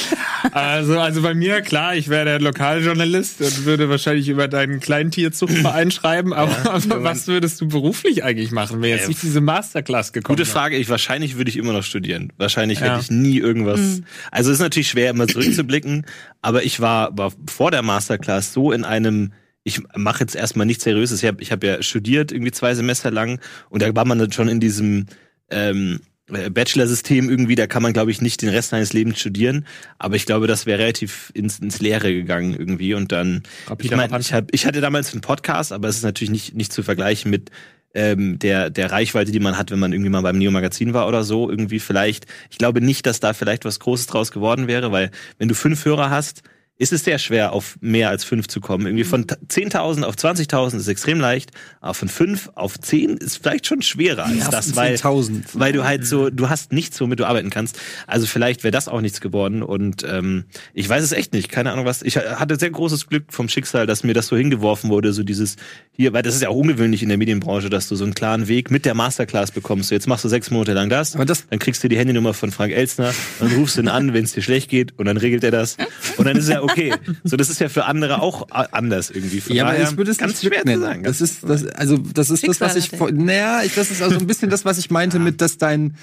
also, 0.52 0.98
also 0.98 1.20
bei 1.20 1.34
mir, 1.34 1.60
klar, 1.60 1.94
ich 1.94 2.08
wäre 2.08 2.24
der 2.24 2.40
Lokaljournalist 2.40 3.42
und 3.42 3.66
würde 3.66 3.90
wahrscheinlich 3.90 4.30
über 4.30 4.48
deinen 4.48 4.80
Kleintierzuchtverein 4.80 5.90
schreiben, 5.90 6.32
aber, 6.32 6.56
aber 6.70 7.02
was 7.04 7.26
würdest 7.26 7.60
du 7.60 7.68
beruflich 7.68 8.24
eigentlich 8.24 8.52
machen, 8.52 8.80
wenn 8.80 8.88
jetzt 8.88 9.04
Äh, 9.04 9.08
nicht 9.08 9.22
diese 9.22 9.42
Masterclass 9.42 10.14
gekommen 10.14 10.38
Gute? 10.38 10.48
Frage. 10.48 10.78
Ich, 10.78 10.88
wahrscheinlich 10.88 11.36
würde 11.36 11.50
ich 11.50 11.58
immer 11.58 11.74
noch 11.74 11.84
studieren. 11.84 12.32
Wahrscheinlich 12.38 12.80
Ja. 12.80 12.86
hätte 12.92 13.00
ich 13.02 13.10
nie 13.10 13.36
irgendwas. 13.36 13.80
Mhm. 13.80 14.04
Also 14.30 14.50
es 14.50 14.54
ist 14.54 14.62
natürlich 14.62 14.88
schwer, 14.88 15.10
immer 15.10 15.28
zurückzublicken. 15.28 16.06
aber 16.40 16.62
ich 16.64 16.80
war, 16.80 17.16
war 17.18 17.34
vor 17.46 17.70
der 17.70 17.82
Masterclass 17.82 18.54
so 18.54 18.72
in 18.72 18.84
einem, 18.84 19.32
ich 19.64 19.82
mache 19.96 20.20
jetzt 20.20 20.34
erstmal 20.34 20.66
nichts 20.66 20.84
Seriöses. 20.84 21.22
Ich 21.22 21.28
habe 21.28 21.42
ich 21.42 21.52
hab 21.52 21.62
ja 21.62 21.82
studiert, 21.82 22.32
irgendwie 22.32 22.52
zwei 22.52 22.74
Semester 22.74 23.10
lang. 23.10 23.40
Und 23.68 23.82
da 23.82 23.94
war 23.94 24.04
man 24.04 24.18
dann 24.18 24.32
schon 24.32 24.48
in 24.48 24.60
diesem 24.60 25.06
ähm, 25.50 26.00
äh, 26.32 26.50
Bachelor-System 26.50 27.28
irgendwie. 27.28 27.54
Da 27.54 27.66
kann 27.66 27.82
man, 27.82 27.92
glaube 27.92 28.10
ich, 28.10 28.20
nicht 28.20 28.42
den 28.42 28.48
Rest 28.48 28.70
seines 28.70 28.92
Lebens 28.92 29.20
studieren. 29.20 29.66
Aber 29.98 30.16
ich 30.16 30.26
glaube, 30.26 30.46
das 30.46 30.66
wäre 30.66 30.78
relativ 30.78 31.30
ins, 31.34 31.58
ins 31.58 31.80
Leere 31.80 32.12
gegangen 32.12 32.54
irgendwie. 32.54 32.94
Und 32.94 33.12
dann, 33.12 33.42
ich 33.78 33.92
Rapanz. 33.92 34.26
ich, 34.26 34.32
hab, 34.32 34.54
ich 34.54 34.66
hatte 34.66 34.80
damals 34.80 35.12
einen 35.12 35.20
Podcast, 35.20 35.72
aber 35.72 35.88
es 35.88 35.96
ist 35.96 36.02
natürlich 36.02 36.30
nicht, 36.30 36.54
nicht 36.54 36.72
zu 36.72 36.82
vergleichen 36.82 37.30
mit 37.30 37.50
ähm, 37.94 38.38
der, 38.38 38.70
der 38.70 38.92
Reichweite, 38.92 39.32
die 39.32 39.40
man 39.40 39.56
hat, 39.56 39.70
wenn 39.70 39.78
man 39.78 39.92
irgendwie 39.92 40.10
mal 40.10 40.20
beim 40.20 40.38
Neo-Magazin 40.38 40.92
war 40.94 41.08
oder 41.08 41.24
so, 41.24 41.50
irgendwie 41.50 41.80
vielleicht. 41.80 42.26
Ich 42.50 42.58
glaube 42.58 42.80
nicht, 42.80 43.06
dass 43.06 43.20
da 43.20 43.32
vielleicht 43.32 43.64
was 43.64 43.80
Großes 43.80 44.06
draus 44.06 44.30
geworden 44.30 44.68
wäre, 44.68 44.92
weil 44.92 45.10
wenn 45.38 45.48
du 45.48 45.54
fünf 45.54 45.84
Hörer 45.84 46.10
hast, 46.10 46.42
ist 46.80 46.92
es 46.92 47.02
sehr 47.04 47.18
schwer, 47.18 47.52
auf 47.52 47.76
mehr 47.80 48.08
als 48.08 48.22
fünf 48.22 48.46
zu 48.46 48.60
kommen. 48.60 48.86
Irgendwie 48.86 49.02
von 49.04 49.24
10.000 49.26 50.04
auf 50.04 50.14
20.000 50.14 50.76
ist 50.76 50.86
extrem 50.88 51.18
leicht, 51.18 51.50
aber 51.80 51.92
von 51.94 52.08
fünf 52.08 52.50
auf 52.54 52.78
zehn 52.78 53.16
ist 53.16 53.38
vielleicht 53.42 53.66
schon 53.66 53.82
schwerer 53.82 54.26
als 54.26 54.36
Ja, 54.38 54.48
das, 54.50 54.76
weil, 54.76 54.94
10.000. 54.94 55.42
weil 55.54 55.72
du 55.72 55.84
halt 55.84 56.06
so, 56.06 56.30
du 56.30 56.48
hast 56.48 56.72
nichts, 56.72 57.00
womit 57.00 57.18
du 57.18 57.26
arbeiten 57.26 57.50
kannst. 57.50 57.80
Also 58.06 58.26
vielleicht 58.26 58.62
wäre 58.62 58.70
das 58.70 58.86
auch 58.86 59.00
nichts 59.00 59.20
geworden 59.20 59.62
und 59.64 60.04
ähm, 60.08 60.44
ich 60.72 60.88
weiß 60.88 61.02
es 61.02 61.10
echt 61.10 61.32
nicht. 61.32 61.48
Keine 61.48 61.72
Ahnung 61.72 61.84
was. 61.84 62.02
Ich 62.02 62.16
hatte 62.16 62.56
sehr 62.56 62.70
großes 62.70 63.08
Glück 63.08 63.24
vom 63.32 63.48
Schicksal, 63.48 63.86
dass 63.86 64.04
mir 64.04 64.14
das 64.14 64.28
so 64.28 64.36
hingeworfen 64.36 64.88
wurde, 64.88 65.12
so 65.12 65.24
dieses 65.24 65.56
hier, 65.90 66.12
weil 66.12 66.22
das 66.22 66.36
ist 66.36 66.42
ja 66.42 66.48
auch 66.48 66.54
ungewöhnlich 66.56 67.02
in 67.02 67.08
der 67.08 67.18
Medienbranche, 67.18 67.70
dass 67.70 67.88
du 67.88 67.96
so 67.96 68.04
einen 68.04 68.14
klaren 68.14 68.46
Weg 68.46 68.70
mit 68.70 68.84
der 68.84 68.94
Masterclass 68.94 69.50
bekommst. 69.50 69.88
So, 69.88 69.96
jetzt 69.96 70.06
machst 70.06 70.24
du 70.24 70.28
sechs 70.28 70.48
Monate 70.52 70.74
lang 70.74 70.88
das, 70.88 71.12
das- 71.26 71.48
dann 71.48 71.58
kriegst 71.58 71.82
du 71.82 71.88
die 71.88 71.98
Handynummer 71.98 72.34
von 72.34 72.52
Frank 72.52 72.72
Elstner, 72.72 73.12
dann 73.40 73.50
rufst 73.56 73.76
du 73.78 73.80
ihn 73.82 73.88
an, 73.88 74.12
wenn 74.14 74.22
es 74.24 74.32
dir 74.32 74.42
schlecht 74.42 74.70
geht 74.70 74.96
und 74.96 75.06
dann 75.06 75.16
regelt 75.16 75.42
er 75.42 75.50
das 75.50 75.76
und 76.16 76.24
dann 76.26 76.36
ist 76.36 76.48
ja 76.48 76.60
okay. 76.70 76.94
So, 77.24 77.36
das 77.36 77.50
ist 77.50 77.60
ja 77.60 77.68
für 77.68 77.84
andere 77.84 78.20
auch 78.20 78.48
a- 78.50 78.68
anders 78.72 79.10
irgendwie. 79.10 79.40
Von 79.40 79.54
Ja, 79.56 79.64
aber 79.64 79.72
daher 79.74 79.90
ich 79.90 79.96
würde 79.96 80.10
es 80.10 80.18
ganz 80.18 80.40
schwer 80.40 80.50
Glück 80.50 80.60
zu 80.62 80.66
nennen. 80.68 80.82
sagen. 80.82 81.02
Das 81.04 81.20
ist, 81.20 81.38
das, 81.48 81.66
also, 81.66 81.98
das 81.98 82.30
ist 82.30 82.46
das, 82.46 82.60
was 82.60 82.76
ich, 82.76 82.90
naja, 83.12 83.62
ich, 83.64 83.74
das 83.74 83.90
ist 83.90 84.02
also 84.02 84.18
ein 84.18 84.26
bisschen 84.26 84.50
das, 84.50 84.64
was 84.64 84.78
ich 84.78 84.90
meinte 84.90 85.18
mit, 85.18 85.40
dass 85.40 85.58
dein 85.58 85.96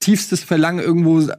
tiefstes 0.00 0.42
Verlangen 0.42 0.80
irgendwo 0.84 1.20
äh, 1.20 1.32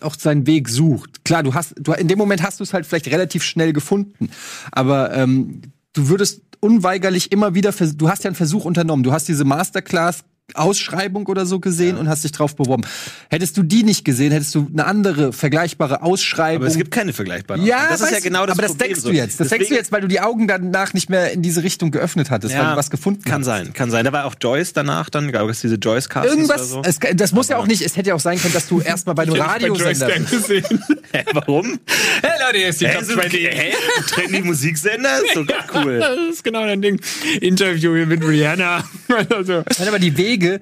auch 0.00 0.14
seinen 0.14 0.46
Weg 0.46 0.68
sucht. 0.68 1.24
Klar, 1.24 1.42
du 1.42 1.54
hast, 1.54 1.74
du, 1.78 1.92
in 1.92 2.08
dem 2.08 2.18
Moment 2.18 2.42
hast 2.42 2.60
du 2.60 2.64
es 2.64 2.74
halt 2.74 2.84
vielleicht 2.86 3.08
relativ 3.08 3.42
schnell 3.42 3.72
gefunden, 3.72 4.28
aber 4.72 5.14
ähm, 5.14 5.62
du 5.94 6.08
würdest 6.08 6.42
unweigerlich 6.60 7.32
immer 7.32 7.54
wieder, 7.54 7.72
du 7.72 8.08
hast 8.08 8.24
ja 8.24 8.28
einen 8.28 8.34
Versuch 8.36 8.64
unternommen. 8.64 9.02
Du 9.04 9.12
hast 9.12 9.28
diese 9.28 9.44
Masterclass 9.44 10.20
Ausschreibung 10.52 11.26
oder 11.26 11.46
so 11.46 11.58
gesehen 11.58 11.96
und 11.96 12.08
hast 12.08 12.22
dich 12.24 12.32
drauf 12.32 12.54
beworben. 12.54 12.84
Hättest 13.30 13.56
du 13.56 13.62
die 13.62 13.82
nicht 13.82 14.04
gesehen, 14.04 14.30
hättest 14.30 14.54
du 14.54 14.68
eine 14.70 14.84
andere 14.84 15.32
vergleichbare 15.32 16.02
Ausschreibung. 16.02 16.62
aber 16.62 16.66
es 16.70 16.76
gibt 16.76 16.90
keine 16.90 17.14
vergleichbare. 17.14 17.60
Ja, 17.60 17.88
das 17.88 18.02
ist 18.02 18.10
ja 18.12 18.20
genau 18.20 18.44
das 18.44 18.52
aber 18.58 18.62
das 18.62 18.72
Problem. 18.72 18.88
denkst 18.88 19.00
so. 19.02 19.08
du 19.08 19.14
jetzt. 19.14 19.40
Das 19.40 19.48
denkst 19.48 19.52
du 19.52 19.58
Deswegen- 19.64 19.74
jetzt, 19.76 19.90
weil 19.92 20.02
du 20.02 20.08
die 20.08 20.20
Augen 20.20 20.46
danach 20.46 20.92
nicht 20.92 21.08
mehr 21.08 21.32
in 21.32 21.40
diese 21.40 21.62
Richtung 21.62 21.90
geöffnet 21.90 22.30
hattest, 22.30 22.54
weil 22.54 22.64
du 22.72 22.76
was 22.76 22.90
gefunden 22.90 23.24
Kann 23.24 23.40
hast. 23.40 23.46
sein, 23.46 23.72
kann 23.72 23.90
sein. 23.90 24.04
Da 24.04 24.12
war 24.12 24.26
auch 24.26 24.34
Joyce 24.40 24.74
danach 24.74 25.08
dann, 25.08 25.32
gab 25.32 25.48
es 25.48 25.60
diese 25.62 25.76
Joyce 25.76 26.08
Casts 26.10 26.30
Irgendwas, 26.30 26.72
oder 26.72 26.82
so. 26.84 27.06
es, 27.08 27.16
das 27.16 27.32
muss 27.32 27.48
ja 27.48 27.56
auch 27.56 27.66
nicht, 27.66 27.80
es 27.82 27.96
hätte 27.96 28.10
ja 28.10 28.14
auch 28.14 28.20
sein 28.20 28.38
können, 28.38 28.52
dass 28.54 28.68
du 28.68 28.80
erstmal 28.80 29.14
bei 29.14 29.22
einem 29.24 29.40
Radiosender. 29.40 30.08
Gang 30.08 30.30
gesehen. 30.30 30.64
Hä, 31.12 31.24
warum? 31.32 31.78
hey 32.22 32.30
Leute, 32.46 32.58
hier 32.58 32.68
ist 32.68 32.80
die 32.80 32.86
Top 32.86 33.04
so, 33.04 33.14
20. 33.14 33.40
hä? 33.44 33.72
Trendy 34.08 34.42
Musiksender? 34.44 35.24
Ist 35.24 35.34
sogar 35.34 35.64
cool. 35.74 36.00
Das 36.00 36.18
ist 36.34 36.44
genau 36.44 36.66
dein 36.66 36.82
Ding. 36.82 37.00
Interview 37.40 37.94
hier 37.94 38.06
mit 38.06 38.22
Rihanna. 38.26 38.84
Also, 39.30 39.62
Nein, 39.78 39.88
aber 39.88 39.98
die 39.98 40.16
Wege, 40.16 40.60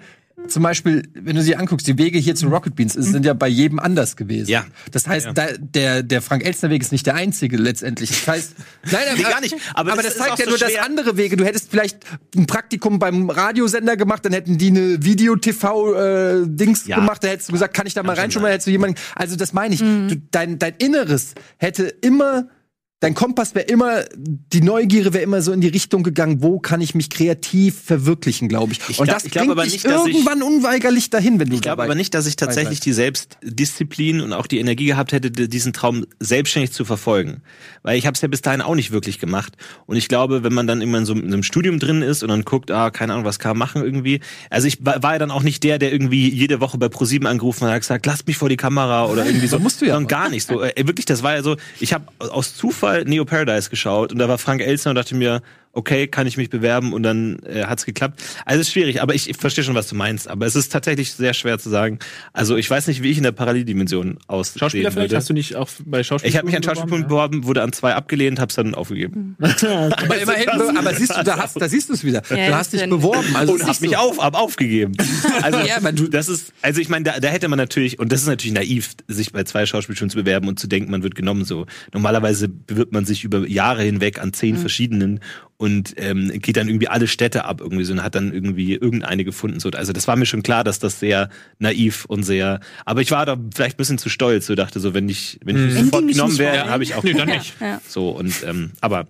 zum 0.48 0.62
Beispiel, 0.62 1.02
wenn 1.14 1.36
du 1.36 1.42
sie 1.42 1.54
anguckst, 1.56 1.86
die 1.86 1.98
Wege 1.98 2.18
hier 2.18 2.34
zu 2.34 2.48
Rocket 2.48 2.74
Beans 2.74 2.94
sind 2.94 3.24
ja 3.26 3.34
bei 3.34 3.48
jedem 3.48 3.78
anders 3.78 4.16
gewesen. 4.16 4.50
Ja. 4.50 4.64
Das 4.90 5.06
heißt, 5.06 5.26
Ja. 5.26 5.32
da, 5.34 5.46
der, 5.58 6.02
der 6.02 6.22
Frank 6.22 6.44
Elstner 6.44 6.70
Weg 6.70 6.80
ist 6.82 6.90
nicht 6.90 7.06
der 7.06 7.14
einzige 7.14 7.58
letztendlich. 7.58 8.08
Das 8.10 8.26
heißt, 8.26 8.54
nein, 8.90 9.02
Nee, 9.16 9.22
gar 9.22 9.40
nicht. 9.40 9.54
Aber 9.74 9.92
Aber, 9.92 10.02
das 10.02 10.14
das, 10.16 10.26
zeigt 10.26 10.38
ja 10.38 10.44
so 10.46 10.50
nur, 10.52 10.58
dass 10.58 10.74
andere 10.78 11.16
Wege. 11.18 11.36
Du 11.36 11.44
hättest 11.44 11.70
vielleicht 11.70 11.98
ein 12.34 12.46
Praktikum 12.46 12.98
beim 12.98 13.28
Radiosender 13.30 13.96
gemacht, 13.96 14.24
dann 14.24 14.32
hätten 14.32 14.56
die 14.58 14.68
eine 14.68 15.04
Video-TV-Dings 15.04 16.86
Ja. 16.86 16.96
gemacht, 16.96 17.22
da 17.22 17.28
hättest 17.28 17.48
du 17.48 17.52
gesagt, 17.52 17.74
kann 17.74 17.86
ich 17.86 17.94
da 17.94 18.02
mal 18.02 18.14
schon 18.16 18.22
reinschauen, 18.22 18.42
dann 18.44 18.52
hättest 18.52 18.66
du 18.66 18.70
jemanden. 18.72 18.96
Also 19.14 19.36
das 19.36 19.52
meine 19.52 19.74
ich. 19.74 19.80
Du, 19.80 20.16
dein, 20.30 20.58
dein 20.58 20.74
Inneres 20.78 21.34
hätte 21.58 21.84
immer. 21.84 22.48
Dein 23.02 23.14
Kompass 23.14 23.56
wäre 23.56 23.66
immer, 23.66 24.04
die 24.16 24.60
Neugierde 24.60 25.12
wäre 25.12 25.24
immer 25.24 25.42
so 25.42 25.50
in 25.50 25.60
die 25.60 25.66
Richtung 25.66 26.04
gegangen, 26.04 26.40
wo 26.40 26.60
kann 26.60 26.80
ich 26.80 26.94
mich 26.94 27.10
kreativ 27.10 27.80
verwirklichen, 27.84 28.46
glaube 28.46 28.74
ich. 28.74 28.78
Ich 28.88 29.00
Und 29.00 29.06
glaub- 29.06 29.16
das 29.16 29.24
ich 29.24 29.32
glaub 29.32 29.46
bringt 29.46 29.72
nicht, 29.72 29.84
dass 29.84 30.06
ich- 30.06 30.14
irgendwann 30.14 30.40
unweigerlich 30.40 31.10
dahin, 31.10 31.40
wenn 31.40 31.48
du 31.48 31.56
Ich 31.56 31.62
glaube 31.62 31.82
aber 31.82 31.96
nicht, 31.96 32.14
dass 32.14 32.26
ich 32.26 32.36
tatsächlich 32.36 32.78
die 32.78 32.92
Selbstdisziplin 32.92 34.20
und 34.20 34.32
auch 34.32 34.46
die 34.46 34.60
Energie 34.60 34.86
gehabt 34.86 35.10
hätte, 35.10 35.32
diesen 35.32 35.72
Traum 35.72 36.06
selbstständig 36.20 36.70
zu 36.70 36.84
verfolgen. 36.84 37.42
Weil 37.82 37.98
ich 37.98 38.06
habe 38.06 38.14
es 38.14 38.20
ja 38.20 38.28
bis 38.28 38.40
dahin 38.40 38.60
auch 38.60 38.76
nicht 38.76 38.92
wirklich 38.92 39.18
gemacht. 39.18 39.56
Und 39.86 39.96
ich 39.96 40.06
glaube, 40.06 40.44
wenn 40.44 40.52
man 40.52 40.68
dann 40.68 40.80
immer 40.80 40.98
in 40.98 41.04
so 41.04 41.14
einem 41.14 41.42
Studium 41.42 41.80
drin 41.80 42.02
ist 42.02 42.22
und 42.22 42.28
dann 42.28 42.44
guckt, 42.44 42.70
ah, 42.70 42.90
keine 42.92 43.14
Ahnung, 43.14 43.24
was 43.24 43.40
kann 43.40 43.50
man 43.50 43.58
machen 43.58 43.82
irgendwie. 43.82 44.20
Also 44.48 44.68
ich 44.68 44.78
war, 44.84 45.00
ja 45.02 45.18
dann 45.18 45.32
auch 45.32 45.42
nicht 45.42 45.64
der, 45.64 45.80
der 45.80 45.90
irgendwie 45.90 46.28
jede 46.30 46.60
Woche 46.60 46.78
bei 46.78 46.88
ProSieben 46.88 47.26
angerufen 47.26 47.62
hat 47.62 47.70
und 47.70 47.74
hat 47.74 47.80
gesagt, 47.82 48.06
lasst 48.06 48.28
mich 48.28 48.36
vor 48.36 48.48
die 48.48 48.56
Kamera 48.56 49.06
oder 49.06 49.26
irgendwie 49.26 49.48
so. 49.48 49.56
Aber 49.56 49.64
musst 49.64 49.80
du 49.80 49.86
ja 49.86 49.94
Sondern 49.94 50.06
gar 50.08 50.28
nicht 50.28 50.46
so. 50.46 50.62
Äh, 50.62 50.86
wirklich, 50.86 51.06
das 51.06 51.24
war 51.24 51.34
ja 51.34 51.42
so, 51.42 51.56
ich 51.80 51.92
habe 51.92 52.04
aus 52.18 52.54
Zufall 52.54 52.91
Neo 53.04 53.24
Paradise 53.24 53.70
geschaut 53.70 54.12
und 54.12 54.18
da 54.18 54.28
war 54.28 54.38
Frank 54.38 54.60
Elstner 54.60 54.90
und 54.90 54.96
dachte 54.96 55.14
mir, 55.14 55.42
okay, 55.72 56.06
kann 56.06 56.26
ich 56.26 56.36
mich 56.36 56.50
bewerben 56.50 56.92
und 56.92 57.02
dann 57.02 57.38
äh, 57.40 57.64
hat's 57.64 57.86
geklappt. 57.86 58.22
Also 58.44 58.60
es 58.60 58.68
ist 58.68 58.72
schwierig, 58.72 59.00
aber 59.02 59.14
ich, 59.14 59.28
ich 59.28 59.36
verstehe 59.36 59.64
schon, 59.64 59.74
was 59.74 59.88
du 59.88 59.94
meinst. 59.94 60.28
Aber 60.28 60.46
es 60.46 60.54
ist 60.54 60.70
tatsächlich 60.70 61.12
sehr 61.14 61.34
schwer 61.34 61.58
zu 61.58 61.70
sagen. 61.70 61.98
Also 62.32 62.56
ich 62.56 62.68
weiß 62.68 62.86
nicht, 62.88 63.02
wie 63.02 63.10
ich 63.10 63.16
in 63.16 63.22
der 63.22 63.32
Paralleldimension 63.32 64.18
aussehen 64.26 64.60
Schauspieler 64.60 64.90
vielleicht? 64.90 65.10
würde. 65.10 65.16
Hast 65.16 65.30
du 65.30 65.34
nicht 65.34 65.56
auch 65.56 65.68
bei 65.84 66.02
Schauspieler? 66.02 66.28
ich 66.30 66.36
habe 66.36 66.46
mich 66.46 66.56
an 66.56 66.62
Schauspielpunkt 66.62 67.08
beworben, 67.08 67.44
wurde 67.44 67.62
an 67.62 67.72
zwei 67.72 67.94
abgelehnt, 67.94 68.38
hab's 68.38 68.54
dann 68.54 68.74
aufgegeben. 68.74 69.36
aber 69.40 70.18
immerhin, 70.20 70.48
aber 70.76 70.94
siehst 70.94 71.16
du, 71.16 71.22
da, 71.24 71.38
hast, 71.38 71.60
da 71.60 71.68
siehst 71.68 71.88
du 71.88 71.94
es 71.94 72.04
wieder. 72.04 72.22
Ja, 72.30 72.48
du 72.48 72.54
hast 72.54 72.72
dich 72.72 72.84
beworben. 72.88 73.34
Also 73.34 73.54
und 73.54 73.68
ist 73.68 73.80
mich 73.80 73.96
auf, 73.96 74.20
ab 74.20 74.34
aufgegeben. 74.36 74.92
Also 75.42 75.58
Ja, 75.60 75.80
du- 75.92 76.08
das 76.08 76.28
ist, 76.28 76.52
also 76.62 76.80
ich 76.80 76.88
meine, 76.88 77.04
da, 77.04 77.18
da 77.18 77.28
hätte 77.28 77.48
man 77.48 77.56
natürlich, 77.56 77.98
und 77.98 78.12
das 78.12 78.20
ist 78.20 78.26
natürlich 78.28 78.52
naiv, 78.52 78.90
sich 79.08 79.32
bei 79.32 79.44
zwei 79.44 79.66
Schauspielschulen 79.66 80.10
zu 80.10 80.16
bewerben 80.16 80.46
und 80.48 80.58
zu 80.58 80.66
denken, 80.66 80.90
man 80.90 81.02
wird 81.02 81.14
genommen 81.14 81.44
so. 81.44 81.66
Normalerweise 81.92 82.48
bewirbt 82.48 82.92
man 82.92 83.04
sich 83.04 83.24
über 83.24 83.46
Jahre 83.48 83.82
hinweg 83.82 84.20
an 84.20 84.32
zehn 84.32 84.56
verschiedenen 84.56 85.20
und 85.62 85.94
ähm, 85.96 86.32
geht 86.40 86.56
dann 86.56 86.66
irgendwie 86.66 86.88
alle 86.88 87.06
Städte 87.06 87.44
ab 87.44 87.60
irgendwie 87.60 87.84
so 87.84 87.92
und 87.92 88.02
hat 88.02 88.16
dann 88.16 88.32
irgendwie 88.32 88.74
irgendeine 88.74 89.24
gefunden. 89.24 89.60
So. 89.60 89.70
Also 89.70 89.92
das 89.92 90.08
war 90.08 90.16
mir 90.16 90.26
schon 90.26 90.42
klar, 90.42 90.64
dass 90.64 90.80
das 90.80 90.98
sehr 90.98 91.28
naiv 91.60 92.04
und 92.06 92.24
sehr. 92.24 92.58
Aber 92.84 93.00
ich 93.00 93.12
war 93.12 93.24
da 93.26 93.36
vielleicht 93.54 93.76
ein 93.76 93.76
bisschen 93.76 93.98
zu 93.98 94.08
stolz. 94.08 94.46
So 94.46 94.56
dachte 94.56 94.80
so, 94.80 94.92
wenn 94.92 95.08
ich, 95.08 95.38
wenn 95.44 95.54
ich 95.68 95.76
Wenn 95.76 95.84
sofort 95.84 96.08
genommen 96.08 96.30
nicht 96.30 96.40
wäre, 96.40 96.68
habe 96.68 96.82
ich 96.82 96.96
auch 96.96 97.04
Nee, 97.04 97.12
dann 97.12 97.28
nicht. 97.28 97.54
ja. 97.60 97.80
so 97.86 98.08
und 98.10 98.42
ähm, 98.44 98.72
aber 98.80 99.06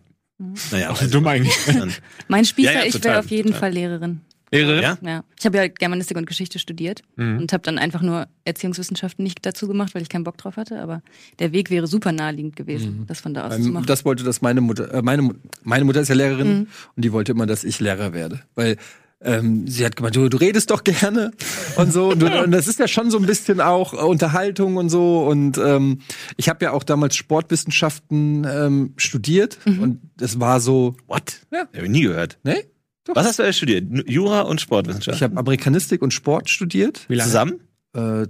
naja, 0.71 0.91
also, 0.91 1.09
Dumm 1.09 1.27
eigentlich. 1.27 1.57
dann, 1.67 1.91
Mein 2.29 2.45
Spießer, 2.45 2.71
Ja, 2.71 2.81
ja, 2.81 2.85
ich 2.87 3.03
wäre 3.03 3.19
auf 3.21 3.31
jeden 3.31 3.49
total. 3.49 3.61
Fall 3.61 3.73
Lehrerin. 3.73 4.21
Lehrerin? 4.53 4.83
ja. 4.83 4.99
Ja. 5.03 5.25
Ich 5.39 5.45
habe 5.47 5.57
ja 5.57 5.67
Germanistik 5.67 6.17
und 6.17 6.27
Geschichte 6.27 6.59
studiert 6.59 7.03
und 7.17 7.53
habe 7.53 7.63
dann 7.63 7.79
einfach 7.79 8.03
nur 8.03 8.27
Erziehungswissenschaften 8.45 9.23
nicht 9.23 9.45
dazu 9.45 9.67
gemacht, 9.67 9.95
weil 9.95 10.03
ich 10.03 10.09
keinen 10.09 10.25
Bock 10.25 10.37
drauf 10.37 10.57
hatte. 10.57 10.81
Aber 10.81 11.03
der 11.39 11.53
Weg 11.53 11.71
wäre 11.71 11.87
super 11.87 12.13
naheliegend 12.13 12.55
gewesen, 12.57 13.05
das 13.07 13.21
von 13.21 13.35
da 13.35 13.47
aus 13.47 13.55
zu 13.57 13.61
Ähm, 13.69 13.73
machen. 13.73 13.87
Das 13.87 14.05
wollte 14.05 14.25
das 14.25 14.43
meine 14.43 14.61
Mutter. 14.61 14.93
Äh, 14.93 15.03
meine, 15.03 15.31
meine 15.65 15.85
Mutter 15.85 16.01
ist 16.01 16.09
ja 16.09 16.15
Lehrerin 16.15 16.69
und 16.97 17.05
die 17.05 17.13
wollte 17.13 17.33
immer, 17.33 17.47
dass 17.47 17.65
ich 17.65 17.81
Lehrer 17.81 18.13
werde. 18.13 18.41
Weil 18.55 18.77
ähm, 19.25 19.69
sie 19.69 19.85
hat 19.87 19.95
gemeint, 19.97 20.17
du, 20.17 20.29
du 20.29 20.37
redest 20.37 20.71
doch 20.71 20.83
gerne 20.83 21.31
und 21.77 21.93
so. 21.93 22.11
Und, 22.11 22.21
du, 22.21 22.27
und 22.45 22.51
das 22.51 22.67
ist 22.67 22.79
ja 22.81 22.89
schon 22.89 23.11
so 23.11 23.19
ein 23.19 23.27
bisschen 23.27 23.61
auch 23.61 23.95
äh, 23.95 23.99
Unterhaltung 23.99 24.77
und 24.77 24.89
so. 24.89 25.25
Und 25.25 25.59
ähm, 25.59 26.01
ich 26.37 26.49
habe 26.49 26.65
ja 26.65 26.73
auch 26.73 26.83
damals 26.83 27.15
Sportwissenschaften 27.17 28.45
ähm, 28.51 28.95
studiert 28.97 29.59
und 29.65 30.01
es 30.21 30.41
war 30.41 30.61
so, 30.61 30.97
What? 31.07 31.41
Ja. 31.53 31.61
Hab 31.61 31.83
ich 31.83 31.89
nie 31.89 32.03
gehört. 32.03 32.39
Ne? 33.09 33.15
Was 33.15 33.27
hast 33.27 33.39
du 33.39 33.53
studiert? 33.53 33.85
Jura 34.09 34.43
und 34.43 34.61
Sportwissenschaft. 34.61 35.17
Ich 35.17 35.23
habe 35.23 35.37
Amerikanistik 35.37 36.03
und 36.03 36.13
Sport 36.13 36.51
studiert. 36.51 37.05
Wie 37.09 37.15
lange? 37.15 37.29
Zusammen? 37.29 37.61
Äh, 37.95 38.27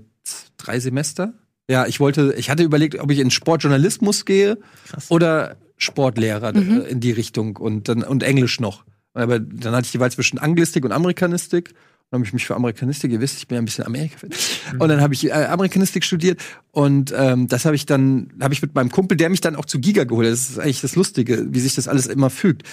drei 0.57 0.81
Semester. 0.81 1.35
Ja, 1.71 1.87
ich 1.87 2.01
wollte, 2.01 2.35
ich 2.37 2.51
hatte 2.51 2.63
überlegt, 2.63 2.99
ob 2.99 3.11
ich 3.11 3.19
in 3.19 3.31
Sportjournalismus 3.31 4.25
gehe 4.25 4.59
Krass. 4.89 5.11
oder 5.11 5.57
Sportlehrer 5.77 6.55
äh, 6.55 6.91
in 6.91 7.01
die 7.01 7.13
Richtung 7.13 7.57
und 7.57 7.89
dann 7.89 8.03
und 8.03 8.23
Englisch 8.23 8.61
noch. 8.61 8.85
Aber 9.15 9.39
dann 9.39 9.75
hatte 9.75 9.87
ich 9.87 9.93
die 9.93 10.01
Wahl 10.01 10.11
zwischen 10.11 10.39
Anglistik 10.39 10.85
und 10.85 10.93
Amerikanistik. 10.93 11.75
Dann 12.11 12.19
habe 12.19 12.27
ich 12.27 12.33
mich 12.35 12.47
für 12.47 12.55
Amerikanistik, 12.55 13.11
ihr 13.11 13.21
wisst, 13.21 13.39
ich 13.39 13.49
bin 13.49 13.57
ja 13.57 13.63
ein 13.63 13.65
bisschen 13.65 13.87
Amerika-Fan. 13.87 14.79
Und 14.79 14.89
dann 14.89 15.01
habe 15.01 15.15
ich 15.15 15.27
äh, 15.27 15.33
Amerikanistik 15.33 16.05
studiert 16.05 16.43
und 16.71 17.13
ähm, 17.17 17.49
das 17.49 17.65
habe 17.65 17.75
ich 17.75 17.87
dann, 17.87 18.35
habe 18.41 18.53
ich 18.53 18.61
mit 18.61 18.75
meinem 18.75 18.91
Kumpel, 18.91 19.17
der 19.17 19.31
mich 19.31 19.41
dann 19.41 19.57
auch 19.57 19.65
zu 19.65 19.81
Giga 19.81 20.05
geholt 20.05 20.27
hat. 20.27 20.33
Das 20.35 20.51
ist 20.51 20.59
eigentlich 20.59 20.83
das 20.83 20.95
Lustige, 20.95 21.47
wie 21.55 21.61
sich 21.61 21.75
das 21.75 21.89
alles 21.89 22.07
immer 22.07 22.29
fügt. 22.29 22.65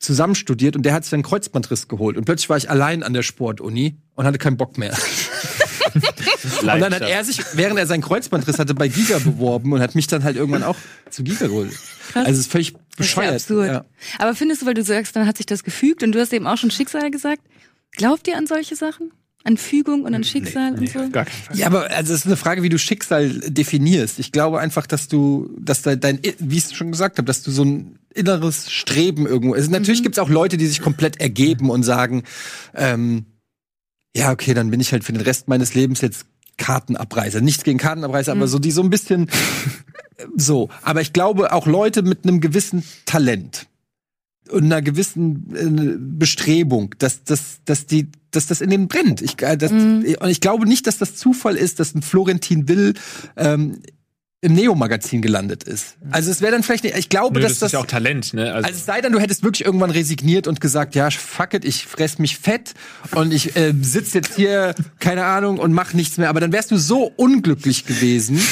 Zusammen 0.00 0.34
studiert 0.34 0.74
und 0.76 0.82
der 0.82 0.94
hat 0.94 1.04
sich 1.04 1.10
dann 1.10 1.18
einen 1.18 1.24
Kreuzbandriss 1.24 1.86
geholt 1.86 2.16
und 2.16 2.24
plötzlich 2.24 2.48
war 2.48 2.56
ich 2.56 2.70
allein 2.70 3.02
an 3.02 3.12
der 3.12 3.22
Sportuni 3.22 3.98
und 4.14 4.24
hatte 4.24 4.38
keinen 4.38 4.56
Bock 4.56 4.76
mehr. 4.78 4.96
Und 6.62 6.66
dann 6.66 6.94
hat 6.94 7.02
er 7.02 7.24
sich, 7.24 7.40
während 7.54 7.78
er 7.78 7.86
seinen 7.86 8.02
Kreuzbandriss 8.02 8.58
hatte, 8.58 8.74
bei 8.74 8.86
Giga 8.86 9.18
beworben 9.18 9.72
und 9.72 9.80
hat 9.80 9.94
mich 9.96 10.06
dann 10.06 10.22
halt 10.22 10.36
irgendwann 10.36 10.62
auch 10.62 10.76
zu 11.10 11.24
Giga 11.24 11.46
geholt. 11.48 11.72
Also 12.14 12.30
es 12.30 12.38
ist 12.40 12.52
völlig 12.52 12.72
Das 12.72 12.80
ist 12.80 12.86
ja 12.88 12.96
bescheuert. 13.22 13.34
absurd. 13.34 13.66
Ja. 13.68 13.84
Aber 14.18 14.34
findest 14.34 14.62
du, 14.62 14.66
weil 14.66 14.74
du 14.74 14.84
sagst, 14.84 15.16
dann 15.16 15.26
hat 15.26 15.36
sich 15.36 15.46
das 15.46 15.64
gefügt 15.64 16.02
und 16.02 16.12
du 16.12 16.20
hast 16.20 16.32
eben 16.32 16.46
auch 16.46 16.56
schon 16.58 16.70
Schicksal 16.70 17.10
gesagt, 17.10 17.42
glaubt 17.92 18.28
ihr 18.28 18.36
an 18.36 18.46
solche 18.46 18.76
Sachen? 18.76 19.10
An 19.42 19.56
Fügung 19.56 20.04
und 20.04 20.14
an 20.14 20.22
Schicksal 20.22 20.74
und 20.78 20.88
so? 20.88 20.98
Gar 21.10 21.24
keinen 21.24 21.42
Fall. 21.44 21.56
Ja, 21.56 21.66
aber 21.66 21.90
also 21.90 22.12
es 22.12 22.20
ist 22.20 22.26
eine 22.26 22.36
Frage, 22.36 22.62
wie 22.62 22.68
du 22.68 22.78
Schicksal 22.78 23.30
definierst. 23.48 24.18
Ich 24.18 24.32
glaube 24.32 24.60
einfach, 24.60 24.86
dass 24.86 25.08
du, 25.08 25.50
dass 25.58 25.82
da 25.82 25.96
dein, 25.96 26.20
wie 26.38 26.58
ich 26.58 26.64
es 26.66 26.72
schon 26.74 26.92
gesagt 26.92 27.16
habe, 27.18 27.26
dass 27.26 27.42
du 27.42 27.50
so 27.50 27.64
ein 27.64 27.98
inneres 28.14 28.70
Streben 28.70 29.26
irgendwo. 29.26 29.54
Also 29.54 29.70
natürlich 29.70 30.02
gibt's 30.02 30.18
auch 30.18 30.28
Leute, 30.28 30.56
die 30.56 30.66
sich 30.66 30.80
komplett 30.80 31.20
ergeben 31.20 31.70
und 31.70 31.82
sagen, 31.82 32.24
ähm, 32.74 33.26
ja, 34.14 34.32
okay, 34.32 34.54
dann 34.54 34.70
bin 34.70 34.80
ich 34.80 34.92
halt 34.92 35.04
für 35.04 35.12
den 35.12 35.22
Rest 35.22 35.48
meines 35.48 35.74
Lebens 35.74 36.00
jetzt 36.00 36.26
Kartenabreißer. 36.56 37.40
Nichts 37.40 37.64
gegen 37.64 37.78
Kartenabreißer, 37.78 38.32
aber 38.32 38.48
so 38.48 38.58
die 38.58 38.70
so 38.72 38.82
ein 38.82 38.90
bisschen 38.90 39.30
so. 40.36 40.68
Aber 40.82 41.00
ich 41.00 41.12
glaube 41.12 41.52
auch 41.52 41.66
Leute 41.66 42.02
mit 42.02 42.24
einem 42.24 42.40
gewissen 42.40 42.84
Talent 43.06 43.66
und 44.50 44.64
einer 44.64 44.82
gewissen 44.82 45.54
äh, 45.54 45.96
Bestrebung, 45.98 46.94
dass, 46.98 47.24
dass, 47.24 47.60
dass 47.64 47.86
die, 47.86 48.08
dass 48.30 48.46
das 48.46 48.60
in 48.60 48.70
denen 48.70 48.88
brennt. 48.88 49.22
Ich, 49.22 49.40
äh, 49.42 49.56
das, 49.56 49.70
Und 49.70 50.28
ich 50.28 50.40
glaube 50.40 50.66
nicht, 50.66 50.86
dass 50.86 50.98
das 50.98 51.16
Zufall 51.16 51.56
ist, 51.56 51.80
dass 51.80 51.94
ein 51.94 52.02
Florentin 52.02 52.68
Will 52.68 52.94
ähm, 53.36 53.80
im 54.42 54.54
Neo-Magazin 54.54 55.20
gelandet 55.20 55.64
ist. 55.64 55.96
Also 56.10 56.30
es 56.30 56.40
wäre 56.40 56.52
dann 56.52 56.62
vielleicht, 56.62 56.84
nicht, 56.84 56.96
ich 56.96 57.10
glaube, 57.10 57.38
Nö, 57.38 57.42
dass 57.42 57.52
das 57.52 57.58
das, 57.58 57.68
ist 57.68 57.72
ja 57.74 57.78
auch 57.80 57.86
Talent, 57.86 58.32
ne? 58.32 58.54
also 58.54 58.70
es 58.70 58.86
sei 58.86 59.02
denn, 59.02 59.12
du 59.12 59.20
hättest 59.20 59.42
wirklich 59.42 59.66
irgendwann 59.66 59.90
resigniert 59.90 60.46
und 60.48 60.62
gesagt, 60.62 60.94
ja, 60.94 61.10
fuck 61.10 61.52
it, 61.52 61.64
ich 61.66 61.84
fress 61.86 62.18
mich 62.18 62.38
fett 62.38 62.72
und 63.14 63.34
ich 63.34 63.54
äh, 63.56 63.74
sitz 63.82 64.14
jetzt 64.14 64.36
hier, 64.36 64.74
keine 64.98 65.26
Ahnung, 65.26 65.58
und 65.58 65.72
mach 65.74 65.92
nichts 65.92 66.16
mehr. 66.16 66.30
Aber 66.30 66.40
dann 66.40 66.52
wärst 66.52 66.70
du 66.70 66.78
so 66.78 67.12
unglücklich 67.16 67.84
gewesen. 67.84 68.40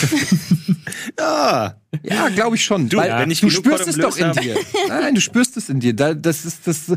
Ja. 1.18 1.74
Ja, 2.02 2.28
glaube 2.28 2.56
ich 2.56 2.64
schon. 2.64 2.88
Du, 2.88 2.98
Weil 2.98 3.18
wenn 3.20 3.30
ich 3.30 3.40
du 3.40 3.48
spürst 3.50 3.88
es 3.88 3.96
doch 3.96 4.16
in 4.16 4.32
dir. 4.32 4.56
Nein, 4.88 5.14
du 5.14 5.20
spürst 5.20 5.56
es 5.56 5.68
in 5.70 5.80
dir. 5.80 5.94
Da, 5.94 6.12
das 6.14 6.44
ist 6.44 6.66
das. 6.66 6.92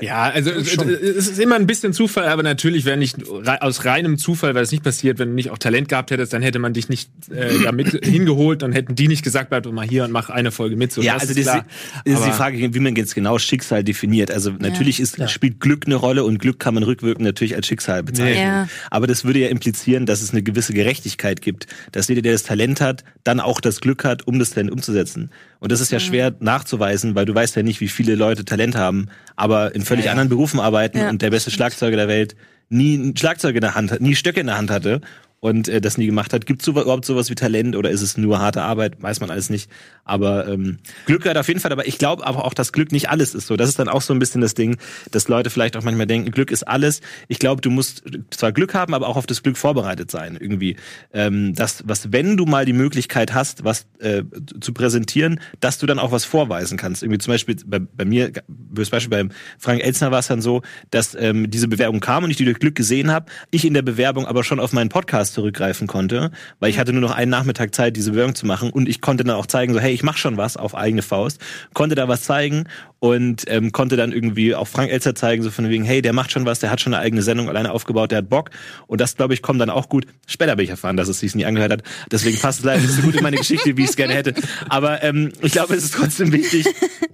Ja, 0.00 0.24
also 0.24 0.50
es, 0.50 0.72
Schon. 0.72 0.88
es 0.90 1.26
ist 1.28 1.38
immer 1.38 1.56
ein 1.56 1.66
bisschen 1.66 1.92
Zufall, 1.94 2.28
aber 2.28 2.42
natürlich 2.42 2.84
wäre 2.84 2.96
nicht 2.98 3.16
rei- 3.28 3.60
aus 3.62 3.84
reinem 3.86 4.18
Zufall, 4.18 4.54
weil 4.54 4.62
es 4.62 4.72
nicht 4.72 4.82
passiert, 4.84 5.18
wenn 5.18 5.30
du 5.30 5.34
nicht 5.34 5.50
auch 5.50 5.58
Talent 5.58 5.88
gehabt 5.88 6.10
hättest, 6.10 6.32
dann 6.34 6.42
hätte 6.42 6.58
man 6.58 6.74
dich 6.74 6.88
nicht 6.90 7.10
äh, 7.30 7.62
damit 7.62 8.06
hingeholt 8.26 8.62
und 8.62 8.72
hätten 8.72 8.94
die 8.94 9.08
nicht 9.08 9.22
gesagt, 9.22 9.50
bleib 9.50 9.62
doch 9.62 9.72
mal 9.72 9.86
hier 9.86 10.04
und 10.04 10.10
mach 10.10 10.30
eine 10.30 10.50
Folge 10.50 10.76
mit. 10.76 10.92
So, 10.92 11.02
Ja, 11.02 11.14
das 11.14 11.28
also 11.28 11.40
ist 11.40 11.46
das 11.46 11.62
ist 12.04 12.26
die 12.26 12.32
Frage, 12.32 12.74
wie 12.74 12.80
man 12.80 12.96
jetzt 12.96 13.14
genau 13.14 13.38
Schicksal 13.38 13.84
definiert. 13.84 14.30
Also 14.30 14.50
natürlich 14.50 15.00
ist, 15.00 15.18
spielt 15.30 15.60
Glück 15.60 15.86
eine 15.86 15.94
Rolle 15.94 16.24
und 16.24 16.38
Glück 16.38 16.58
kann 16.58 16.74
man 16.74 16.82
rückwirkend 16.82 17.24
natürlich 17.24 17.54
als 17.54 17.66
Schicksal 17.66 18.02
bezeichnen. 18.02 18.42
Ja. 18.42 18.68
Aber 18.90 19.06
das 19.06 19.24
würde 19.24 19.38
ja 19.38 19.48
implizieren, 19.48 20.06
dass 20.06 20.22
es 20.22 20.32
eine 20.32 20.42
gewisse 20.42 20.72
Gerechtigkeit 20.72 21.40
gibt, 21.40 21.66
dass 21.92 22.08
jeder, 22.08 22.22
der 22.22 22.32
das 22.32 22.42
Talent 22.42 22.80
hat, 22.80 23.04
dann 23.24 23.40
auch 23.40 23.60
das 23.60 23.80
Glück 23.80 24.04
hat, 24.04 24.26
um 24.26 24.38
das 24.38 24.50
Talent 24.50 24.72
umzusetzen. 24.72 25.30
Und 25.60 25.72
das 25.72 25.80
ist 25.80 25.92
ja 25.92 26.00
schwer 26.00 26.34
nachzuweisen, 26.40 27.14
weil 27.14 27.24
du 27.24 27.34
weißt 27.34 27.56
ja 27.56 27.62
nicht, 27.62 27.80
wie 27.80 27.88
viele 27.88 28.14
Leute 28.14 28.44
Talent 28.44 28.76
haben, 28.76 29.08
aber 29.36 29.74
in 29.74 29.82
völlig 29.82 30.10
anderen 30.10 30.28
Berufen 30.28 30.60
arbeiten 30.60 30.98
Ja, 30.98 31.10
und 31.10 31.22
der 31.22 31.30
beste 31.30 31.50
Schlagzeuger 31.50 31.96
der 31.96 32.08
Welt 32.08 32.36
nie 32.68 32.96
ein 32.96 33.16
Schlagzeug 33.16 33.54
in 33.54 33.60
der 33.60 33.74
Hand 33.74 33.92
hat, 33.92 34.00
nie 34.00 34.16
Stöcke 34.16 34.40
in 34.40 34.46
der 34.46 34.58
Hand 34.58 34.70
hatte 34.70 35.00
und 35.46 35.68
äh, 35.68 35.80
das 35.80 35.96
nie 35.96 36.06
gemacht 36.06 36.32
hat. 36.32 36.44
Gibt 36.44 36.62
es 36.62 36.68
überhaupt 36.68 37.04
sowas 37.04 37.30
wie 37.30 37.36
Talent 37.36 37.76
oder 37.76 37.90
ist 37.90 38.02
es 38.02 38.18
nur 38.18 38.40
harte 38.40 38.62
Arbeit? 38.62 39.00
Weiß 39.00 39.20
man 39.20 39.30
alles 39.30 39.48
nicht. 39.48 39.70
Aber 40.04 40.48
ähm, 40.48 40.78
Glück 41.06 41.22
gehört 41.22 41.38
auf 41.38 41.46
jeden 41.46 41.60
Fall. 41.60 41.70
Aber 41.70 41.86
ich 41.86 41.98
glaube 41.98 42.26
aber 42.26 42.44
auch, 42.44 42.52
dass 42.52 42.72
Glück 42.72 42.90
nicht 42.90 43.10
alles 43.10 43.32
ist. 43.32 43.46
So, 43.46 43.56
das 43.56 43.68
ist 43.68 43.78
dann 43.78 43.88
auch 43.88 44.02
so 44.02 44.12
ein 44.12 44.18
bisschen 44.18 44.40
das 44.40 44.54
Ding, 44.54 44.76
dass 45.12 45.28
Leute 45.28 45.50
vielleicht 45.50 45.76
auch 45.76 45.84
manchmal 45.84 46.08
denken, 46.08 46.32
Glück 46.32 46.50
ist 46.50 46.64
alles. 46.66 47.00
Ich 47.28 47.38
glaube, 47.38 47.60
du 47.60 47.70
musst 47.70 48.02
zwar 48.30 48.50
Glück 48.50 48.74
haben, 48.74 48.92
aber 48.92 49.06
auch 49.06 49.16
auf 49.16 49.26
das 49.26 49.44
Glück 49.44 49.56
vorbereitet 49.56 50.10
sein 50.10 50.36
irgendwie. 50.40 50.76
Ähm, 51.12 51.54
das, 51.54 51.84
was 51.86 52.12
wenn 52.12 52.36
du 52.36 52.44
mal 52.44 52.64
die 52.64 52.72
Möglichkeit 52.72 53.32
hast, 53.32 53.62
was 53.62 53.86
äh, 54.00 54.24
zu 54.60 54.72
präsentieren, 54.72 55.38
dass 55.60 55.78
du 55.78 55.86
dann 55.86 56.00
auch 56.00 56.10
was 56.10 56.24
vorweisen 56.24 56.76
kannst. 56.76 57.04
Irgendwie 57.04 57.18
zum 57.18 57.34
Beispiel 57.34 57.56
bei, 57.64 57.78
bei 57.78 58.04
mir, 58.04 58.32
zum 58.32 58.90
Beispiel 58.90 59.10
beim 59.10 59.30
Frank 59.58 59.80
Elzner 59.80 60.10
war 60.10 60.18
es 60.18 60.26
dann 60.26 60.42
so, 60.42 60.62
dass 60.90 61.14
ähm, 61.14 61.48
diese 61.50 61.68
Bewerbung 61.68 62.00
kam 62.00 62.24
und 62.24 62.30
ich 62.30 62.36
die 62.36 62.44
durch 62.44 62.58
Glück 62.58 62.74
gesehen 62.74 63.12
habe. 63.12 63.26
Ich 63.52 63.64
in 63.64 63.74
der 63.74 63.82
Bewerbung 63.82 64.26
aber 64.26 64.42
schon 64.42 64.58
auf 64.58 64.72
meinen 64.72 64.88
Podcast 64.88 65.35
zurückgreifen 65.36 65.86
konnte, 65.86 66.30
weil 66.60 66.70
ich 66.70 66.78
hatte 66.78 66.92
nur 66.92 67.02
noch 67.02 67.14
einen 67.14 67.30
Nachmittag 67.30 67.74
Zeit, 67.74 67.94
diese 67.94 68.12
Bewerbung 68.12 68.34
zu 68.34 68.46
machen. 68.46 68.70
Und 68.70 68.88
ich 68.88 69.02
konnte 69.02 69.22
dann 69.22 69.36
auch 69.36 69.46
zeigen, 69.46 69.74
so 69.74 69.80
hey, 69.80 69.92
ich 69.92 70.02
mache 70.02 70.18
schon 70.18 70.38
was 70.38 70.56
auf 70.56 70.74
eigene 70.74 71.02
Faust, 71.02 71.40
konnte 71.74 71.94
da 71.94 72.08
was 72.08 72.22
zeigen 72.22 72.64
und 72.98 73.44
ähm, 73.48 73.72
konnte 73.72 73.96
dann 73.96 74.12
irgendwie 74.12 74.54
auch 74.54 74.68
Frank 74.68 74.90
Elzer 74.90 75.14
zeigen, 75.14 75.42
so 75.42 75.50
von 75.50 75.68
wegen, 75.68 75.84
hey, 75.84 76.02
der 76.02 76.12
macht 76.12 76.32
schon 76.32 76.44
was, 76.44 76.60
der 76.60 76.70
hat 76.70 76.80
schon 76.80 76.94
eine 76.94 77.02
eigene 77.02 77.22
Sendung 77.22 77.48
alleine 77.48 77.72
aufgebaut, 77.72 78.10
der 78.10 78.18
hat 78.18 78.28
Bock 78.28 78.50
und 78.86 79.00
das, 79.00 79.16
glaube 79.16 79.34
ich, 79.34 79.42
kommt 79.42 79.60
dann 79.60 79.70
auch 79.70 79.88
gut. 79.88 80.06
Später 80.26 80.56
bin 80.56 80.64
ich 80.64 80.70
erfahren, 80.70 80.96
dass 80.96 81.08
es 81.08 81.20
sich 81.20 81.34
nie 81.34 81.46
angehört 81.46 81.72
hat, 81.72 81.82
deswegen 82.10 82.38
passt 82.38 82.60
es 82.60 82.64
leider 82.64 82.80
nicht 82.80 82.92
so 82.92 83.02
gut 83.02 83.14
in 83.14 83.22
meine 83.22 83.36
Geschichte, 83.36 83.76
wie 83.76 83.84
ich 83.84 83.90
es 83.90 83.96
gerne 83.96 84.14
hätte, 84.14 84.34
aber 84.68 85.02
ähm, 85.02 85.32
ich 85.42 85.52
glaube, 85.52 85.74
es 85.74 85.84
ist 85.84 85.94
trotzdem 85.94 86.32
wichtig, 86.32 86.66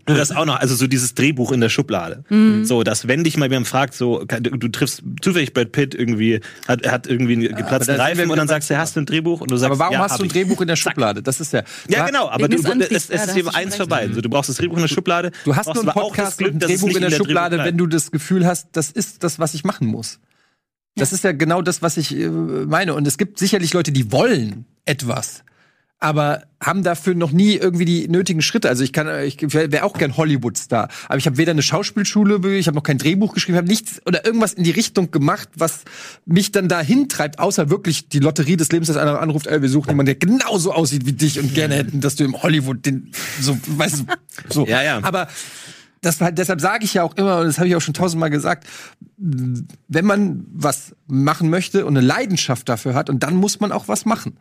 das 0.06 0.30
auch 0.32 0.44
noch, 0.44 0.58
also 0.58 0.74
so 0.74 0.86
dieses 0.86 1.14
Drehbuch 1.14 1.52
in 1.52 1.60
der 1.60 1.68
Schublade, 1.68 2.24
so, 2.62 2.82
dass 2.82 3.08
wenn 3.08 3.24
dich 3.24 3.36
mal 3.36 3.50
jemand 3.50 3.68
fragt, 3.68 3.94
so, 3.94 4.24
du, 4.24 4.68
triffst 4.68 5.02
zufällig 5.20 5.52
Brad 5.52 5.72
Pitt 5.72 5.94
irgendwie, 5.94 6.40
hat, 6.66 6.86
hat 6.86 7.06
irgendwie 7.06 7.34
einen 7.34 7.56
geplatzten 7.56 7.92
sind 7.92 7.96
wir 7.96 8.04
Reifen 8.04 8.30
und 8.30 8.36
dann 8.36 8.48
sagst 8.48 8.70
du, 8.70 8.76
hast 8.76 8.96
du 8.96 9.00
ein 9.00 9.06
Drehbuch 9.06 9.40
und 9.40 9.50
du 9.50 9.56
sagst, 9.56 9.70
Aber 9.70 9.78
warum 9.78 9.94
ja, 9.94 10.00
hast 10.00 10.18
du 10.18 10.24
ein. 10.24 10.28
Drehbuch 10.28 10.60
in 10.60 10.68
der. 10.68 10.76
Schublade? 10.76 11.22
Das 11.22 11.40
ist 11.40 11.52
ja. 11.52 11.62
Ja, 11.88 12.06
genau, 12.06 12.28
aber 12.28 12.48
du, 12.48 12.56
es, 12.56 12.90
es 12.90 13.08
ja, 13.08 13.24
ist 13.24 13.36
eben 13.36 13.48
eins 13.48 13.76
vorbei. 13.76 14.00
Also, 14.08 14.20
du 14.20 14.28
brauchst 14.28 14.48
das 14.48 14.56
Drehbuch 14.56 14.76
in 14.76 14.82
der 14.82 14.88
Schublade. 14.88 15.30
Du 15.44 15.54
hast 15.54 15.68
nur 15.84 15.92
brauchst 15.92 15.98
ein 15.98 15.98
aber 15.98 16.06
auch 16.06 16.08
Podcast 16.10 16.38
Glück, 16.38 16.54
und 16.54 16.64
ein 16.64 16.68
Drehbuch 16.68 16.88
in 16.88 17.00
der 17.00 17.10
Drehbuch 17.10 17.26
Schublade, 17.26 17.58
wenn 17.58 17.76
du 17.76 17.86
das 17.86 18.10
Gefühl 18.10 18.46
hast, 18.46 18.68
das 18.72 18.90
ist 18.90 19.24
das, 19.24 19.38
was 19.38 19.54
ich 19.54 19.64
machen 19.64 19.86
muss. 19.86 20.20
Das 20.94 21.12
ist 21.12 21.24
ja 21.24 21.32
genau 21.32 21.62
das, 21.62 21.80
was 21.82 21.96
ich 21.96 22.14
äh, 22.14 22.28
meine. 22.28 22.94
Und 22.94 23.06
es 23.06 23.16
gibt 23.16 23.38
sicherlich 23.38 23.72
Leute, 23.72 23.92
die 23.92 24.12
wollen 24.12 24.66
etwas, 24.84 25.42
aber 26.03 26.42
haben 26.61 26.82
dafür 26.82 27.14
noch 27.14 27.30
nie 27.30 27.55
irgendwie 27.55 27.84
die 27.84 28.09
nötigen 28.09 28.42
Schritte. 28.42 28.68
Also 28.68 28.82
ich 28.82 28.92
kann, 28.92 29.09
ich 29.24 29.40
wäre 29.40 29.84
auch 29.84 29.96
gern 29.96 30.16
Hollywood-Star, 30.16 30.88
aber 31.07 31.16
ich 31.16 31.26
habe 31.26 31.36
weder 31.36 31.53
eine 31.53 31.62
Schauspielschule, 31.62 32.57
ich 32.57 32.66
habe 32.66 32.74
noch 32.74 32.82
kein 32.82 32.98
Drehbuch 32.98 33.34
geschrieben, 33.34 33.57
habe 33.57 33.68
nichts 33.68 34.05
oder 34.05 34.26
irgendwas 34.26 34.53
in 34.53 34.64
die 34.64 34.72
Richtung 34.72 35.12
gemacht, 35.12 35.48
was 35.55 35.84
mich 36.26 36.50
dann 36.50 36.66
dahin 36.66 37.09
treibt, 37.09 37.38
außer 37.38 37.70
wirklich 37.70 38.09
die 38.09 38.18
Lotterie 38.18 38.57
des 38.57 38.72
Lebens, 38.72 38.88
dass 38.88 38.96
einer 38.96 39.20
anruft, 39.20 39.46
ey, 39.46 39.62
wir 39.62 39.68
suchen 39.68 39.90
jemanden, 39.90 40.07
der 40.07 40.16
genauso 40.16 40.72
aussieht 40.72 41.07
wie 41.07 41.12
dich 41.12 41.38
und 41.38 41.55
gerne 41.55 41.76
hätten, 41.76 42.00
dass 42.00 42.16
du 42.16 42.24
im 42.24 42.42
Hollywood 42.42 42.84
den 42.84 43.12
so, 43.40 43.57
weißt 43.68 44.00
du, 44.00 44.05
so. 44.48 44.66
Ja, 44.66 44.82
ja. 44.82 44.98
Aber 45.05 45.28
das 46.00 46.20
halt, 46.20 46.36
deshalb 46.36 46.61
sage 46.61 46.84
ich 46.84 46.94
ja 46.94 47.05
auch 47.05 47.16
immer, 47.16 47.38
und 47.38 47.46
das 47.46 47.59
habe 47.59 47.68
ich 47.68 47.76
auch 47.76 47.80
schon 47.80 47.94
tausendmal 47.94 48.30
gesagt, 48.30 48.66
wenn 49.18 50.05
man 50.05 50.46
was 50.53 50.96
machen 51.07 51.48
möchte 51.48 51.86
und 51.86 51.96
eine 51.96 52.05
Leidenschaft 52.05 52.68
dafür 52.68 52.94
hat, 52.94 53.09
und 53.09 53.22
dann 53.22 53.36
muss 53.36 53.61
man 53.61 53.70
auch 53.70 53.86
was 53.86 54.05
machen. 54.05 54.36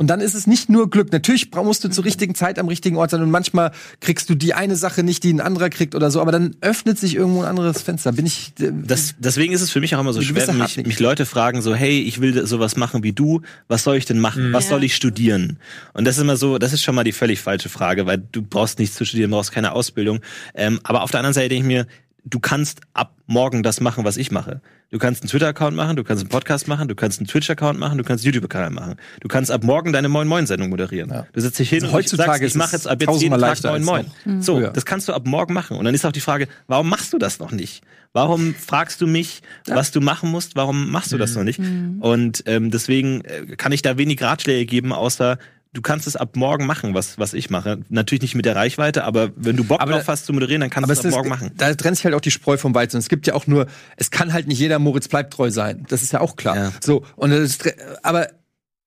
Und 0.00 0.06
dann 0.06 0.20
ist 0.20 0.32
es 0.34 0.46
nicht 0.46 0.70
nur 0.70 0.88
Glück. 0.88 1.12
Natürlich 1.12 1.50
musst 1.54 1.84
du 1.84 1.90
zur 1.90 2.06
richtigen 2.06 2.34
Zeit 2.34 2.58
am 2.58 2.68
richtigen 2.68 2.96
Ort 2.96 3.10
sein 3.10 3.20
und 3.20 3.30
manchmal 3.30 3.70
kriegst 4.00 4.30
du 4.30 4.34
die 4.34 4.54
eine 4.54 4.74
Sache 4.74 5.02
nicht, 5.02 5.22
die 5.24 5.30
ein 5.30 5.42
anderer 5.42 5.68
kriegt 5.68 5.94
oder 5.94 6.10
so, 6.10 6.22
aber 6.22 6.32
dann 6.32 6.56
öffnet 6.62 6.98
sich 6.98 7.14
irgendwo 7.16 7.42
ein 7.42 7.48
anderes 7.48 7.82
Fenster. 7.82 8.10
Bin 8.12 8.24
ich. 8.24 8.54
äh, 8.60 8.70
Das, 8.72 9.14
deswegen 9.18 9.52
ist 9.52 9.60
es 9.60 9.70
für 9.70 9.80
mich 9.80 9.94
auch 9.94 10.00
immer 10.00 10.14
so 10.14 10.22
schwer, 10.22 10.48
wenn 10.48 10.56
mich, 10.56 10.78
mich 10.78 10.98
Leute 11.00 11.26
fragen, 11.26 11.60
so, 11.60 11.74
hey, 11.74 12.00
ich 12.00 12.18
will 12.22 12.46
sowas 12.46 12.76
machen 12.78 13.02
wie 13.02 13.12
du, 13.12 13.42
was 13.68 13.84
soll 13.84 13.96
ich 13.98 14.06
denn 14.06 14.20
machen? 14.20 14.54
Was 14.54 14.64
Ja. 14.64 14.70
soll 14.70 14.84
ich 14.84 14.96
studieren? 14.96 15.58
Und 15.92 16.06
das 16.06 16.16
ist 16.16 16.22
immer 16.22 16.38
so, 16.38 16.56
das 16.56 16.72
ist 16.72 16.82
schon 16.82 16.94
mal 16.94 17.04
die 17.04 17.12
völlig 17.12 17.42
falsche 17.42 17.68
Frage, 17.68 18.06
weil 18.06 18.22
du 18.32 18.40
brauchst 18.40 18.78
nichts 18.78 18.96
zu 18.96 19.04
studieren, 19.04 19.30
brauchst 19.30 19.52
keine 19.52 19.72
Ausbildung. 19.72 20.20
Ähm, 20.54 20.80
aber 20.82 21.02
auf 21.02 21.10
der 21.10 21.20
anderen 21.20 21.34
Seite 21.34 21.50
denke 21.50 21.62
ich 21.64 21.66
mir, 21.76 21.86
du 22.24 22.40
kannst 22.40 22.80
ab 22.94 23.16
morgen 23.26 23.62
das 23.62 23.80
machen, 23.80 24.04
was 24.04 24.16
ich 24.16 24.30
mache. 24.30 24.60
Du 24.90 24.98
kannst 24.98 25.22
einen 25.22 25.28
Twitter-Account 25.28 25.76
machen, 25.76 25.96
du 25.96 26.02
kannst 26.02 26.22
einen 26.22 26.30
Podcast 26.30 26.66
machen, 26.66 26.88
du 26.88 26.96
kannst 26.96 27.20
einen 27.20 27.28
Twitch-Account 27.28 27.78
machen, 27.78 27.96
du 27.96 28.02
kannst 28.02 28.24
einen 28.24 28.34
YouTube-Kanal 28.34 28.70
machen. 28.70 28.96
Du 29.20 29.28
kannst 29.28 29.50
ab 29.50 29.62
morgen 29.62 29.92
deine 29.92 30.08
Moin 30.08 30.26
Moin 30.26 30.46
Sendung 30.46 30.70
moderieren. 30.70 31.10
Ja. 31.10 31.26
Du 31.32 31.40
setzt 31.40 31.58
dich 31.58 31.68
hin 31.68 31.84
Also 31.84 31.88
und 31.88 31.92
heutzutage 31.92 32.40
sagst, 32.40 32.42
ich 32.42 32.54
mache 32.56 32.72
jetzt 32.72 32.88
ab 32.88 33.00
jetzt 33.00 33.22
jeden 33.22 33.38
Tag 33.38 33.62
Moin 33.62 33.84
Moin. 33.84 34.06
noch 34.24 34.42
So, 34.42 34.60
das 34.60 34.84
kannst 34.84 35.08
du 35.08 35.12
ab 35.12 35.26
morgen 35.26 35.54
machen. 35.54 35.76
Und 35.76 35.84
dann 35.84 35.94
ist 35.94 36.04
auch 36.04 36.12
die 36.12 36.20
Frage, 36.20 36.48
warum 36.66 36.88
machst 36.88 37.12
du 37.12 37.18
das 37.18 37.38
noch 37.38 37.52
nicht? 37.52 37.82
Warum 38.12 38.54
fragst 38.54 39.00
du 39.00 39.06
mich, 39.06 39.42
was 39.66 39.92
du 39.92 40.00
machen 40.00 40.30
musst? 40.30 40.56
Warum 40.56 40.90
machst 40.90 41.12
du 41.12 41.18
das 41.18 41.36
noch 41.36 41.44
nicht? 41.44 41.60
Und 42.00 42.42
ähm, 42.46 42.72
deswegen 42.72 43.20
äh, 43.20 43.54
kann 43.56 43.70
ich 43.70 43.82
da 43.82 43.96
wenig 43.96 44.20
Ratschläge 44.20 44.66
geben, 44.66 44.92
außer 44.92 45.38
du 45.72 45.82
kannst 45.82 46.06
es 46.06 46.16
ab 46.16 46.36
morgen 46.36 46.66
machen, 46.66 46.94
was, 46.94 47.18
was 47.18 47.32
ich 47.34 47.50
mache. 47.50 47.80
Natürlich 47.88 48.22
nicht 48.22 48.34
mit 48.34 48.44
der 48.44 48.56
Reichweite, 48.56 49.04
aber 49.04 49.30
wenn 49.36 49.56
du 49.56 49.64
Bock 49.64 49.80
Aber- 49.80 49.92
drauf 49.92 50.08
hast 50.08 50.26
zu 50.26 50.32
moderieren, 50.32 50.60
dann 50.60 50.70
kannst 50.70 50.88
du 50.88 50.92
es 50.92 50.98
ab 51.00 51.04
ist, 51.06 51.12
morgen 51.14 51.28
machen. 51.28 51.52
da 51.56 51.72
trennt 51.74 51.96
sich 51.96 52.04
halt 52.04 52.14
auch 52.14 52.20
die 52.20 52.30
Spreu 52.30 52.56
vom 52.56 52.74
Weizen. 52.74 52.98
Es 52.98 53.08
gibt 53.08 53.26
ja 53.26 53.34
auch 53.34 53.46
nur, 53.46 53.66
es 53.96 54.10
kann 54.10 54.32
halt 54.32 54.48
nicht 54.48 54.58
jeder 54.58 54.78
Moritz 54.78 55.08
bleibt 55.08 55.32
treu 55.32 55.50
sein. 55.50 55.86
Das 55.88 56.02
ist 56.02 56.12
ja 56.12 56.20
auch 56.20 56.36
klar. 56.36 56.56
Ja. 56.56 56.72
So 56.80 57.04
und 57.16 57.30
das, 57.30 57.58
aber 58.02 58.28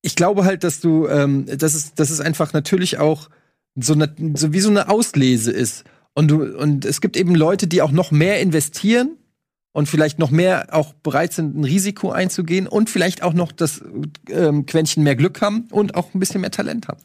ich 0.01 0.15
glaube 0.15 0.43
halt, 0.43 0.63
dass 0.63 0.81
du, 0.81 1.07
ähm, 1.07 1.45
dass 1.57 1.73
es, 1.73 1.93
dass 1.93 2.09
es 2.09 2.19
einfach 2.19 2.51
natürlich 2.53 2.97
auch 2.97 3.29
so, 3.75 3.93
eine, 3.93 4.13
so 4.35 4.51
wie 4.53 4.59
so 4.59 4.69
eine 4.69 4.89
Auslese 4.89 5.51
ist. 5.51 5.85
Und 6.13 6.27
du 6.29 6.43
und 6.43 6.85
es 6.85 7.01
gibt 7.01 7.17
eben 7.17 7.33
Leute, 7.33 7.65
die 7.67 7.81
auch 7.81 7.91
noch 7.91 8.11
mehr 8.11 8.39
investieren 8.41 9.17
und 9.73 9.89
vielleicht 9.89 10.19
noch 10.19 10.31
mehr 10.31 10.67
auch 10.71 10.93
bereit 10.93 11.33
sind, 11.33 11.57
ein 11.57 11.63
Risiko 11.65 12.11
einzugehen 12.11 12.67
und 12.67 12.89
vielleicht 12.89 13.23
auch 13.23 13.33
noch 13.33 13.51
das 13.51 13.83
ähm, 14.29 14.65
Quäntchen 14.65 15.03
mehr 15.03 15.15
Glück 15.15 15.41
haben 15.41 15.67
und 15.71 15.95
auch 15.95 16.13
ein 16.13 16.19
bisschen 16.19 16.41
mehr 16.41 16.51
Talent 16.51 16.87
haben. 16.87 17.01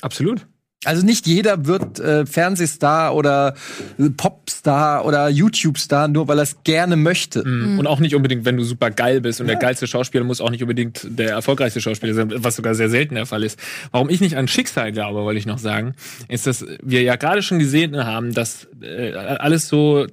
Absolut. 0.00 0.46
Also 0.88 1.04
nicht 1.04 1.26
jeder 1.26 1.66
wird 1.66 2.00
äh, 2.00 2.24
Fernsehstar 2.24 3.14
oder 3.14 3.52
äh, 3.98 4.08
Popstar 4.08 5.04
oder 5.04 5.28
YouTube-Star, 5.28 6.08
nur 6.08 6.28
weil 6.28 6.38
er 6.38 6.44
es 6.44 6.56
gerne 6.64 6.96
möchte. 6.96 7.46
Mhm. 7.46 7.78
Und 7.78 7.86
auch 7.86 8.00
nicht 8.00 8.14
unbedingt, 8.14 8.46
wenn 8.46 8.56
du 8.56 8.64
super 8.64 8.90
geil 8.90 9.20
bist. 9.20 9.42
Und 9.42 9.48
der 9.48 9.56
geilste 9.56 9.86
Schauspieler 9.86 10.24
muss 10.24 10.40
auch 10.40 10.48
nicht 10.48 10.62
unbedingt 10.62 11.06
der 11.06 11.32
erfolgreichste 11.32 11.82
Schauspieler 11.82 12.14
sein, 12.14 12.32
was 12.36 12.56
sogar 12.56 12.74
sehr 12.74 12.88
selten 12.88 13.16
der 13.16 13.26
Fall 13.26 13.44
ist. 13.44 13.58
Warum 13.90 14.08
ich 14.08 14.22
nicht 14.22 14.38
an 14.38 14.48
Schicksal 14.48 14.90
glaube, 14.92 15.24
wollte 15.24 15.38
ich 15.38 15.44
noch 15.44 15.58
sagen, 15.58 15.92
ist, 16.28 16.46
dass 16.46 16.64
wir 16.82 17.02
ja 17.02 17.16
gerade 17.16 17.42
schon 17.42 17.58
gesehen 17.58 17.94
haben, 18.06 18.32
dass 18.32 18.66
äh, 18.80 19.12
alles 19.12 19.68
so 19.68 20.06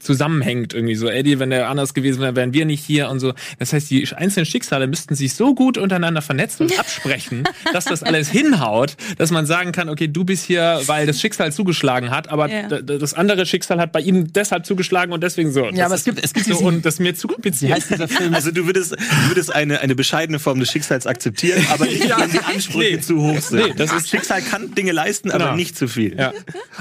zusammenhängt 0.00 0.74
irgendwie 0.74 0.96
so. 0.96 1.08
Eddie, 1.08 1.38
wenn 1.38 1.50
der 1.50 1.68
anders 1.68 1.94
gewesen 1.94 2.20
wäre, 2.20 2.34
wären 2.34 2.52
wir 2.52 2.64
nicht 2.64 2.84
hier 2.84 3.10
und 3.10 3.20
so. 3.20 3.32
Das 3.60 3.72
heißt, 3.72 3.88
die 3.88 4.08
einzelnen 4.12 4.46
Schicksale 4.46 4.88
müssten 4.88 5.14
sich 5.14 5.34
so 5.34 5.54
gut 5.54 5.78
untereinander 5.78 6.20
vernetzen 6.20 6.66
und 6.66 6.78
absprechen, 6.80 7.44
dass 7.72 7.84
das 7.84 8.02
alles 8.02 8.28
hinhaut, 8.28 8.96
dass 9.16 9.30
man 9.30 9.46
sagen 9.46 9.70
kann, 9.70 9.88
okay, 9.88 9.99
okay, 10.00 10.08
du 10.08 10.24
bist 10.24 10.44
hier, 10.46 10.80
weil 10.86 11.06
das 11.06 11.20
Schicksal 11.20 11.52
zugeschlagen 11.52 12.10
hat, 12.10 12.28
aber 12.30 12.48
Ja. 12.50 12.68
das 12.68 13.14
andere 13.14 13.44
Schicksal 13.46 13.78
hat 13.80 13.92
bei 13.92 14.00
ihm 14.00 14.32
deshalb 14.32 14.64
zugeschlagen 14.64 15.12
und 15.12 15.22
deswegen 15.22 15.52
so. 15.52 15.68
Ja, 15.70 15.86
aber 15.86 15.94
es 15.94 16.04
gibt, 16.04 16.22
es 16.24 16.32
gibt 16.32 16.46
so, 16.46 16.52
diesen, 16.52 16.66
und 16.66 16.86
das 16.86 16.94
ist 16.94 17.00
mir 17.00 17.14
zu 17.14 17.28
wie 17.28 17.32
kompliziert. 17.34 17.72
heißt 17.74 17.90
dieser 17.90 18.08
Film? 18.08 18.34
Also 18.34 18.50
du 18.50 18.66
würdest, 18.66 18.92
du 18.92 19.28
würdest 19.28 19.54
eine, 19.54 19.80
eine 19.80 19.94
bescheidene 19.94 20.38
Form 20.38 20.58
des 20.60 20.70
Schicksals 20.70 21.06
akzeptieren, 21.06 21.64
aber 21.70 21.84
nicht, 21.84 22.00
wenn 22.08 22.30
die 22.30 22.38
Ansprüche 22.38 22.94
Nee. 22.96 23.00
zu 23.00 23.20
hoch 23.20 23.40
sind. 23.40 23.66
Nee, 23.66 23.74
das 23.76 23.92
ist- 23.92 24.08
Schicksal 24.08 24.40
kann 24.42 24.74
Dinge 24.74 24.92
leisten, 24.92 25.30
aber 25.30 25.44
Genau. 25.44 25.56
nicht 25.56 25.76
zu 25.76 25.86
viel. 25.88 26.16
Ja. 26.18 26.32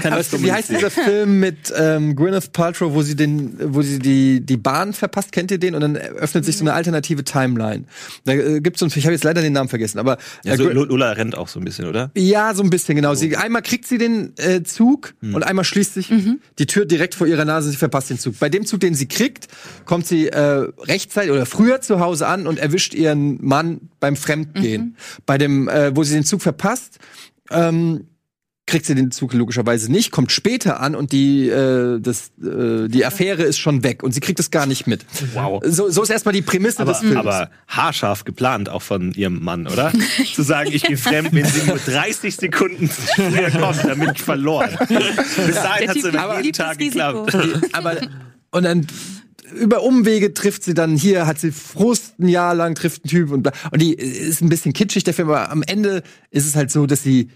Kann 0.01 0.13
Aber 0.13 0.17
das 0.17 0.31
es, 0.33 0.43
wie 0.43 0.51
heißt 0.51 0.69
dieser 0.69 0.89
Film 0.91 1.39
mit 1.39 1.73
ähm, 1.77 2.15
Gwyneth 2.15 2.53
Paltrow, 2.53 2.93
wo 2.93 3.01
sie 3.01 3.15
den, 3.15 3.55
wo 3.73 3.81
sie 3.81 3.99
die 3.99 4.39
die 4.41 4.57
Bahn 4.57 4.93
verpasst? 4.93 5.31
Kennt 5.31 5.51
ihr 5.51 5.57
den? 5.57 5.75
Und 5.75 5.81
dann 5.81 5.95
öffnet 5.97 6.45
sich 6.45 6.57
so 6.57 6.63
eine 6.63 6.73
alternative 6.73 7.23
Timeline. 7.23 7.83
Da 8.25 8.33
äh, 8.33 8.61
gibt's 8.61 8.79
so 8.79 8.85
ein, 8.85 8.91
ich 8.95 9.05
habe 9.05 9.13
jetzt 9.13 9.23
leider 9.23 9.41
den 9.41 9.53
Namen 9.53 9.69
vergessen, 9.69 9.99
aber 9.99 10.17
Ja, 10.43 10.53
äh, 10.53 10.57
so, 10.57 10.63
Gwy- 10.65 10.73
Lola 10.73 11.11
rennt 11.11 11.35
auch 11.35 11.47
so 11.47 11.59
ein 11.59 11.65
bisschen, 11.65 11.85
oder? 11.85 12.11
ja, 12.15 12.53
so 12.53 12.63
ein 12.63 12.69
bisschen 12.69 12.95
genau. 13.01 13.15
Sie 13.15 13.35
einmal 13.35 13.61
kriegt 13.61 13.87
sie 13.87 13.97
den 13.97 14.33
äh, 14.37 14.63
Zug 14.63 15.13
und 15.21 15.43
einmal 15.43 15.65
schließt 15.65 15.93
sich 15.93 16.11
die 16.57 16.65
Tür 16.65 16.85
direkt 16.85 17.15
vor 17.15 17.27
ihrer 17.27 17.45
Nase. 17.45 17.69
Sie 17.69 17.77
verpasst 17.77 18.09
den 18.09 18.19
Zug. 18.19 18.37
Bei 18.39 18.49
dem 18.49 18.65
Zug, 18.65 18.79
den 18.81 18.93
sie 18.93 19.07
kriegt, 19.07 19.47
kommt 19.85 20.05
sie 20.05 20.27
äh, 20.27 20.67
rechtzeitig 20.79 21.31
oder 21.31 21.45
früher 21.45 21.81
zu 21.81 21.99
Hause 21.99 22.27
an 22.27 22.47
und 22.47 22.59
erwischt 22.59 22.93
ihren 22.93 23.43
Mann 23.43 23.89
beim 23.99 24.15
Fremdgehen. 24.15 24.97
Bei 25.25 25.37
dem, 25.37 25.67
äh, 25.69 25.95
wo 25.95 26.03
sie 26.03 26.13
den 26.13 26.25
Zug 26.25 26.41
verpasst. 26.41 26.99
Ähm, 27.51 28.05
kriegt 28.69 28.85
sie 28.85 28.95
den 28.95 29.11
Zug 29.11 29.33
logischerweise 29.33 29.91
nicht, 29.91 30.11
kommt 30.11 30.31
später 30.31 30.79
an 30.79 30.95
und 30.95 31.11
die, 31.11 31.49
äh, 31.49 31.99
das, 31.99 32.31
äh, 32.41 32.87
die 32.87 33.05
Affäre 33.05 33.43
ist 33.43 33.57
schon 33.57 33.83
weg 33.83 34.03
und 34.03 34.13
sie 34.13 34.19
kriegt 34.19 34.39
es 34.39 34.51
gar 34.51 34.65
nicht 34.65 34.87
mit. 34.87 35.05
Wow. 35.33 35.61
So, 35.65 35.89
so 35.89 36.03
ist 36.03 36.09
erstmal 36.09 36.33
die 36.33 36.41
Prämisse 36.41 36.81
Aber, 36.81 36.91
des 36.91 37.01
Films. 37.01 37.17
aber 37.17 37.49
haarscharf 37.67 38.23
geplant 38.23 38.69
auch 38.69 38.81
von 38.81 39.11
ihrem 39.13 39.43
Mann, 39.43 39.67
oder? 39.67 39.91
Zu 40.35 40.43
sagen, 40.43 40.69
ich 40.71 40.83
gehe 40.83 40.97
fremd, 40.97 41.33
wenn 41.33 41.45
sie 41.45 41.65
nur 41.67 41.77
30 41.77 42.35
Sekunden 42.35 42.87
früher 42.87 43.49
kommt, 43.51 43.83
damit 43.83 44.11
ich 44.15 44.21
verloren. 44.21 44.69
Bis 44.87 44.97
dahin 45.55 45.79
Der 45.81 45.89
hat 45.89 45.95
es 45.97 46.03
Typ 46.03 46.13
immer 46.13 46.39
jeden 46.39 46.53
Tag 46.53 46.77
geklappt. 46.77 47.35
aber 47.73 47.97
und 48.51 48.63
dann 48.63 48.87
über 49.55 49.83
Umwege 49.83 50.33
trifft 50.33 50.63
sie 50.63 50.73
dann 50.73 50.95
hier, 50.95 51.25
hat 51.25 51.39
sie 51.39 51.51
Frust 51.51 52.19
ein 52.19 52.27
Jahr 52.27 52.53
lang, 52.53 52.75
trifft 52.75 53.03
einen 53.03 53.09
Typ 53.09 53.31
und 53.31 53.43
bla. 53.43 53.51
Und 53.71 53.81
die 53.81 53.93
ist 53.93 54.41
ein 54.41 54.49
bisschen 54.49 54.73
kitschig, 54.73 55.03
der 55.03 55.13
Film, 55.13 55.29
aber 55.29 55.49
am 55.49 55.63
Ende 55.63 56.03
ist 56.29 56.45
es 56.45 56.55
halt 56.55 56.71
so, 56.71 56.85
dass 56.85 57.03
sie 57.03 57.29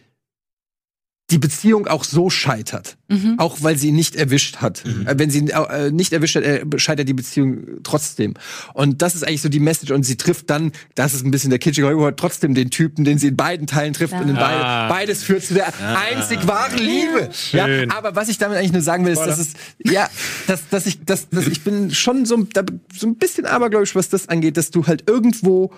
die 1.33 1.39
Beziehung 1.39 1.87
auch 1.87 2.03
so 2.03 2.29
scheitert. 2.29 2.95
Auch 3.37 3.57
weil 3.61 3.77
sie 3.77 3.89
ihn 3.89 3.95
nicht 3.95 4.15
erwischt 4.15 4.57
hat. 4.57 4.83
Äh, 4.85 5.13
Wenn 5.19 5.29
sie 5.29 5.39
ihn 5.39 5.49
äh, 5.49 5.91
nicht 5.91 6.13
erwischt 6.13 6.35
hat, 6.35 6.43
äh, 6.43 6.63
scheitert 6.77 7.07
die 7.07 7.13
Beziehung 7.13 7.63
trotzdem. 7.83 8.33
Und 8.73 9.03
das 9.03 9.13
ist 9.13 9.23
eigentlich 9.27 9.41
so 9.43 9.49
die 9.49 9.59
Message. 9.59 9.91
Und 9.91 10.01
sie 10.03 10.15
trifft 10.17 10.49
dann, 10.49 10.71
das 10.95 11.13
ist 11.13 11.23
ein 11.23 11.29
bisschen 11.29 11.51
der 11.51 11.59
kitschige 11.59 11.85
Hollywood, 11.85 12.17
trotzdem 12.17 12.55
den 12.55 12.71
Typen, 12.71 13.03
den 13.05 13.19
sie 13.19 13.27
in 13.27 13.35
beiden 13.35 13.67
Teilen 13.67 13.93
trifft. 13.93 14.13
Und 14.13 14.29
in 14.29 14.35
beide, 14.35 14.65
Ah. 14.65 14.87
beides 14.89 15.21
führt 15.23 15.43
zu 15.43 15.53
der 15.53 15.71
einzig 15.95 16.47
wahren 16.47 16.77
Liebe. 16.79 17.29
Ja, 17.51 17.67
Schön. 17.67 17.91
aber 17.91 18.15
was 18.15 18.29
ich 18.29 18.39
damit 18.39 18.57
eigentlich 18.57 18.73
nur 18.73 18.81
sagen 18.81 19.05
will, 19.05 19.13
ist, 19.13 19.19
dass 19.25 19.37
es, 19.37 19.49
ja, 19.83 20.09
dass, 20.47 20.67
dass 20.69 20.85
ich, 20.87 21.03
dass, 21.05 21.29
dass 21.29 21.45
ich 21.45 21.61
bin 21.63 21.91
schon 21.93 22.25
so, 22.25 22.37
da- 22.51 22.63
so 22.97 23.05
ein 23.05 23.15
bisschen 23.17 23.45
abergläubisch, 23.45 23.93
was 23.93 24.09
das 24.09 24.27
angeht, 24.27 24.57
dass 24.57 24.71
du 24.71 24.87
halt 24.87 25.03
irgendwo, 25.07 25.71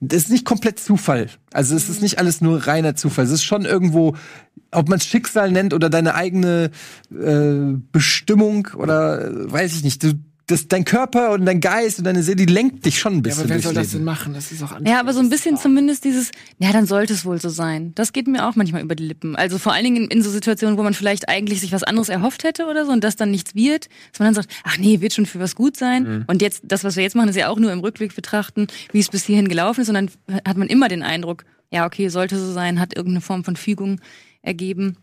das 0.00 0.24
ist 0.24 0.30
nicht 0.30 0.44
komplett 0.44 0.78
Zufall. 0.78 1.28
Also 1.52 1.74
es 1.76 1.88
ist 1.88 2.02
nicht 2.02 2.18
alles 2.18 2.40
nur 2.40 2.66
reiner 2.66 2.94
Zufall. 2.94 3.24
Es 3.24 3.30
ist 3.30 3.44
schon 3.44 3.64
irgendwo, 3.64 4.16
ob 4.70 4.88
man 4.88 4.98
es 4.98 5.06
Schicksal 5.06 5.50
nennt 5.50 5.74
oder 5.74 5.90
deine 5.90 6.14
eigene 6.14 6.70
äh, 7.10 7.76
Bestimmung 7.92 8.68
oder 8.76 9.26
äh, 9.26 9.52
weiß 9.52 9.74
ich 9.76 9.84
nicht. 9.84 10.02
Du, 10.02 10.14
das, 10.46 10.68
dein 10.68 10.84
Körper 10.84 11.32
und 11.32 11.46
dein 11.46 11.60
Geist 11.60 11.98
und 11.98 12.04
deine 12.04 12.22
Seele, 12.22 12.36
die 12.36 12.52
lenkt 12.52 12.84
dich 12.84 12.98
schon 12.98 13.14
ein 13.14 13.22
bisschen 13.22 13.48
durchs 13.48 13.92
Leben. 13.92 14.04
machen? 14.04 14.34
Das 14.34 14.52
ist 14.52 14.62
auch 14.62 14.78
Ja, 14.84 15.00
aber 15.00 15.14
so 15.14 15.20
ein 15.20 15.30
bisschen 15.30 15.56
zumindest 15.56 16.04
dieses, 16.04 16.32
ja, 16.58 16.70
dann 16.70 16.86
sollte 16.86 17.14
es 17.14 17.24
wohl 17.24 17.40
so 17.40 17.48
sein. 17.48 17.92
Das 17.94 18.12
geht 18.12 18.26
mir 18.26 18.46
auch 18.46 18.54
manchmal 18.54 18.82
über 18.82 18.94
die 18.94 19.04
Lippen. 19.04 19.36
Also 19.36 19.58
vor 19.58 19.72
allen 19.72 19.84
Dingen 19.84 20.04
in, 20.04 20.18
in 20.18 20.22
so 20.22 20.30
Situationen, 20.30 20.76
wo 20.76 20.82
man 20.82 20.92
vielleicht 20.92 21.28
eigentlich 21.28 21.60
sich 21.60 21.72
was 21.72 21.82
anderes 21.82 22.10
erhofft 22.10 22.44
hätte 22.44 22.66
oder 22.66 22.84
so 22.84 22.92
und 22.92 23.02
das 23.02 23.16
dann 23.16 23.30
nichts 23.30 23.54
wird, 23.54 23.88
dass 24.12 24.18
man 24.18 24.26
dann 24.26 24.34
sagt, 24.34 24.50
ach 24.64 24.76
nee, 24.76 25.00
wird 25.00 25.14
schon 25.14 25.26
für 25.26 25.40
was 25.40 25.54
gut 25.54 25.76
sein. 25.76 26.24
Und 26.26 26.42
jetzt, 26.42 26.62
das, 26.64 26.84
was 26.84 26.96
wir 26.96 27.02
jetzt 27.02 27.16
machen, 27.16 27.30
ist 27.30 27.36
ja 27.36 27.48
auch 27.48 27.58
nur 27.58 27.72
im 27.72 27.80
Rückblick 27.80 28.14
betrachten, 28.14 28.66
wie 28.92 29.00
es 29.00 29.08
bis 29.08 29.24
hierhin 29.24 29.48
gelaufen 29.48 29.80
ist. 29.80 29.88
Und 29.88 29.94
dann 29.94 30.10
hat 30.46 30.58
man 30.58 30.68
immer 30.68 30.88
den 30.88 31.02
Eindruck, 31.02 31.44
ja, 31.70 31.86
okay, 31.86 32.08
sollte 32.08 32.38
so 32.38 32.52
sein, 32.52 32.80
hat 32.80 32.94
irgendeine 32.94 33.22
Form 33.22 33.44
von 33.44 33.56
Fügung 33.56 34.00
ergeben. 34.42 34.96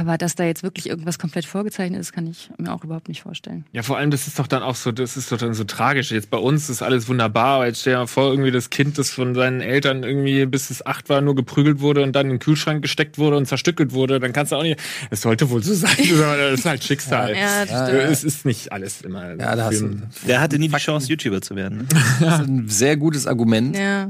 Aber 0.00 0.16
dass 0.16 0.34
da 0.34 0.44
jetzt 0.44 0.62
wirklich 0.62 0.88
irgendwas 0.88 1.18
komplett 1.18 1.44
vorgezeichnet 1.44 2.00
ist, 2.00 2.14
kann 2.14 2.26
ich 2.26 2.48
mir 2.56 2.72
auch 2.72 2.82
überhaupt 2.84 3.08
nicht 3.08 3.20
vorstellen. 3.20 3.66
Ja, 3.72 3.82
vor 3.82 3.98
allem, 3.98 4.10
das 4.10 4.26
ist 4.26 4.38
doch 4.38 4.46
dann 4.46 4.62
auch 4.62 4.74
so, 4.74 4.92
das 4.92 5.18
ist 5.18 5.30
doch 5.30 5.36
dann 5.36 5.52
so 5.52 5.64
tragisch. 5.64 6.10
Jetzt 6.10 6.30
bei 6.30 6.38
uns 6.38 6.70
ist 6.70 6.80
alles 6.80 7.06
wunderbar, 7.06 7.56
aber 7.56 7.66
jetzt 7.66 7.82
stell 7.82 7.92
dir 7.92 7.98
mal 7.98 8.06
vor, 8.06 8.30
irgendwie 8.30 8.50
das 8.50 8.70
Kind, 8.70 8.96
das 8.96 9.10
von 9.10 9.34
seinen 9.34 9.60
Eltern 9.60 10.02
irgendwie 10.02 10.46
bis 10.46 10.70
es 10.70 10.86
acht 10.86 11.10
war, 11.10 11.20
nur 11.20 11.34
geprügelt 11.34 11.80
wurde 11.80 12.02
und 12.02 12.12
dann 12.16 12.26
in 12.26 12.32
den 12.34 12.38
Kühlschrank 12.38 12.80
gesteckt 12.80 13.18
wurde 13.18 13.36
und 13.36 13.44
zerstückelt 13.44 13.92
wurde, 13.92 14.20
dann 14.20 14.32
kannst 14.32 14.52
du 14.52 14.56
auch 14.56 14.62
nicht, 14.62 14.80
es 15.10 15.20
sollte 15.20 15.50
wohl 15.50 15.62
so 15.62 15.74
sein, 15.74 15.90
das 15.98 16.60
ist 16.60 16.64
halt 16.64 16.82
Schicksal. 16.82 17.36
Ja, 17.36 17.66
das 17.66 17.90
Äh, 17.90 18.02
Es 18.04 18.24
ist 18.24 18.46
nicht 18.46 18.72
alles 18.72 19.02
immer. 19.02 19.34
Ja, 19.36 19.54
da 19.54 19.66
hast 19.66 19.82
du, 19.82 20.00
Der 20.26 20.40
hatte 20.40 20.58
nie 20.58 20.68
die 20.68 20.76
Chance, 20.76 21.08
YouTuber 21.08 21.42
zu 21.42 21.56
werden. 21.56 21.86
das 22.20 22.40
ist 22.40 22.48
ein 22.48 22.68
sehr 22.70 22.96
gutes 22.96 23.26
Argument. 23.26 23.76
Ja. 23.76 24.08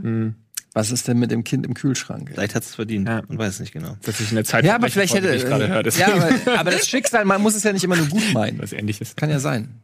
Was 0.72 0.92
ist 0.92 1.08
denn 1.08 1.18
mit 1.18 1.30
dem 1.30 1.42
Kind 1.42 1.66
im 1.66 1.74
Kühlschrank? 1.74 2.30
Vielleicht 2.32 2.54
hat 2.54 2.62
es 2.62 2.74
verdient. 2.76 3.08
Ja. 3.08 3.22
Man 3.26 3.38
weiß 3.38 3.54
es 3.54 3.60
nicht 3.60 3.72
genau. 3.72 3.96
Das 4.02 4.20
ist 4.20 4.30
in 4.30 4.36
der 4.36 4.44
Zeit. 4.44 4.64
Ja, 4.64 4.76
aber 4.76 4.88
vielleicht 4.88 5.14
hätte. 5.14 5.34
ich 5.34 5.44
gerade 5.44 5.68
höre. 5.68 5.82
Das 5.82 5.98
ja, 5.98 6.14
aber, 6.14 6.58
aber 6.58 6.70
das 6.70 6.88
Schicksal, 6.88 7.24
man 7.24 7.42
muss 7.42 7.56
es 7.56 7.64
ja 7.64 7.72
nicht 7.72 7.82
immer 7.82 7.96
nur 7.96 8.06
gut 8.06 8.22
meinen. 8.32 8.58
was 8.62 8.72
ähnliches. 8.72 9.16
Kann 9.16 9.30
ja 9.30 9.40
sein. 9.40 9.82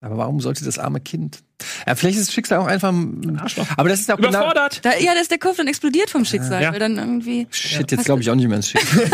Aber 0.00 0.16
warum 0.16 0.40
sollte 0.40 0.64
das 0.64 0.78
arme 0.78 1.00
Kind? 1.00 1.44
Ja, 1.86 1.94
vielleicht 1.94 2.18
ist 2.18 2.28
das 2.28 2.34
Schicksal 2.34 2.58
auch 2.58 2.66
einfach 2.66 2.90
ein 2.90 3.38
Arschloch. 3.40 3.66
Aber 3.76 3.88
das 3.88 4.00
ist 4.00 4.10
auch 4.10 4.16
genau. 4.16 4.28
Überfordert. 4.30 4.84
Da, 4.84 4.90
ja, 4.98 5.14
da 5.14 5.20
ist 5.20 5.30
der 5.30 5.38
Kopf 5.38 5.56
dann 5.56 5.66
explodiert 5.66 6.10
vom 6.10 6.24
Schicksal, 6.24 6.62
Ja. 6.62 6.72
weil 6.72 6.78
dann 6.78 6.96
irgendwie. 6.98 7.46
Shit, 7.50 7.90
jetzt 7.90 8.04
glaube 8.04 8.22
ich 8.22 8.30
auch 8.30 8.34
nicht 8.34 8.48
mehr 8.48 8.56
ins 8.56 8.68
Schicksal. 8.70 9.10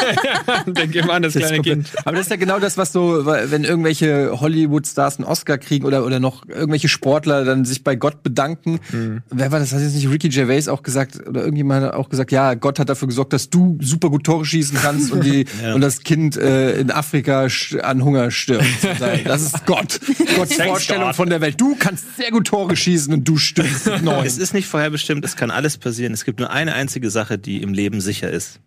Denke 0.66 1.01
immer 1.01 1.14
an 1.14 1.22
das 1.22 1.34
Das 1.34 1.42
kleine 1.42 1.62
Kind. 1.62 1.90
Aber 2.05 2.12
das 2.16 2.26
ist 2.26 2.30
ja 2.30 2.36
genau 2.36 2.59
das, 2.59 2.76
was 2.78 2.92
so, 2.92 3.26
wenn 3.26 3.64
irgendwelche 3.64 4.40
Hollywood-Stars 4.40 5.16
einen 5.18 5.26
Oscar 5.26 5.59
kriegen 5.59 5.84
oder, 5.84 6.05
oder 6.05 6.20
noch 6.20 6.47
irgendwelche 6.49 6.88
Sportler 6.88 7.44
dann 7.44 7.64
sich 7.64 7.84
bei 7.84 7.97
Gott 7.97 8.22
bedanken. 8.22 8.80
Hm. 8.90 9.22
Wer 9.30 9.53
war 9.53 9.59
das? 9.59 9.72
Hat 9.72 9.80
jetzt 9.80 9.94
nicht 9.94 10.09
Ricky 10.11 10.28
Gervais 10.28 10.68
auch 10.68 10.82
gesagt 10.82 11.26
oder 11.26 11.40
irgendjemand 11.40 11.84
hat 11.84 11.94
auch 11.94 12.09
gesagt, 12.09 12.32
ja, 12.32 12.55
Gott 12.55 12.78
hat 12.78 12.88
dafür 12.88 13.09
gesorgt, 13.09 13.32
dass 13.32 13.51
du 13.51 13.78
super 13.80 14.11
gut 14.11 14.24
Tore 14.24 14.44
schießen 14.44 14.78
kannst 14.80 15.11
und, 15.12 15.24
die, 15.24 15.47
Ja. 15.62 15.74
und 15.74 15.80
das 15.80 16.03
Kind 16.03 16.36
äh, 16.36 16.78
in 16.78 16.90
Afrika 16.90 17.47
an 17.82 18.05
Hunger 18.05 18.30
stirbt. 18.30 18.64
sozusagen. 18.80 19.20
Das 19.24 19.42
ist 19.42 19.66
Gott. 19.66 19.99
Gottes 20.36 20.57
Vorstellung 20.61 21.07
God. 21.07 21.16
von 21.16 21.30
der 21.30 21.40
Welt. 21.40 21.61
Du 21.61 21.76
kannst 21.78 22.16
sehr 22.16 22.30
gut 22.30 22.36
Tore 22.45 22.76
schießen 22.76 23.12
und 23.12 23.24
du 23.26 23.37
stirbst 23.39 23.87
mit 23.87 24.03
neun. 24.05 24.24
Es 24.26 24.39
ist 24.39 24.55
nicht 24.55 24.66
vorherbestimmt, 24.66 25.24
es 25.24 25.37
kann 25.37 25.51
alles 25.51 25.78
passieren. 25.78 26.12
Es 26.12 26.24
gibt 26.24 26.39
nur 26.41 26.51
eine 26.51 26.74
einzige 26.74 27.11
Sache, 27.11 27.39
die 27.39 27.62
im 27.62 27.72
Leben 27.72 28.01
sicher 28.01 28.30
ist. 28.30 28.61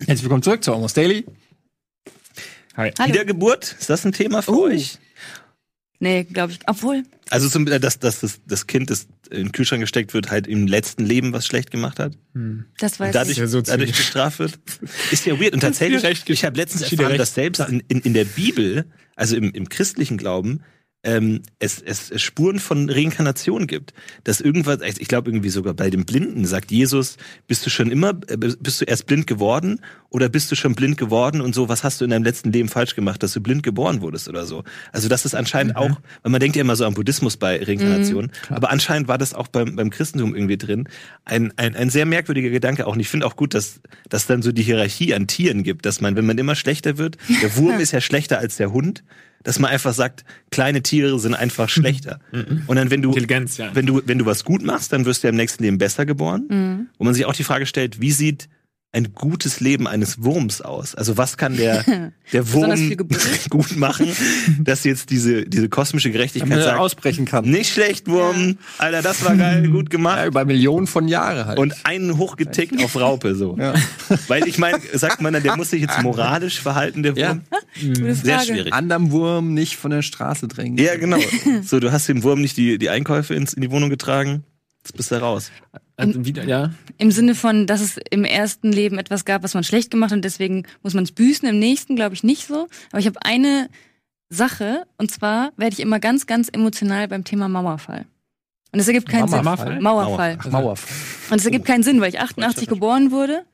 Herzlich 0.00 0.22
willkommen 0.22 0.42
zurück 0.42 0.64
zu 0.64 0.72
Almost 0.72 0.96
Daily. 0.96 1.24
Hi. 2.76 2.92
Hallo. 2.98 3.12
Wiedergeburt, 3.12 3.76
ist 3.78 3.90
das 3.90 4.04
ein 4.04 4.12
Thema 4.12 4.42
für 4.42 4.52
Oh. 4.52 4.62
euch? 4.64 4.98
Nee, 5.98 6.24
glaube 6.24 6.52
ich. 6.52 6.60
Obwohl, 6.66 7.04
Also, 7.30 7.48
zum, 7.48 7.66
äh, 7.66 7.80
dass, 7.80 7.98
dass 7.98 8.20
das, 8.20 8.40
das 8.46 8.66
Kind, 8.66 8.90
das 8.90 9.08
in 9.30 9.44
den 9.44 9.52
Kühlschrank 9.52 9.80
gesteckt 9.80 10.12
wird, 10.12 10.30
halt 10.30 10.46
im 10.46 10.66
letzten 10.66 11.06
Leben 11.06 11.32
was 11.32 11.46
schlecht 11.46 11.70
gemacht 11.70 11.98
hat 11.98 12.16
das 12.78 13.00
weiß 13.00 13.08
und 13.08 13.14
dadurch, 13.14 13.32
ich. 13.32 13.38
ja 13.38 13.46
so 13.46 13.60
dadurch 13.60 13.92
bestraft 13.92 14.38
wird. 14.38 14.58
Ist 15.10 15.26
ja 15.26 15.38
weird. 15.40 15.52
Und 15.52 15.60
tatsächlich, 15.60 16.28
ich 16.28 16.44
habe 16.44 16.56
letztens 16.56 16.90
erfahren, 16.90 17.18
dass 17.18 17.34
selbst 17.34 17.60
in, 17.60 17.82
in, 17.88 18.00
in 18.00 18.14
der 18.14 18.24
Bibel, 18.24 18.84
also 19.16 19.36
im, 19.36 19.50
im 19.52 19.68
christlichen 19.68 20.16
Glauben, 20.16 20.62
ähm, 21.02 21.42
es, 21.58 21.80
es, 21.80 22.10
es 22.10 22.20
Spuren 22.20 22.58
von 22.58 22.90
Reinkarnation 22.90 23.66
gibt. 23.66 23.94
Dass 24.24 24.40
irgendwas, 24.40 24.80
ich 24.82 25.08
glaube 25.08 25.30
irgendwie 25.30 25.48
sogar 25.48 25.74
bei 25.74 25.90
den 25.90 26.04
Blinden 26.04 26.44
sagt 26.44 26.70
Jesus, 26.70 27.16
bist 27.46 27.64
du 27.64 27.70
schon 27.70 27.90
immer, 27.90 28.10
äh, 28.28 28.36
bist 28.36 28.80
du 28.80 28.84
erst 28.84 29.06
blind 29.06 29.26
geworden 29.26 29.80
oder 30.10 30.28
bist 30.28 30.50
du 30.50 30.56
schon 30.56 30.74
blind 30.74 30.98
geworden 30.98 31.40
und 31.40 31.54
so, 31.54 31.68
was 31.68 31.84
hast 31.84 32.00
du 32.00 32.04
in 32.04 32.10
deinem 32.10 32.24
letzten 32.24 32.52
Leben 32.52 32.68
falsch 32.68 32.94
gemacht, 32.94 33.22
dass 33.22 33.32
du 33.32 33.40
blind 33.40 33.62
geboren 33.62 34.00
wurdest 34.00 34.28
oder 34.28 34.44
so. 34.44 34.64
Also 34.92 35.08
das 35.08 35.24
ist 35.24 35.34
anscheinend 35.34 35.76
auch, 35.76 36.00
weil 36.22 36.32
man 36.32 36.40
denkt 36.40 36.56
ja 36.56 36.62
immer 36.62 36.76
so 36.76 36.84
am 36.84 36.94
Buddhismus 36.94 37.36
bei 37.36 37.62
Reinkarnation, 37.62 38.30
aber 38.48 38.70
anscheinend 38.70 39.08
war 39.08 39.18
das 39.18 39.34
auch 39.34 39.48
beim, 39.48 39.76
beim 39.76 39.90
Christentum 39.90 40.34
irgendwie 40.34 40.58
drin. 40.58 40.88
Ein, 41.24 41.52
ein, 41.56 41.76
ein 41.76 41.90
sehr 41.90 42.06
merkwürdiger 42.06 42.50
Gedanke 42.50 42.86
auch. 42.86 42.94
Und 42.94 43.00
ich 43.00 43.08
finde 43.08 43.26
auch 43.26 43.36
gut, 43.36 43.54
dass 43.54 43.80
dass 44.08 44.26
dann 44.26 44.42
so 44.42 44.52
die 44.52 44.62
Hierarchie 44.62 45.14
an 45.14 45.26
Tieren 45.26 45.62
gibt, 45.62 45.86
dass 45.86 46.00
man, 46.00 46.16
wenn 46.16 46.26
man 46.26 46.38
immer 46.38 46.54
schlechter 46.54 46.98
wird, 46.98 47.16
der 47.42 47.56
Wurm 47.56 47.80
ist 47.80 47.92
ja 47.92 48.00
schlechter 48.00 48.38
als 48.38 48.56
der 48.56 48.72
Hund, 48.72 49.02
dass 49.42 49.58
man 49.58 49.70
einfach 49.70 49.94
sagt, 49.94 50.24
kleine 50.50 50.82
Tiere 50.82 51.18
sind 51.18 51.34
einfach 51.34 51.68
schlechter. 51.68 52.20
Und 52.66 52.76
dann, 52.76 52.90
wenn 52.90 53.02
du, 53.02 53.08
Intelligenz, 53.08 53.56
ja. 53.56 53.74
wenn 53.74 53.86
du, 53.86 54.02
wenn 54.04 54.18
du 54.18 54.26
was 54.26 54.44
gut 54.44 54.62
machst, 54.62 54.92
dann 54.92 55.04
wirst 55.06 55.22
du 55.22 55.28
ja 55.28 55.30
im 55.30 55.36
nächsten 55.36 55.62
Leben 55.62 55.78
besser 55.78 56.06
geboren. 56.06 56.88
Wo 56.98 57.04
man 57.04 57.14
sich 57.14 57.24
auch 57.24 57.34
die 57.34 57.44
Frage 57.44 57.66
stellt, 57.66 58.00
wie 58.00 58.12
sieht 58.12 58.48
ein 58.92 59.12
gutes 59.14 59.60
Leben 59.60 59.86
eines 59.86 60.22
Wurms 60.24 60.60
aus? 60.60 60.94
Also 60.96 61.16
was 61.16 61.36
kann 61.36 61.56
der, 61.56 61.84
der 62.32 62.52
Wurm 62.52 62.72
gut 63.50 63.76
machen, 63.76 64.08
dass 64.60 64.82
jetzt 64.84 65.10
diese, 65.10 65.44
diese 65.46 65.68
kosmische 65.68 66.08
Damit 66.08 66.18
Gerechtigkeit 66.18 66.58
er 66.58 66.64
sagt, 66.64 66.78
ausbrechen 66.80 67.24
kann. 67.24 67.44
nicht 67.48 67.72
schlecht, 67.72 68.08
Wurm, 68.08 68.58
Alter, 68.78 69.02
das 69.02 69.24
war 69.24 69.36
geil, 69.36 69.68
gut 69.68 69.92
Ja, 69.92 69.96
gemacht. 69.96 70.26
über 70.26 70.44
Millionen 70.44 70.86
von 70.88 71.06
Jahren 71.06 71.46
halt. 71.46 71.58
Und 71.58 71.74
einen 71.84 72.18
hochgetickt 72.18 72.82
auf 72.82 72.96
Raupe, 72.96 73.34
so. 73.36 73.56
Ja. 73.58 73.74
Weil 74.28 74.48
ich 74.48 74.58
meine, 74.58 74.78
sagt 74.92 75.20
man 75.20 75.32
dann, 75.34 75.42
der 75.44 75.56
muss 75.56 75.70
sich 75.70 75.82
jetzt 75.82 76.02
moralisch 76.02 76.60
verhalten, 76.60 77.02
der 77.04 77.14
Ja. 77.16 77.28
Wurm? 77.28 77.42
Gute 77.80 78.14
Sehr 78.16 78.38
Frage. 78.38 78.52
schwierig. 78.52 78.72
anderem 78.72 79.12
Wurm 79.12 79.54
nicht 79.54 79.76
von 79.76 79.92
der 79.92 80.02
Straße 80.02 80.48
drängen. 80.48 80.76
Ja, 80.78 80.96
genau. 80.96 81.18
So, 81.64 81.78
du 81.78 81.92
hast 81.92 82.08
dem 82.08 82.22
Wurm 82.24 82.40
nicht 82.40 82.56
die, 82.56 82.76
die 82.78 82.90
Einkäufe 82.90 83.34
ins, 83.34 83.52
in 83.52 83.62
die 83.62 83.70
Wohnung 83.70 83.88
getragen. 83.90 84.42
Jetzt 84.82 84.96
bist 84.96 85.10
du 85.10 85.20
raus. 85.20 85.50
Also 85.96 86.24
wieder, 86.24 86.44
ja. 86.44 86.72
Im 86.96 87.10
Sinne 87.10 87.34
von, 87.34 87.66
dass 87.66 87.82
es 87.82 87.98
im 88.10 88.24
ersten 88.24 88.72
Leben 88.72 88.98
etwas 88.98 89.26
gab, 89.26 89.42
was 89.42 89.54
man 89.54 89.64
schlecht 89.64 89.90
gemacht 89.90 90.10
hat 90.10 90.16
und 90.16 90.24
deswegen 90.24 90.66
muss 90.82 90.94
man 90.94 91.04
es 91.04 91.12
büßen. 91.12 91.46
Im 91.46 91.58
nächsten 91.58 91.96
glaube 91.96 92.14
ich 92.14 92.22
nicht 92.22 92.46
so. 92.46 92.66
Aber 92.90 92.98
ich 92.98 93.06
habe 93.06 93.20
eine 93.22 93.68
Sache 94.30 94.86
und 94.96 95.10
zwar 95.10 95.52
werde 95.56 95.74
ich 95.74 95.80
immer 95.80 96.00
ganz, 96.00 96.26
ganz 96.26 96.48
emotional 96.50 97.08
beim 97.08 97.24
Thema 97.24 97.48
Mauerfall. 97.48 98.06
Und 98.72 98.78
es 98.78 98.86
ergibt 98.86 99.08
keinen 99.08 99.28
Mauerfall? 99.28 99.74
Sinn. 99.74 99.82
Mauerfall. 99.82 100.38
Ach, 100.40 100.50
Mauerfall. 100.50 100.96
Und 101.30 101.38
es 101.38 101.44
ergibt 101.44 101.66
keinen 101.66 101.82
Sinn, 101.82 102.00
weil 102.00 102.08
ich 102.08 102.20
88 102.20 102.68
geboren 102.68 103.10
wurde, 103.10 103.44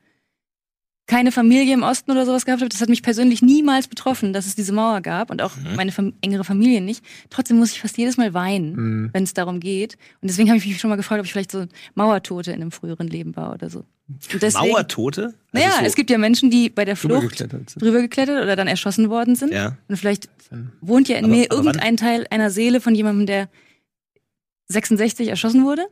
keine 1.07 1.31
Familie 1.31 1.73
im 1.73 1.83
Osten 1.83 2.11
oder 2.11 2.25
sowas 2.25 2.45
gehabt 2.45 2.61
habe. 2.61 2.69
Das 2.69 2.81
hat 2.81 2.89
mich 2.89 3.01
persönlich 3.01 3.41
niemals 3.41 3.87
betroffen, 3.87 4.33
dass 4.33 4.45
es 4.45 4.55
diese 4.55 4.73
Mauer 4.73 4.99
gab 5.01 5.31
und 5.31 5.41
auch 5.41 5.53
meine 5.75 5.91
fam 5.93 6.13
engere 6.21 6.43
Familie 6.43 6.81
nicht. 6.81 7.03
Trotzdem 7.29 7.57
muss 7.57 7.71
ich 7.71 7.79
fast 7.81 7.97
jedes 7.97 8.17
Mal 8.17 8.33
weinen, 8.33 8.75
Mhm. 8.75 9.09
wenn 9.13 9.23
es 9.23 9.33
darum 9.33 9.59
geht. 9.61 9.93
Und 10.21 10.27
deswegen 10.29 10.49
habe 10.49 10.57
ich 10.57 10.67
mich 10.67 10.79
schon 10.79 10.89
mal 10.89 10.97
gefragt, 10.97 11.19
ob 11.19 11.25
ich 11.25 11.31
vielleicht 11.31 11.51
so 11.51 11.65
Mauertote 11.95 12.51
in 12.51 12.61
einem 12.61 12.71
früheren 12.71 13.07
Leben 13.07 13.35
war 13.37 13.53
oder 13.53 13.69
so. 13.69 13.85
Deswegen, 14.33 14.53
Mauertote? 14.69 15.33
Naja, 15.53 15.67
Also 15.67 15.79
so- 15.79 15.85
es 15.85 15.95
gibt 15.95 16.09
ja 16.09 16.17
Menschen, 16.17 16.49
die 16.51 16.69
bei 16.69 16.83
der 16.85 16.95
Drüber 16.95 17.19
Flucht 17.21 17.37
geklettert 17.37 17.81
drüber 17.81 18.01
geklettert 18.01 18.43
oder 18.43 18.55
dann 18.57 18.67
erschossen 18.67 19.09
worden 19.09 19.35
sind. 19.35 19.53
Ja. 19.53 19.77
Und 19.87 19.95
vielleicht 19.97 20.29
wohnt 20.81 21.07
ja 21.09 21.17
in 21.17 21.25
Aber- 21.25 21.33
mir 21.33 21.45
aber 21.49 21.57
wann- 21.59 21.65
irgendein 21.67 21.97
Teil 21.97 22.27
einer 22.29 22.49
Seele 22.51 22.79
von 22.81 22.93
jemandem, 22.95 23.25
der 23.25 23.49
66 24.67 25.27
erschossen 25.29 25.63
wurde. 25.63 25.85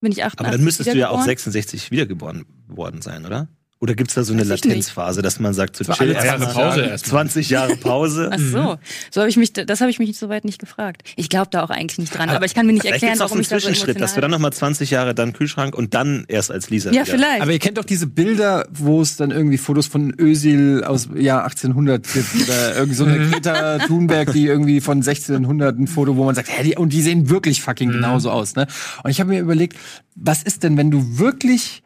Bin 0.00 0.12
ich 0.12 0.24
88 0.24 0.40
Aber 0.46 0.56
dann 0.56 0.64
müsstest 0.64 0.88
du 0.92 0.98
ja 0.98 1.08
auch 1.08 1.12
wiedergeboren. 1.24 1.26
66 1.28 1.90
wiedergeboren 1.90 2.46
worden 2.68 3.02
sein, 3.02 3.26
oder? 3.26 3.48
Oder 3.82 3.94
gibt's 3.94 4.12
da 4.12 4.24
so 4.24 4.34
eine 4.34 4.44
Latenzphase, 4.44 5.22
dass 5.22 5.40
man 5.40 5.54
sagt, 5.54 5.74
so 5.74 5.88
war 5.88 5.96
chill 5.96 6.14
alle 6.14 6.26
Jahre 6.26 6.40
20 6.40 6.54
Pause 6.54 6.80
Jahre, 6.80 6.90
erstmal. 6.90 7.10
20 7.22 7.50
Jahre 7.50 7.76
Pause? 7.76 8.30
Ach 8.30 8.38
so, 8.38 8.78
so 9.10 9.20
habe 9.22 9.30
ich 9.30 9.38
mich, 9.38 9.54
das 9.54 9.80
habe 9.80 9.90
ich 9.90 9.98
mich 9.98 10.18
soweit 10.18 10.44
nicht 10.44 10.58
gefragt. 10.58 11.00
Ich 11.16 11.30
glaube 11.30 11.48
da 11.50 11.62
auch 11.62 11.70
eigentlich 11.70 11.98
nicht 11.98 12.14
dran, 12.14 12.28
aber 12.28 12.44
ich 12.44 12.52
kann 12.52 12.66
mir 12.66 12.74
nicht 12.74 12.84
erklären, 12.84 13.18
warum 13.18 13.32
einen 13.32 13.40
ich 13.40 13.48
da 13.48 13.58
so 13.58 13.68
Zwischenschritt, 13.68 13.98
dass 13.98 14.14
du 14.14 14.20
dann 14.20 14.30
nochmal 14.30 14.52
20 14.52 14.90
Jahre 14.90 15.14
dann 15.14 15.32
Kühlschrank 15.32 15.74
und 15.74 15.94
dann 15.94 16.26
erst 16.28 16.50
als 16.50 16.68
Lisa 16.68 16.90
Ja, 16.90 17.06
wieder. 17.06 17.16
vielleicht. 17.16 17.40
Aber 17.40 17.52
ihr 17.52 17.58
kennt 17.58 17.78
doch 17.78 17.86
diese 17.86 18.06
Bilder, 18.06 18.66
wo 18.70 19.00
es 19.00 19.16
dann 19.16 19.30
irgendwie 19.30 19.56
Fotos 19.56 19.86
von 19.86 20.12
Özil 20.20 20.84
aus 20.84 21.08
Jahr 21.16 21.44
1800 21.44 22.06
gibt 22.12 22.34
oder 22.42 22.76
irgend 22.76 22.96
so 22.96 23.06
eine 23.06 23.28
Greta 23.30 23.78
Thunberg, 23.78 24.30
die 24.34 24.44
irgendwie 24.44 24.82
von 24.82 24.98
1600 24.98 25.78
ein 25.78 25.86
Foto, 25.86 26.16
wo 26.16 26.24
man 26.24 26.34
sagt, 26.34 26.50
hä, 26.50 26.62
die, 26.64 26.76
und 26.76 26.92
die 26.92 27.00
sehen 27.00 27.30
wirklich 27.30 27.62
fucking 27.62 27.92
genauso 27.92 28.30
aus, 28.30 28.56
ne? 28.56 28.66
Und 29.04 29.10
ich 29.10 29.20
habe 29.20 29.30
mir 29.30 29.40
überlegt, 29.40 29.78
was 30.16 30.42
ist 30.42 30.64
denn, 30.64 30.76
wenn 30.76 30.90
du 30.90 31.18
wirklich 31.18 31.82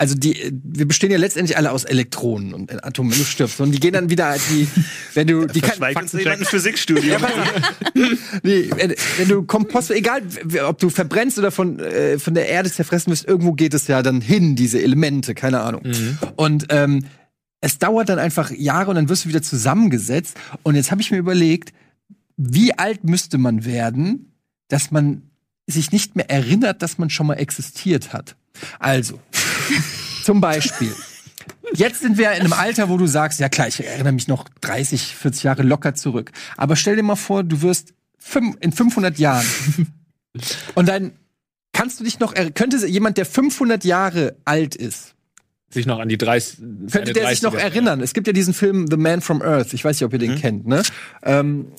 also 0.00 0.14
die, 0.14 0.52
wir 0.52 0.86
bestehen 0.86 1.10
ja 1.10 1.18
letztendlich 1.18 1.56
alle 1.56 1.72
aus 1.72 1.84
Elektronen 1.84 2.54
und 2.54 2.84
Atomen, 2.84 3.10
wenn 3.10 3.18
du 3.18 3.24
stirbst. 3.24 3.60
Und 3.60 3.72
die 3.72 3.80
gehen 3.80 3.94
dann 3.94 4.08
wieder, 4.10 4.36
die, 4.50 4.68
wenn 5.14 5.26
du, 5.26 5.46
die 5.46 5.60
kann, 5.60 5.76
Fakten 5.76 6.18
jemand 6.18 6.40
ein 6.40 6.46
Physikstudium. 6.46 7.20
Nee, 8.44 8.70
wenn, 8.76 8.94
wenn 9.16 9.28
du 9.28 9.42
Kompost, 9.42 9.90
egal 9.90 10.22
ob 10.66 10.78
du 10.78 10.88
verbrennst 10.88 11.38
oder 11.38 11.50
von, 11.50 11.80
äh, 11.80 12.18
von 12.20 12.34
der 12.34 12.48
Erde 12.48 12.70
zerfressen 12.70 13.10
wirst, 13.10 13.26
irgendwo 13.26 13.52
geht 13.52 13.74
es 13.74 13.88
ja 13.88 14.02
dann 14.02 14.20
hin, 14.20 14.54
diese 14.54 14.80
Elemente, 14.80 15.34
keine 15.34 15.60
Ahnung. 15.60 15.82
Und 16.36 16.66
ähm, 16.68 17.04
es 17.60 17.78
dauert 17.78 18.08
dann 18.08 18.20
einfach 18.20 18.52
Jahre 18.52 18.90
und 18.90 18.96
dann 18.96 19.08
wirst 19.08 19.24
du 19.24 19.30
wieder 19.30 19.42
zusammengesetzt. 19.42 20.36
Und 20.62 20.76
jetzt 20.76 20.92
habe 20.92 21.00
ich 21.00 21.10
mir 21.10 21.18
überlegt, 21.18 21.72
wie 22.36 22.72
alt 22.72 23.02
müsste 23.02 23.36
man 23.36 23.64
werden, 23.64 24.32
dass 24.68 24.92
man 24.92 25.22
sich 25.66 25.90
nicht 25.90 26.14
mehr 26.14 26.30
erinnert, 26.30 26.82
dass 26.82 26.98
man 26.98 27.10
schon 27.10 27.26
mal 27.26 27.34
existiert 27.34 28.12
hat. 28.12 28.36
Also, 28.78 29.20
zum 30.24 30.40
Beispiel. 30.40 30.94
Jetzt 31.74 32.00
sind 32.00 32.18
wir 32.18 32.32
in 32.32 32.40
einem 32.40 32.52
Alter, 32.52 32.88
wo 32.88 32.96
du 32.96 33.06
sagst, 33.06 33.40
ja 33.40 33.48
klar, 33.48 33.68
ich 33.68 33.84
erinnere 33.84 34.12
mich 34.12 34.28
noch 34.28 34.48
30, 34.60 35.14
40 35.14 35.42
Jahre 35.42 35.62
locker 35.62 35.94
zurück. 35.94 36.32
Aber 36.56 36.76
stell 36.76 36.96
dir 36.96 37.02
mal 37.02 37.16
vor, 37.16 37.44
du 37.44 37.62
wirst 37.62 37.94
in 38.60 38.72
500 38.72 39.18
Jahren 39.18 39.46
und 40.74 40.88
dann 40.88 41.12
kannst 41.72 42.00
du 42.00 42.04
dich 42.04 42.18
noch, 42.18 42.34
könnte 42.54 42.86
jemand, 42.86 43.16
der 43.16 43.26
500 43.26 43.84
Jahre 43.84 44.36
alt 44.44 44.74
ist, 44.74 45.14
Sich 45.70 45.86
noch 45.86 45.98
an 45.98 46.08
die 46.08 46.18
30. 46.18 46.58
könnte 46.90 47.12
der 47.12 47.28
sich 47.28 47.42
noch 47.42 47.54
erinnern? 47.54 48.00
Es 48.00 48.14
gibt 48.14 48.26
ja 48.26 48.32
diesen 48.32 48.54
Film 48.54 48.86
The 48.90 48.96
Man 48.96 49.20
from 49.20 49.42
Earth. 49.42 49.72
Ich 49.74 49.84
weiß 49.84 49.96
nicht, 49.96 50.04
ob 50.04 50.12
ihr 50.12 50.18
den 50.18 50.36
kennt, 50.36 50.66
ne? 50.66 50.82
Ähm, 51.22 51.72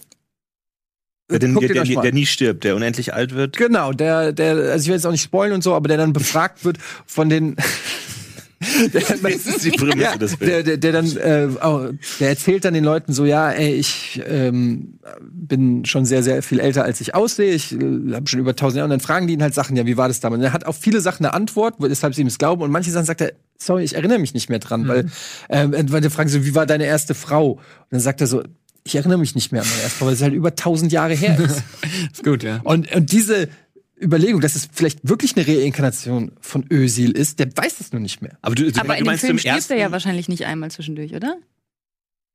Der, 1.29 1.37
den, 1.37 1.53
der, 1.55 1.69
der, 1.69 1.83
der 1.83 2.11
nie 2.11 2.25
stirbt, 2.25 2.63
der 2.63 2.75
unendlich 2.75 3.13
alt 3.13 3.35
wird. 3.35 3.55
Genau, 3.55 3.91
der, 3.93 4.33
der, 4.33 4.55
also 4.71 4.83
ich 4.83 4.87
will 4.87 4.95
jetzt 4.95 5.05
auch 5.05 5.11
nicht 5.11 5.21
spoilen 5.21 5.53
und 5.53 5.63
so, 5.63 5.75
aber 5.75 5.87
der 5.87 5.97
dann 5.97 6.11
befragt 6.11 6.65
wird 6.65 6.77
von 7.05 7.29
den. 7.29 7.55
der, 8.93 9.01
Das 9.01 9.45
ist 9.45 9.63
die 9.63 9.71
Prämisse 9.71 9.99
ja, 9.99 10.17
des 10.17 10.37
der, 10.37 10.47
Films. 10.47 10.65
der, 10.65 10.77
der 10.77 10.91
dann, 10.91 11.17
äh, 11.17 11.47
auch, 11.61 11.89
der 12.19 12.29
erzählt 12.29 12.65
dann 12.65 12.73
den 12.73 12.83
Leuten 12.83 13.13
so, 13.13 13.25
ja, 13.25 13.51
ey, 13.51 13.75
ich 13.75 14.21
ähm, 14.27 14.99
bin 15.21 15.85
schon 15.85 16.05
sehr, 16.05 16.23
sehr 16.23 16.41
viel 16.41 16.59
älter, 16.59 16.83
als 16.83 16.99
ich 16.99 17.13
aussehe. 17.13 17.53
Ich 17.53 17.73
äh, 17.73 17.77
habe 18.13 18.27
schon 18.27 18.39
über 18.39 18.55
tausend 18.55 18.77
Jahre. 18.77 18.85
Und 18.85 18.91
dann 18.91 18.99
fragen 18.99 19.27
die 19.27 19.33
ihn 19.33 19.43
halt 19.43 19.53
Sachen, 19.53 19.77
ja, 19.77 19.85
wie 19.85 19.97
war 19.97 20.07
das 20.07 20.19
damals? 20.21 20.39
Und 20.39 20.45
er 20.45 20.53
hat 20.53 20.65
auf 20.65 20.77
viele 20.77 20.99
Sachen 20.99 21.25
eine 21.25 21.35
Antwort, 21.35 21.75
weshalb 21.77 22.15
sie 22.15 22.21
ihm 22.21 22.27
es 22.27 22.39
glauben. 22.39 22.63
Und 22.63 22.71
manche 22.71 22.89
Sachen 22.89 23.05
sagt 23.05 23.21
er, 23.21 23.33
sorry, 23.59 23.83
ich 23.83 23.95
erinnere 23.95 24.17
mich 24.17 24.33
nicht 24.33 24.49
mehr 24.49 24.59
dran, 24.59 24.87
weil, 24.87 25.09
ähm, 25.49 25.73
weil 25.91 26.01
die 26.01 26.09
fragen 26.09 26.29
so, 26.29 26.43
wie 26.43 26.55
war 26.55 26.65
deine 26.65 26.85
erste 26.85 27.13
Frau? 27.13 27.51
Und 27.51 27.61
dann 27.91 27.99
sagt 27.99 28.19
er 28.19 28.27
so, 28.27 28.41
ich 28.83 28.95
erinnere 28.95 29.17
mich 29.17 29.35
nicht 29.35 29.51
mehr 29.51 29.61
an 29.61 29.67
meine 29.69 29.81
erste 29.83 29.97
Frau, 29.99 30.05
weil 30.07 30.13
es 30.13 30.21
halt 30.21 30.33
über 30.33 30.55
tausend 30.55 30.91
Jahre 30.91 31.13
her 31.13 31.37
ist. 31.39 31.63
Ist 32.13 32.23
gut, 32.23 32.43
ja. 32.43 32.61
Und, 32.63 32.91
und 32.95 33.11
diese 33.11 33.49
Überlegung, 34.01 34.39
dass 34.41 34.55
es 34.55 34.69
vielleicht 34.71 35.07
wirklich 35.07 35.35
eine 35.35 35.45
Reinkarnation 35.45 36.31
von 36.39 36.65
Özil 36.71 37.11
ist, 37.11 37.39
der 37.39 37.47
weiß 37.55 37.81
es 37.81 37.91
nur 37.91 37.99
nicht 38.01 38.21
mehr. 38.21 38.37
Aber 38.41 38.55
du, 38.55 38.71
du, 38.71 38.79
aber 38.79 38.93
du 38.93 38.93
in 38.93 38.99
dem 38.99 39.05
meinst 39.07 39.21
Film 39.21 39.33
im 39.33 39.39
stirbt 39.39 39.55
ersten. 39.55 39.73
er 39.73 39.79
ja 39.79 39.91
wahrscheinlich 39.91 40.29
nicht 40.29 40.45
einmal 40.45 40.71
zwischendurch, 40.71 41.13
oder? 41.13 41.37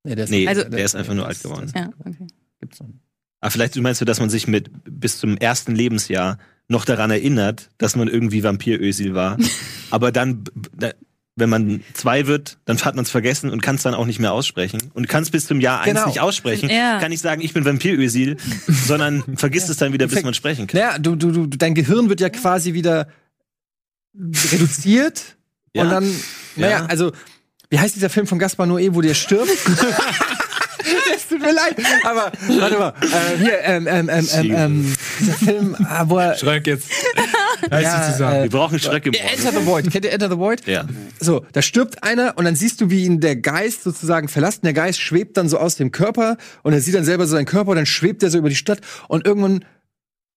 Nee, 0.04 0.14
der 0.14 0.24
ist, 0.24 0.30
Nee, 0.30 0.46
Also- 0.46 0.64
der 0.64 0.84
ist 0.84 0.94
einfach 0.94 1.14
nur 1.14 1.26
alt 1.26 1.42
geworden. 1.42 1.72
Ja, 1.74 1.90
okay. 2.00 2.26
gibt's 2.60 2.80
noch 2.80 2.88
nicht. 2.88 3.00
Aber 3.40 3.50
vielleicht 3.50 3.76
meinst 3.76 4.00
du, 4.00 4.04
dass 4.04 4.20
man 4.20 4.30
sich 4.30 4.46
mit 4.46 4.70
bis 4.84 5.18
zum 5.18 5.36
ersten 5.36 5.74
Lebensjahr 5.74 6.38
noch 6.68 6.84
daran 6.84 7.10
erinnert, 7.10 7.70
dass 7.78 7.94
man 7.96 8.08
irgendwie 8.08 8.42
Vampir-Ösil 8.42 9.14
war. 9.14 9.38
aber 9.90 10.12
dann, 10.12 10.44
wenn 11.36 11.50
man 11.50 11.82
zwei 11.94 12.26
wird, 12.28 12.58
dann 12.64 12.78
hat 12.84 12.94
man 12.94 13.04
es 13.04 13.10
vergessen 13.10 13.50
und 13.50 13.60
kann 13.60 13.74
es 13.74 13.82
dann 13.82 13.94
auch 13.94 14.06
nicht 14.06 14.20
mehr 14.20 14.32
aussprechen. 14.32 14.90
Und 14.94 15.08
kann 15.08 15.24
es 15.24 15.30
bis 15.30 15.46
zum 15.46 15.60
Jahr 15.60 15.80
eins 15.80 15.94
Genau. 15.94 16.06
nicht 16.06 16.20
aussprechen. 16.20 16.70
Ja. 16.70 16.98
Kann 17.00 17.10
nicht 17.10 17.22
sagen, 17.22 17.40
ich 17.42 17.52
bin 17.52 17.64
Vampir-Ösil, 17.64 18.36
sondern 18.68 19.24
vergisst 19.36 19.68
es 19.68 19.76
dann 19.78 19.92
wieder, 19.92 20.06
bis 20.06 20.22
man 20.22 20.34
sprechen 20.34 20.66
kann. 20.68 20.80
Naja, 20.80 20.98
du, 20.98 21.16
du, 21.16 21.32
du, 21.32 21.46
dein 21.46 21.74
Gehirn 21.74 22.08
wird 22.08 22.20
ja 22.20 22.30
quasi 22.30 22.72
wieder 22.74 23.08
reduziert 24.52 25.36
Ja. 25.74 25.82
und 25.82 25.90
dann, 25.90 26.14
naja, 26.56 26.78
Ja. 26.80 26.86
also, 26.86 27.12
wie 27.70 27.78
heißt 27.80 27.96
dieser 27.96 28.10
Film 28.10 28.26
von 28.28 28.38
Gaspar 28.38 28.66
Noé, 28.66 28.94
wo 28.94 29.00
der 29.00 29.14
stirbt? 29.14 29.50
Es 31.16 31.28
tut 31.28 31.40
mir 31.40 31.52
leid, 31.52 31.76
aber 32.04 32.30
warte 32.60 32.78
mal, 32.78 32.92
äh, 33.00 33.38
hier, 33.38 33.58
ähm, 33.62 33.86
ähm, 33.86 34.08
ähm, 34.10 34.28
ähm, 34.34 34.50
ähm, 34.54 34.94
dieser 35.18 35.32
Film, 35.32 35.76
ah, 35.88 36.04
wo 36.06 36.18
er, 36.18 36.36
Schröck 36.36 36.66
jetzt. 36.66 36.90
Heißt 37.70 37.82
Ja, 37.82 37.98
nicht 37.98 38.12
zu 38.12 38.18
sagen. 38.18 38.42
Wir 38.42 38.50
brauchen 38.50 38.78
Schreck 38.78 39.06
im 39.06 39.14
Enter 39.14 39.52
the 39.52 39.66
Void, 39.66 39.90
kennt 39.90 40.04
ihr 40.04 40.12
Enter 40.12 40.30
the 40.30 40.38
Void? 40.38 40.66
Ja. 40.66 40.86
So, 41.20 41.44
da 41.52 41.62
stirbt 41.62 42.02
einer 42.02 42.34
und 42.36 42.44
dann 42.44 42.56
siehst 42.56 42.80
du, 42.80 42.90
wie 42.90 43.04
ihn 43.04 43.20
der 43.20 43.36
Geist 43.36 43.82
sozusagen 43.82 44.28
verlässt. 44.28 44.58
Und 44.58 44.66
der 44.66 44.74
Geist 44.74 45.00
schwebt 45.00 45.36
dann 45.36 45.48
so 45.48 45.58
aus 45.58 45.76
dem 45.76 45.90
Körper 45.90 46.36
und 46.62 46.72
er 46.72 46.80
sieht 46.80 46.94
dann 46.94 47.04
selber 47.04 47.26
so 47.26 47.36
seinen 47.36 47.46
Körper 47.46 47.70
und 47.70 47.76
dann 47.76 47.86
schwebt 47.86 48.22
er 48.22 48.30
so 48.30 48.38
über 48.38 48.48
die 48.48 48.56
Stadt 48.56 48.80
und 49.08 49.26
irgendwann 49.26 49.64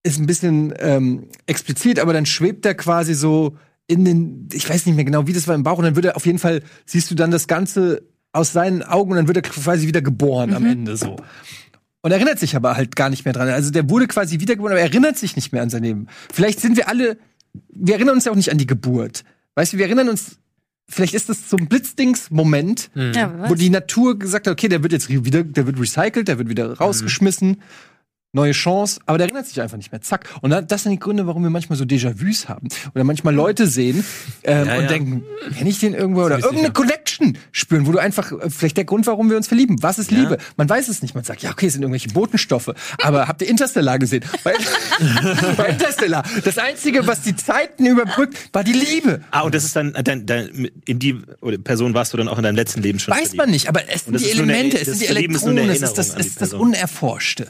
ist 0.04 0.20
ein 0.20 0.26
bisschen 0.26 0.74
ähm, 0.80 1.28
explizit, 1.48 2.00
aber 2.00 2.14
dann 2.14 2.26
schwebt 2.26 2.66
er 2.66 2.76
quasi 2.76 3.14
so 3.14 3.58
in 3.88 4.06
den, 4.06 4.50
ich 4.54 4.70
weiß 4.70 4.86
nicht 4.86 4.96
mehr 4.96 5.06
genau, 5.06 5.28
wie 5.28 5.34
das 5.34 5.48
war 5.48 5.56
im 5.56 5.64
Bauch 5.64 5.78
und 5.78 5.86
dann 5.86 5.96
wird 5.96 6.06
er 6.06 6.16
auf 6.16 6.26
jeden 6.26 6.40
Fall, 6.40 6.62
siehst 6.86 7.10
du 7.12 7.16
dann 7.16 7.32
das 7.32 7.48
Ganze 7.48 8.04
aus 8.34 8.54
seinen 8.54 8.84
Augen 8.84 9.12
und 9.12 9.18
dann 9.18 9.28
wird 9.28 9.38
er 9.38 9.44
quasi 9.44 9.88
wieder 9.88 10.02
geboren 10.02 10.54
am 10.54 10.66
Ende 10.66 10.98
so. 10.98 11.18
Und 12.08 12.14
erinnert 12.14 12.40
sich 12.40 12.56
aber 12.56 12.78
halt 12.78 12.96
gar 12.96 13.10
nicht 13.10 13.26
mehr 13.26 13.34
dran. 13.34 13.50
Also 13.50 13.70
der 13.70 13.90
wurde 13.90 14.08
quasi 14.08 14.40
wiedergeboren, 14.40 14.72
aber 14.72 14.80
er 14.80 14.88
erinnert 14.88 15.18
sich 15.18 15.36
nicht 15.36 15.52
mehr 15.52 15.62
an 15.62 15.70
sein 15.70 15.84
Leben. 15.84 16.08
Vielleicht 16.32 16.62
sind 16.62 16.78
wir 16.78 16.88
alle, 16.88 17.18
wir 17.68 17.96
erinnern 17.96 18.16
uns 18.16 18.24
ja 18.24 18.32
auch 18.32 18.36
nicht 18.38 18.50
an 18.50 18.58
die 18.58 18.66
Geburt. 18.66 19.26
Weißt 19.56 19.74
du, 19.74 19.78
wir 19.78 19.88
erinnern 19.88 20.08
uns, 20.08 20.38
vielleicht 20.88 21.14
ist 21.14 21.28
das 21.28 21.50
so 21.50 21.58
ein 21.58 21.68
Blitzdings-Moment, 21.68 22.92
Ja, 22.96 23.34
wer 23.38 23.50
wo 23.50 23.56
die 23.56 23.70
Natur 23.70 24.18
gesagt 24.18 24.48
hat, 24.48 24.54
okay, 24.54 24.70
der 24.70 24.84
wird 24.84 24.94
jetzt 24.94 25.10
wieder, 25.10 25.44
der 25.44 25.68
wird 25.68 25.78
recycelt, 25.82 26.30
der 26.30 26.38
wird 26.38 26.48
wieder 26.48 26.78
rausgeschmissen, 26.78 27.62
neue 28.34 28.52
Chance, 28.52 29.00
aber 29.06 29.18
der 29.18 29.28
erinnert 29.28 29.48
sich 29.48 29.60
einfach 29.62 29.78
nicht 29.78 29.92
mehr. 29.92 30.02
Zack. 30.02 30.30
Und 30.42 30.50
da- 30.52 30.62
das 30.62 30.84
sind 30.84 30.92
die 30.92 31.00
Gründe, 31.00 31.26
warum 31.28 31.44
wir 31.44 31.50
manchmal 31.50 31.78
so 31.78 31.86
Déjà-vus 31.86 32.50
haben. 32.50 32.68
Oder 32.94 33.04
manchmal 33.04 33.34
Leute 33.34 33.68
sehen 33.68 34.04
ähm, 34.44 34.68
Ja, 34.68 34.76
und 34.76 34.82
ja. 34.84 34.88
denken, 34.88 35.24
kenne 35.58 35.70
ich 35.70 35.80
den 35.80 35.94
irgendwo? 35.94 36.24
Oder 36.24 36.40
irgendeine 36.40 36.72
Connection 36.72 37.08
Passion 37.18 37.38
spüren, 37.52 37.88
wo 37.88 37.92
du 37.94 37.98
einfach, 38.00 38.32
äh, 38.32 38.50
vielleicht 38.50 38.78
der 38.78 38.84
Grund, 38.86 39.08
warum 39.08 39.30
wir 39.30 39.38
uns 39.38 39.48
verlieben. 39.48 39.78
Was 39.82 39.98
ist 39.98 40.12
Liebe? 40.12 40.38
Man 40.56 40.70
weiß 40.70 40.88
es 40.88 41.02
nicht. 41.02 41.16
Man 41.16 41.24
sagt, 41.24 41.42
ja, 41.42 41.50
okay, 41.52 41.66
es 41.68 41.74
sind 41.74 41.82
irgendwelche 41.82 42.10
Botenstoffe. 42.10 42.70
Aber 43.02 43.28
habt 43.28 43.42
ihr 43.42 43.48
Interstellar 43.48 43.98
gesehen? 43.98 44.24
Bei, 44.44 44.54
bei 45.58 45.70
Interstellar. 45.70 46.24
Das 46.44 46.58
Einzige, 46.60 47.08
was 47.08 47.22
die 47.22 47.36
Zeiten 47.36 47.86
überbrückt, 47.86 48.38
war 48.54 48.64
die 48.64 48.74
Liebe. 48.74 49.22
Ah, 49.32 49.42
und 49.42 49.56
das 49.56 49.64
ist 49.64 49.76
dann, 49.76 49.94
dann, 50.04 50.26
dann 50.26 50.70
in 50.86 51.00
die 51.00 51.14
Person 51.64 51.94
warst 51.94 52.14
du 52.14 52.18
dann 52.18 52.28
auch 52.28 52.38
in 52.38 52.44
deinem 52.44 52.56
letzten 52.56 52.82
Leben 52.82 53.00
schon 53.00 53.14
Weiß 53.14 53.20
verliebt. 53.30 53.38
man 53.38 53.50
nicht, 53.50 53.68
aber 53.70 53.82
es 53.90 54.06
sind 54.06 54.20
die 54.20 54.34
nur 54.36 54.44
eine- 54.44 54.54
Elemente, 54.54 54.78
es 54.80 54.88
sind 54.88 55.02
die 55.02 55.06
Elektronen, 55.08 55.70
es 55.70 55.82
ist 55.82 55.98
das, 55.98 56.14
ist 56.16 56.42
das. 56.42 56.54
Unerforschte. 56.54 57.48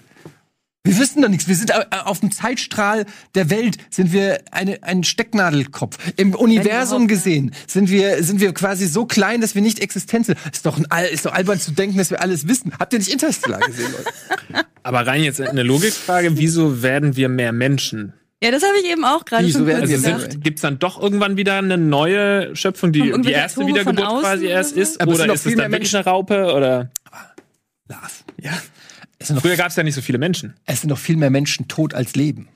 Wir 0.87 0.97
wissen 0.99 1.21
doch 1.21 1.27
nichts. 1.27 1.49
Wir 1.49 1.55
sind 1.55 1.71
äh, 1.71 1.83
auf 2.05 2.21
dem 2.21 2.31
Zeitstrahl 2.31 3.05
der 3.35 3.49
Welt 3.49 3.77
sind 3.89 4.13
wir 4.13 4.39
eine, 4.51 4.81
ein 4.83 5.03
Stecknadelkopf. 5.03 5.97
Im 6.15 6.33
Universum 6.33 7.09
gesehen 7.09 7.53
sind 7.67 7.89
wir 7.89 8.23
sind 8.23 8.39
wir 8.39 8.53
quasi 8.53 8.87
so 8.87 9.05
klein, 9.05 9.41
dass 9.41 9.53
wir 9.53 9.61
nicht 9.61 9.79
existent 9.79 10.27
sind. 10.27 10.37
Ist 10.49 10.65
doch 10.65 10.79
ein 10.89 11.05
ist 11.11 11.25
doch 11.25 11.33
albern 11.33 11.59
zu 11.59 11.71
denken, 11.71 11.97
dass 11.97 12.09
wir 12.09 12.21
alles 12.21 12.47
wissen. 12.47 12.71
Habt 12.79 12.93
ihr 12.93 12.99
nicht 12.99 13.11
Interstellar 13.11 13.59
gesehen? 13.59 13.91
Leute? 13.91 14.65
Aber 14.83 15.05
rein 15.05 15.23
jetzt 15.23 15.41
eine 15.41 15.63
Logikfrage, 15.63 16.37
wieso 16.37 16.81
werden 16.81 17.17
wir 17.17 17.27
mehr 17.27 17.51
Menschen? 17.51 18.13
Ja, 18.41 18.51
das 18.51 18.63
habe 18.63 18.77
ich 18.81 18.89
eben 18.89 19.03
auch 19.03 19.25
gerade 19.25 19.45
Wieso 19.45 19.59
schon 19.59 19.67
werden 19.67 19.79
kurz 19.79 19.89
wir 19.89 19.97
Also 19.97 20.07
mehr 20.07 20.17
gedacht. 20.19 20.31
sind, 20.31 20.43
gibt's 20.45 20.61
dann 20.61 20.79
doch 20.79 21.01
irgendwann 21.01 21.35
wieder 21.35 21.55
eine 21.55 21.77
neue 21.77 22.55
Schöpfung, 22.55 22.93
die 22.93 23.11
die 23.11 23.31
erste 23.31 23.59
von 23.59 23.67
Wiedergeburt 23.67 24.21
quasi 24.21 24.45
oder 24.45 24.53
erst 24.53 24.77
ist? 24.77 25.01
Es 25.01 25.07
oder 25.07 25.25
noch 25.25 25.35
ist 25.35 25.43
viel 25.43 25.51
es 25.51 25.57
mehr 25.57 25.65
dann 25.65 25.71
wirklich 25.73 25.93
eine 25.93 26.05
Raupe? 26.05 26.53
Oder 26.53 26.91
Lars. 27.89 28.23
ja. 28.41 28.51
Es 29.19 29.31
Früher 29.31 29.55
gab's 29.55 29.75
ja 29.75 29.83
nicht 29.83 29.95
so 29.95 30.01
viele 30.01 30.17
Menschen. 30.17 30.53
es 30.65 30.81
sind 30.81 30.89
noch 30.89 30.97
viel 30.97 31.17
mehr 31.17 31.29
Menschen 31.29 31.67
tot 31.67 31.93
als 31.93 32.15
leben. 32.15 32.49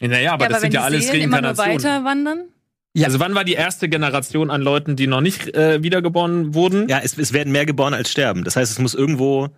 Naja, 0.00 0.34
aber 0.34 0.44
ja, 0.44 0.48
das 0.48 0.56
aber 0.56 0.60
sind 0.60 0.62
wenn 0.62 0.72
ja 0.72 0.80
die 0.80 0.84
alles 0.86 1.06
Seelen 1.08 1.22
immer 1.22 1.40
nur 1.40 1.50
Reinkarnationen. 1.50 1.84
weiter 1.84 2.04
wandern? 2.04 2.48
Ja. 2.94 3.06
Also 3.06 3.20
wann 3.20 3.34
war 3.34 3.44
die 3.44 3.54
erste 3.54 3.88
Generation 3.88 4.50
an 4.50 4.62
Leuten, 4.62 4.96
die 4.96 5.06
noch 5.06 5.20
nicht 5.20 5.54
äh, 5.54 5.82
wiedergeboren 5.82 6.54
wurden? 6.54 6.88
Ja, 6.88 7.00
es, 7.00 7.16
es 7.18 7.32
werden 7.32 7.52
mehr 7.52 7.66
geboren 7.66 7.94
als 7.94 8.10
sterben. 8.10 8.44
Das 8.44 8.56
heißt, 8.56 8.70
es 8.70 8.78
muss 8.78 8.94
irgendwo 8.94 9.48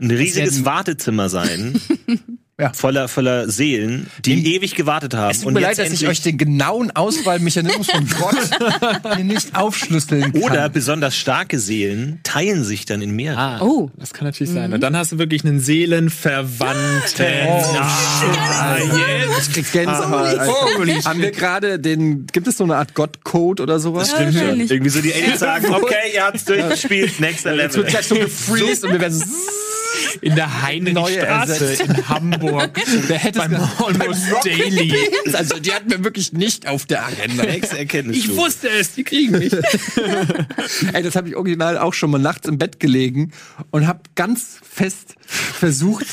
ein 0.00 0.10
riesiges 0.10 0.64
Wartezimmer 0.64 1.28
sein. 1.28 1.80
Ja. 2.58 2.72
Voller, 2.72 3.06
voller 3.08 3.50
Seelen, 3.50 4.06
die 4.24 4.32
Im- 4.32 4.44
ewig 4.46 4.74
gewartet 4.74 5.12
haben. 5.12 5.30
Es 5.30 5.42
tut 5.42 5.52
mir 5.52 5.60
leid, 5.60 5.76
dass 5.78 5.90
ich 5.90 6.08
euch 6.08 6.22
den 6.22 6.38
genauen 6.38 6.90
Auswahlmechanismus 6.90 7.90
von 7.90 8.08
Gott 8.18 9.14
hier 9.16 9.24
nicht 9.24 9.54
aufschlüsseln 9.54 10.32
kann. 10.32 10.42
Oder 10.42 10.70
besonders 10.70 11.14
starke 11.18 11.58
Seelen 11.58 12.18
teilen 12.22 12.64
sich 12.64 12.86
dann 12.86 13.02
in 13.02 13.10
mehrere. 13.14 13.38
Ah, 13.38 13.60
Oh. 13.60 13.90
das 13.98 14.14
kann 14.14 14.24
natürlich 14.26 14.54
sein. 14.54 14.72
Und 14.72 14.80
dann 14.80 14.96
hast 14.96 15.12
du 15.12 15.18
wirklich 15.18 15.44
einen 15.44 15.60
Seelenverwandten. 15.60 17.26
Oh, 17.46 17.62
Ah, 17.78 18.76
yes. 18.78 19.48
Ich 19.48 19.52
krieg 19.52 19.72
Gänsehaut. 19.72 20.38
Holy 20.78 20.94
Haben 21.02 21.20
wir 21.20 21.32
gerade 21.32 21.78
den, 21.78 22.26
gibt 22.26 22.46
es 22.48 22.56
so 22.56 22.64
eine 22.64 22.76
Art 22.76 22.94
Gott-Code 22.94 23.62
oder 23.62 23.78
sowas? 23.80 24.12
Ja, 24.12 24.24
wahrscheinlich. 24.24 24.70
Irgendwie 24.70 24.90
so 24.90 25.02
die 25.02 25.12
Aliens 25.12 25.40
sagen, 25.40 25.66
okay, 25.74 25.94
ihr 26.14 26.24
habt's 26.24 26.46
durchgespielt, 26.46 27.20
nächster 27.20 27.54
Jetzt 27.54 27.76
wird 27.76 27.86
Level. 27.88 27.90
gleich 27.90 28.06
so 28.06 28.14
gefreezed 28.14 28.84
und 28.84 28.92
wir 28.92 29.00
werden 29.00 29.12
so, 29.18 29.24
In 30.20 30.34
der 30.34 30.46
Neue 30.46 30.62
Heinrichstraße 30.62 31.82
in 31.82 32.08
Hamburg. 32.08 32.80
wer 33.06 33.18
hätte 33.18 33.38
Beim? 33.38 33.54
Almost 33.54 34.22
Daily. 34.44 34.94
Also 35.32 35.58
die 35.58 35.72
hatten 35.72 35.90
wir 35.90 36.04
wirklich 36.04 36.32
nicht 36.32 36.66
auf 36.66 36.86
der 36.86 37.06
Agenda. 37.06 37.44
Ich 37.44 38.36
wusste 38.36 38.68
es, 38.68 38.94
die 38.94 39.04
kriegen 39.04 39.38
mich. 39.38 39.52
Ey, 40.92 41.02
das 41.02 41.16
habe 41.16 41.28
ich 41.28 41.36
original 41.36 41.78
auch 41.78 41.94
schon 41.94 42.10
mal 42.10 42.18
nachts 42.18 42.48
im 42.48 42.58
Bett 42.58 42.80
gelegen 42.80 43.32
und 43.70 43.86
habe 43.86 44.00
ganz 44.14 44.58
fest 44.62 45.14
versucht 45.26 46.06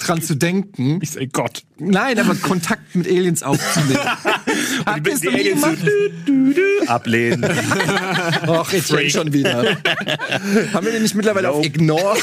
dran 0.00 0.22
zu 0.22 0.34
denken. 0.34 0.98
Ich 1.02 1.12
sag 1.12 1.32
Gott. 1.32 1.64
Nein, 1.78 2.18
aber 2.18 2.34
Kontakt 2.34 2.94
mit 2.94 3.06
Aliens 3.06 3.42
aufzunehmen. 3.42 4.00
Ihr 5.04 5.12
es 5.12 5.22
noch 5.22 5.32
Aliens 5.32 5.60
so 5.60 5.68
dü, 5.70 6.10
dü, 6.26 6.54
dü, 6.54 6.86
ablehnen. 6.86 7.44
Och, 8.48 8.72
jetzt 8.72 8.92
Ray 8.92 9.10
schon 9.10 9.32
wieder. 9.32 9.62
Haben 10.72 10.86
wir 10.86 10.92
den 10.92 11.02
nicht 11.02 11.14
mittlerweile 11.14 11.50
auf 11.50 11.64
Ignore? 11.64 12.18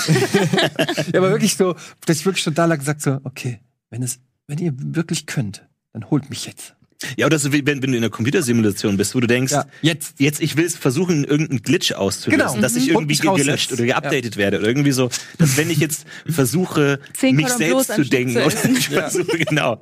ja, 1.14 1.20
aber 1.20 1.32
wirklich 1.32 1.56
so, 1.56 1.76
dass 2.06 2.18
ich 2.18 2.26
wirklich 2.26 2.44
schon 2.44 2.54
da 2.54 2.66
lag 2.66 2.78
gesagt 2.78 3.02
so, 3.02 3.20
okay, 3.24 3.60
wenn 3.90 4.04
es, 4.04 4.20
wenn 4.48 4.60
ihr 4.60 4.74
wirklich 4.76 5.26
könnt, 5.26 5.68
dann 5.94 6.10
holt 6.10 6.30
mich 6.30 6.46
jetzt. 6.46 6.77
Ja, 7.16 7.26
oder 7.28 7.38
so 7.38 7.54
wie 7.54 7.66
wenn, 7.66 7.82
wenn 7.84 7.92
du 7.92 7.98
in 7.98 8.04
einer 8.04 8.10
Computersimulation 8.10 8.98
bist, 8.98 9.14
wo 9.14 9.20
du 9.20 9.28
denkst, 9.28 9.52
Ja, 9.52 9.66
jetzt. 9.82 10.16
jetzt 10.20 10.42
ich 10.42 10.58
will 10.58 10.66
es 10.66 10.76
versuchen, 10.76 11.24
irgendeinen 11.26 11.62
Glitch 11.62 11.92
auszulösen, 11.94 12.40
Genau. 12.48 12.60
dass 12.60 12.76
ich 12.76 12.88
Mhm. 12.88 12.94
irgendwie 12.96 13.16
gelöscht 13.18 13.72
oder 13.72 13.86
geupdatet 13.86 14.36
werde 14.38 14.60
oder 14.60 14.68
irgendwie 14.68 14.92
so, 14.92 15.10
dass 15.38 15.58
wenn 15.58 15.70
ich 15.70 15.78
jetzt 15.78 16.06
versuche, 16.28 17.00
mich 17.22 17.50
selbst 17.50 17.92
zu 17.94 18.04
denken 18.04 18.38
oder 18.38 18.48
ich 18.48 18.90
versuche, 18.90 19.38
genau, 19.38 19.82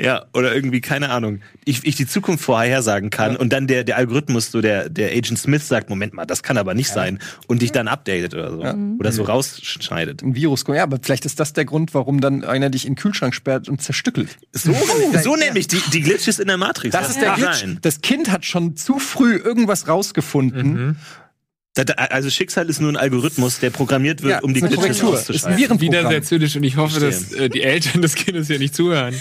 ja, 0.00 0.24
oder 0.32 0.54
irgendwie, 0.54 0.80
keine 0.80 1.10
Ahnung, 1.10 1.40
ich, 1.64 1.84
ich 1.84 1.96
die 1.96 2.06
Zukunft 2.06 2.44
vorhersagen 2.44 3.10
kann 3.10 3.36
und 3.36 3.52
dann 3.52 3.66
der, 3.66 3.84
der 3.84 3.96
Algorithmus, 3.96 4.50
so 4.50 4.60
der, 4.60 4.88
der 4.88 5.10
Agent 5.10 5.38
Smith 5.38 5.66
sagt, 5.68 5.90
Moment 5.90 6.14
mal, 6.14 6.24
das 6.26 6.42
kann 6.42 6.56
aber 6.58 6.74
nicht 6.74 6.88
sein 6.88 7.18
und 7.48 7.62
dich 7.62 7.72
dann 7.72 7.88
updatet 7.88 8.34
oder 8.34 8.50
so. 8.50 8.56
Oder 8.98 9.12
so 9.12 9.24
rausschneidet. 9.24 10.22
Ein 10.22 10.34
Virus, 10.34 10.64
ja, 10.68 10.82
aber 10.82 10.98
vielleicht 11.02 11.24
ist 11.26 11.38
das 11.40 11.52
der 11.52 11.64
Grund, 11.64 11.92
warum 11.94 12.20
dann 12.20 12.44
einer 12.44 12.70
dich 12.70 12.84
in 12.86 12.92
den 12.92 12.96
Kühlschrank 12.96 13.34
sperrt 13.34 13.68
und 13.68 13.82
zerstückelt. 13.82 14.36
So, 14.52 14.72
so 15.22 15.36
nämlich 15.36 15.68
die, 15.68 15.80
die 15.92 16.00
Glitches 16.00 16.38
in 16.46 16.48
der 16.48 16.56
Matrix. 16.58 16.92
Das 16.92 17.10
ist 17.10 17.20
der 17.20 17.34
Glitch. 17.34 17.60
sein. 17.60 17.78
Das 17.82 18.00
Kind 18.00 18.30
hat 18.30 18.44
schon 18.44 18.76
zu 18.76 18.98
früh 18.98 19.36
irgendwas 19.36 19.88
rausgefunden. 19.88 20.96
Da- 21.74 21.82
Also 21.94 22.30
Schicksal 22.30 22.70
ist 22.70 22.80
nur 22.80 22.90
ein 22.90 22.96
Algorithmus, 22.96 23.58
der 23.58 23.68
programmiert 23.70 24.22
wird, 24.22 24.32
Ja, 24.32 24.38
um 24.40 24.54
die 24.54 24.60
ist 24.60 24.66
Glitches 24.68 25.00
Korrektur. 25.00 25.14
Ist 25.14 25.18
ein 25.28 25.32
auszuschalten. 25.54 25.58
Virenprogramm. 25.58 25.92
Wieder 26.00 26.08
sehr 26.08 26.22
zynisch 26.22 26.56
und 26.56 26.62
ich 26.64 26.76
hoffe, 26.76 27.00
dass 27.00 27.32
äh, 27.32 27.50
die 27.50 27.62
Eltern 27.62 28.00
des 28.00 28.14
Kindes 28.14 28.46
hier 28.46 28.58
nicht 28.58 28.74
zuhören. 28.74 29.14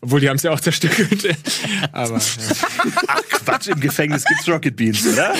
Obwohl, 0.00 0.18
die 0.20 0.28
haben 0.28 0.36
es 0.36 0.42
ja 0.42 0.50
auch 0.52 0.58
zerstückelt. 0.60 1.36
Aber 1.92 2.16
ja. 2.16 2.22
Ach 3.08 3.22
Quatsch, 3.44 3.68
im 3.68 3.78
Gefängnis 3.78 4.24
gibt's 4.24 4.48
Rocket 4.48 4.74
Beans, 4.74 5.06
oder? 5.06 5.34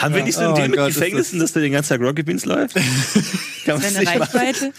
Haben 0.00 0.14
wir 0.14 0.22
nicht 0.22 0.36
so 0.36 0.40
einen 0.42 0.52
Oh 0.52 0.56
Deal 0.56 0.68
mit 0.68 0.78
Gott, 0.78 0.88
ist 0.90 0.94
Gefängnissen, 0.94 1.40
dass 1.40 1.52
da 1.52 1.60
den 1.60 1.72
ganzen 1.72 1.88
Tag 1.98 2.00
Rocket 2.00 2.24
Beans 2.24 2.44
läuft? 2.44 2.74
Kann 3.64 3.74
man 3.74 3.82
das 3.82 3.94
Deine 3.94 3.98
nicht 4.00 4.18
machen? 4.34 4.72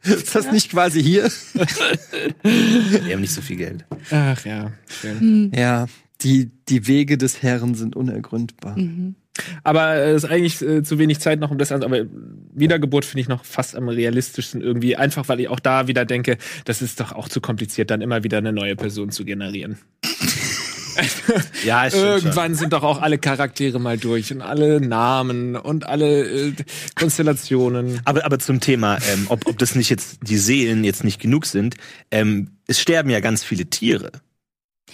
Ist 0.02 0.34
das 0.34 0.50
nicht 0.50 0.70
quasi 0.70 1.02
hier? 1.02 1.30
Die 2.44 3.12
haben 3.12 3.20
nicht 3.20 3.34
so 3.34 3.42
viel 3.42 3.56
Geld. 3.56 3.84
Ach 4.10 4.44
ja, 4.44 4.72
schön. 4.88 5.52
Ja, 5.54 5.86
die, 6.22 6.50
die 6.68 6.86
Wege 6.86 7.16
des 7.18 7.42
Herrn 7.42 7.74
sind 7.74 7.96
unergründbar. 7.96 8.76
Aber 9.62 9.94
äh, 9.94 10.10
es 10.12 10.24
ist 10.24 10.30
eigentlich 10.30 10.60
äh, 10.62 10.82
zu 10.82 10.98
wenig 10.98 11.20
Zeit 11.20 11.40
noch, 11.40 11.50
um 11.50 11.58
das 11.58 11.72
an. 11.72 11.82
Aber 11.82 12.04
Wiedergeburt 12.52 13.04
finde 13.04 13.22
ich 13.22 13.28
noch 13.28 13.44
fast 13.44 13.76
am 13.76 13.88
realistischsten 13.88 14.60
irgendwie. 14.60 14.96
Einfach, 14.96 15.28
weil 15.28 15.40
ich 15.40 15.48
auch 15.48 15.60
da 15.60 15.88
wieder 15.88 16.04
denke, 16.04 16.36
das 16.64 16.82
ist 16.82 17.00
doch 17.00 17.12
auch 17.12 17.28
zu 17.28 17.40
kompliziert, 17.40 17.90
dann 17.90 18.00
immer 18.00 18.22
wieder 18.24 18.38
eine 18.38 18.52
neue 18.52 18.76
Person 18.76 19.10
zu 19.10 19.24
generieren. 19.24 19.78
Ja, 21.64 21.84
ist 21.84 21.94
Irgendwann 21.94 22.54
sind 22.54 22.72
doch 22.72 22.82
auch 22.82 23.00
alle 23.02 23.18
Charaktere 23.18 23.78
mal 23.78 23.98
durch 23.98 24.32
und 24.32 24.40
alle 24.42 24.80
Namen 24.80 25.56
und 25.56 25.86
alle 25.86 26.22
äh, 26.48 26.52
Konstellationen. 26.94 28.00
Aber, 28.04 28.24
aber 28.24 28.38
zum 28.38 28.60
Thema, 28.60 28.98
ähm, 29.12 29.26
ob, 29.28 29.46
ob 29.46 29.58
das 29.58 29.74
nicht 29.74 29.90
jetzt 29.90 30.18
die 30.22 30.38
Seelen 30.38 30.84
jetzt 30.84 31.04
nicht 31.04 31.20
genug 31.20 31.46
sind, 31.46 31.74
ähm, 32.10 32.52
es 32.66 32.80
sterben 32.80 33.10
ja 33.10 33.20
ganz 33.20 33.42
viele 33.44 33.66
Tiere. 33.66 34.12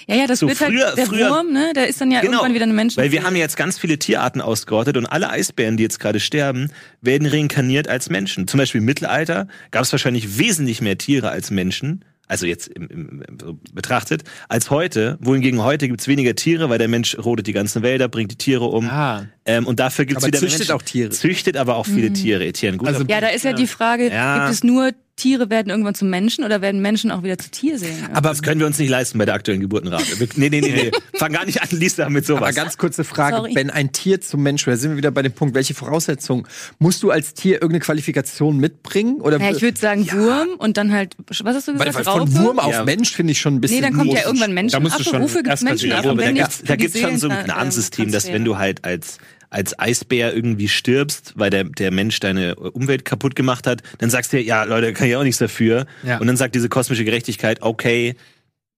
Ja, 0.07 0.15
ja, 0.15 0.27
das 0.27 0.41
So, 0.41 0.49
wird 0.49 0.59
früher- 0.59 0.87
halt 0.89 0.99
der 0.99 1.07
früher- 1.07 1.31
Wurm, 1.31 1.53
ne? 1.53 1.73
Der 1.75 1.89
ist 1.89 2.01
dann 2.01 2.11
ja 2.11 2.23
irgendwann 2.23 2.53
wieder 2.55 2.65
eine 2.65 2.75
Menschen. 2.75 2.99
Weil 3.03 3.13
wir 3.13 3.23
haben 3.23 3.35
ja 3.35 3.43
jetzt 3.43 3.57
ganz 3.57 3.79
viele 3.79 3.99
Tierarten 3.99 4.41
ausgerottet 4.43 4.97
und 4.97 5.07
alle 5.07 5.31
Eisbären, 5.31 5.77
die 5.79 5.83
jetzt 5.85 6.01
gerade 6.01 6.21
sterben, 6.21 6.71
werden 7.01 7.27
reinkarniert 7.27 7.89
als 7.89 8.11
Menschen. 8.11 8.47
Zum 8.47 8.59
Beispiel 8.59 8.81
im 8.81 8.85
Mittelalter 8.85 9.49
gab 9.71 9.83
es 9.83 9.93
wahrscheinlich 9.93 10.39
wesentlich 10.39 10.81
mehr 10.83 10.99
Tiere 10.99 11.31
als 11.31 11.51
Menschen. 11.51 12.05
Also 12.29 12.47
jetzt 12.47 12.67
im, 12.69 12.89
im, 12.89 13.23
im, 13.23 13.39
so 13.41 13.59
betrachtet, 13.73 14.25
als 14.49 14.71
heute. 14.71 15.17
Wohingegen 15.21 15.63
heute 15.63 15.89
gibt's 15.89 16.09
weniger 16.09 16.35
Tiere, 16.35 16.69
weil 16.69 16.79
der 16.79 16.89
Mensch 16.89 17.17
rodet 17.19 17.47
die 17.47 17.53
ganzen 17.53 17.83
Wälder, 17.83 18.09
bringt 18.09 18.33
die 18.33 18.37
Tiere 18.37 18.65
um. 18.65 18.89
Ah. 18.89 19.27
Ähm, 19.45 19.67
und 19.67 19.79
dafür 19.79 20.07
gibt's 20.07 20.25
Aber 20.25 20.29
wieder 20.29 20.41
mehr 20.41 20.49
züchtet 20.51 20.69
Menschen. 20.69 20.75
auch 20.75 20.83
Tiere. 20.83 21.11
Züchtet 21.11 21.57
aber 21.57 21.77
auch 21.77 21.87
viele 21.87 22.13
Tiere. 22.13 22.45
Etienne, 22.45 22.79
gut. 22.79 22.89
Also- 22.89 23.05
ja, 23.09 23.21
da 23.21 23.29
ist 23.29 23.45
ja, 23.45 23.53
die 23.53 23.67
Frage, 23.69 24.09
Ja. 24.11 24.39
gibt 24.39 24.55
es 24.55 24.65
nur 24.65 24.91
Tiere 25.17 25.49
werden 25.49 25.71
irgendwann 25.71 25.95
zu 25.95 26.05
Menschen 26.05 26.45
oder 26.45 26.61
werden 26.61 26.83
Menschen 26.83 27.11
auch 27.11 27.23
wieder 27.23 27.39
zu 27.39 27.51
Tierseelen? 27.51 28.11
Aber, 28.13 28.29
das 28.29 28.43
können 28.43 28.61
wir 28.61 28.67
uns 28.67 28.79
nicht 28.79 28.91
leisten 28.91 29.17
bei 29.19 29.25
der 29.25 29.35
aktuellen 29.35 29.63
Geburtenrate. 29.63 30.21
Wir, 30.21 30.29
nee, 30.37 30.51
nee, 30.51 30.61
nee, 30.61 30.73
nee. 30.73 30.91
Fang 31.19 31.33
gar 31.33 31.47
nicht 31.47 31.63
an, 31.63 31.69
Lisa, 31.71 32.09
mit 32.11 32.27
sowas. 32.27 32.43
aber 32.43 32.53
ganz 32.53 32.77
kurze 32.77 33.03
Frage, 33.03 33.37
Sorry. 33.37 33.55
wenn 33.55 33.71
ein 33.71 33.93
Tier 33.93 34.21
zum 34.21 34.43
Mensch 34.43 34.67
wäre, 34.67 34.77
sind 34.77 34.91
wir 34.91 34.97
wieder 34.99 35.11
bei 35.11 35.23
dem 35.23 35.33
Punkt, 35.33 35.55
welche 35.55 35.73
Voraussetzungen? 35.73 36.47
Musst 36.79 37.03
du 37.03 37.11
als 37.11 37.33
Tier 37.33 37.55
irgendeine 37.55 37.81
Qualifikation 37.81 38.59
mitbringen? 38.59 39.21
Oder 39.23 39.41
ja, 39.41 39.51
ich 39.51 39.63
würde 39.63 39.79
sagen 39.79 40.07
Wurm 40.13 40.49
und 40.59 40.77
dann 40.77 40.93
halt, 40.93 41.17
was 41.29 41.57
hast 41.57 41.69
du 41.69 41.73
gesagt, 41.73 41.95
weil 41.95 42.05
von? 42.05 42.35
Wurm 42.37 42.59
auf 42.59 42.73
Ja. 42.73 42.85
Mensch 42.85 43.13
finde 43.13 43.33
ich 43.33 43.41
schon 43.41 43.55
ein 43.55 43.61
bisschen 43.63 43.79
Nee, 43.79 43.83
dann 43.83 43.95
kommt 43.97 44.13
ja 44.13 44.27
irgendwann 44.27 44.53
Menschen. 44.53 44.73
Da 44.73 44.81
musst 44.81 44.99
du 44.99 45.05
schon 45.05 45.23
wofür 45.23 45.43
gibt's 45.43 45.63
Menschen? 45.63 45.91
die 45.91 45.95
ab? 45.95 46.05
Ja, 46.05 46.13
da 46.13 46.49
da 46.65 46.77
die 46.77 46.77
gibt's 46.77 47.01
schon 47.01 47.17
so 47.17 47.29
ein 47.29 47.33
Seelen, 47.33 47.45
Gnadensystem, 47.47 48.07
ähm, 48.07 48.13
dass 48.13 48.27
wenn 48.31 48.45
du 48.45 48.59
halt 48.59 48.85
als 48.85 49.19
als 49.57 49.79
Eisbär 49.79 50.35
irgendwie 50.35 50.69
stirbst, 50.69 51.33
weil 51.35 51.49
der, 51.49 51.65
der 51.65 51.91
Mensch 51.91 52.21
deine 52.21 52.57
Umwelt 52.57 53.07
kaputt 53.07 53.35
gemacht 53.35 53.67
hat, 53.67 53.83
dann 53.97 54.11
sagst 54.11 54.35
du 54.35 54.37
ja, 54.39 54.43
ja, 54.43 54.65
Leute, 54.65 54.93
kann 54.93 55.09
ich 55.09 55.17
auch 55.17 55.23
nichts 55.23 55.39
dafür. 55.39 55.87
Ja. 56.03 56.19
Und 56.19 56.27
dann 56.27 56.37
sagt 56.37 56.55
diese 56.55 56.69
kosmische 56.69 57.07
Gerechtigkeit, 57.07 57.63
okay, 57.63 58.17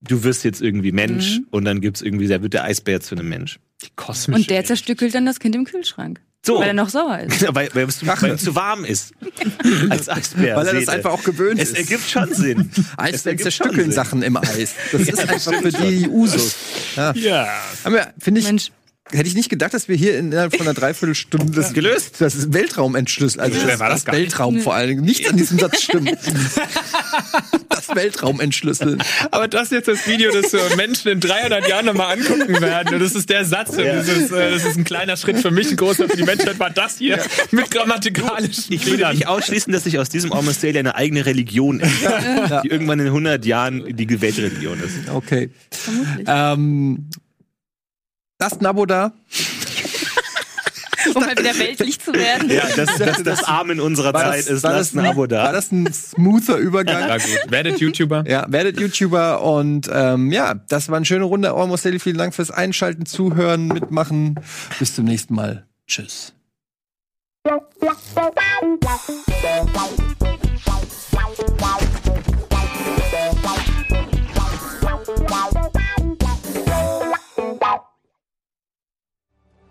du 0.00 0.22
wirst 0.22 0.44
jetzt 0.44 0.62
irgendwie 0.62 0.92
Mensch 0.92 1.40
und 1.50 1.64
dann 1.64 1.80
gibt's 1.80 2.00
irgendwie, 2.00 2.28
da 2.28 2.42
wird 2.42 2.54
der 2.54 2.62
Eisbär 2.62 3.00
zu 3.00 3.16
einem 3.16 3.28
Mensch. 3.28 3.58
Die 3.82 3.88
kosmische 3.96 4.40
Und 4.40 4.50
der 4.50 4.64
zerstückelt 4.64 5.16
dann 5.16 5.26
das 5.26 5.40
Kind 5.40 5.56
im 5.56 5.64
Kühlschrank. 5.64 6.20
So. 6.46 6.60
Weil 6.60 6.68
er 6.68 6.74
noch 6.74 6.90
sauer 6.90 7.18
ist. 7.18 7.44
weil, 7.52 7.70
weil, 7.74 7.88
es 7.88 7.98
zu, 7.98 8.06
weil 8.06 8.30
es 8.30 8.44
zu 8.44 8.54
warm 8.54 8.84
ist. 8.84 9.14
Als 9.90 10.08
Eisbär. 10.08 10.54
Weil 10.54 10.68
er 10.68 10.74
das 10.74 10.88
einfach 10.88 11.10
auch 11.10 11.24
gewöhnt 11.24 11.60
Es 11.60 11.70
ist. 11.70 11.78
ergibt 11.78 12.08
schon 12.08 12.32
Sinn. 12.32 12.70
Es 12.76 12.96
Eisbären 12.96 13.38
zerstückeln 13.38 13.86
Sinn. 13.86 13.92
Sachen 13.92 14.22
im 14.22 14.36
Eis. 14.36 14.74
Das 14.92 15.00
ist 15.02 15.18
einfach 15.18 15.60
für 15.60 15.72
die 15.72 16.06
Usus. 16.08 16.54
Ja. 16.94 17.12
Ja. 17.14 17.48
Aber 17.82 18.12
finde 18.20 18.40
ich, 18.40 18.46
Mensch, 18.46 18.70
hätte 19.12 19.28
ich 19.28 19.34
nicht 19.34 19.48
gedacht, 19.48 19.74
dass 19.74 19.88
wir 19.88 19.96
hier 19.96 20.18
innerhalb 20.18 20.56
von 20.56 20.66
einer 20.66 20.74
Dreiviertelstunde 20.78 21.52
das 21.52 21.72
Gelöst? 21.72 22.20
Das 22.20 22.34
ist 22.34 22.52
Weltraum 22.52 22.94
entschlüsseln. 22.94 23.42
Also 23.42 23.66
das, 23.66 23.78
war 23.78 23.88
das 23.88 24.00
das 24.00 24.04
gar 24.04 24.12
nicht. 24.14 24.22
Weltraum 24.22 24.60
vor 24.60 24.74
allen 24.74 24.88
Dingen. 24.88 25.04
Nichts 25.04 25.28
an 25.28 25.36
diesem 25.36 25.58
Satz 25.60 25.82
stimmt. 25.82 26.16
das 27.68 27.88
Weltraum 27.94 28.40
entschlüsseln. 28.40 29.02
Aber 29.30 29.48
das 29.48 29.64
ist 29.64 29.72
jetzt 29.72 29.88
das 29.88 30.06
Video, 30.06 30.30
das 30.32 30.50
so 30.50 30.58
Menschen 30.76 31.08
in 31.08 31.20
300 31.20 31.68
Jahren 31.68 31.86
nochmal 31.86 32.18
angucken 32.18 32.60
werden. 32.60 32.94
Und 32.94 33.00
das 33.00 33.14
ist 33.14 33.30
der 33.30 33.44
Satz. 33.44 33.70
Und 33.70 33.84
das, 33.84 34.08
ist, 34.08 34.32
äh, 34.32 34.50
das 34.50 34.64
ist 34.64 34.76
ein 34.76 34.84
kleiner 34.84 35.16
Schritt 35.16 35.38
für 35.38 35.50
mich, 35.50 35.70
ein 35.70 35.76
großer 35.76 36.08
für 36.08 36.16
die 36.16 36.24
Menschheit. 36.24 36.58
War 36.58 36.70
das 36.70 36.98
hier 36.98 37.18
mit 37.50 37.70
grammatikalischen 37.70 38.74
Ich 38.74 38.86
würde 38.86 39.08
nicht 39.10 39.26
ausschließen, 39.26 39.72
dass 39.72 39.84
sich 39.84 39.98
aus 39.98 40.08
diesem 40.08 40.32
Almost 40.32 40.62
Daily 40.62 40.78
eine 40.78 40.94
eigene 40.94 41.26
Religion 41.26 41.80
entwickelt, 41.80 42.64
die 42.64 42.68
irgendwann 42.68 43.00
in 43.00 43.06
100 43.06 43.44
Jahren 43.44 43.84
die 43.96 44.20
Weltreligion 44.20 44.80
ist. 44.80 45.08
Okay. 45.10 45.50
Ähm, 46.26 47.08
lasst 48.38 48.60
ein 48.60 48.66
Abo 48.66 48.86
da. 48.86 49.12
Um 51.14 51.24
halt 51.24 51.38
wieder 51.38 51.58
weltlich 51.58 52.00
zu 52.00 52.12
werden. 52.12 52.50
Ja, 52.50 52.64
das, 52.76 52.98
das, 52.98 53.22
das 53.22 53.44
Amen 53.44 53.80
unserer 53.80 54.12
Zeit 54.12 54.46
ist, 54.46 54.62
lasst 54.62 54.94
ein 54.94 55.06
Abo 55.06 55.22
War 55.22 55.28
da. 55.28 55.52
das 55.52 55.72
ein 55.72 55.90
smoother 55.92 56.56
Übergang? 56.56 57.08
Ja, 57.08 57.16
gut. 57.16 57.50
Werdet 57.50 57.80
YouTuber. 57.80 58.24
Ja, 58.26 58.44
werdet 58.48 58.78
YouTuber 58.78 59.42
und 59.42 59.88
ähm, 59.90 60.32
ja, 60.32 60.54
das 60.54 60.88
war 60.88 60.96
eine 60.96 61.06
schöne 61.06 61.24
Runde. 61.24 61.52
Almost 61.52 61.84
Daily. 61.84 61.98
Vielen 61.98 62.18
Dank 62.18 62.34
fürs 62.34 62.50
Einschalten, 62.50 63.06
Zuhören, 63.06 63.68
Mitmachen. 63.68 64.38
Bis 64.78 64.94
zum 64.94 65.04
nächsten 65.06 65.34
Mal. 65.34 65.66
Tschüss. 65.86 66.34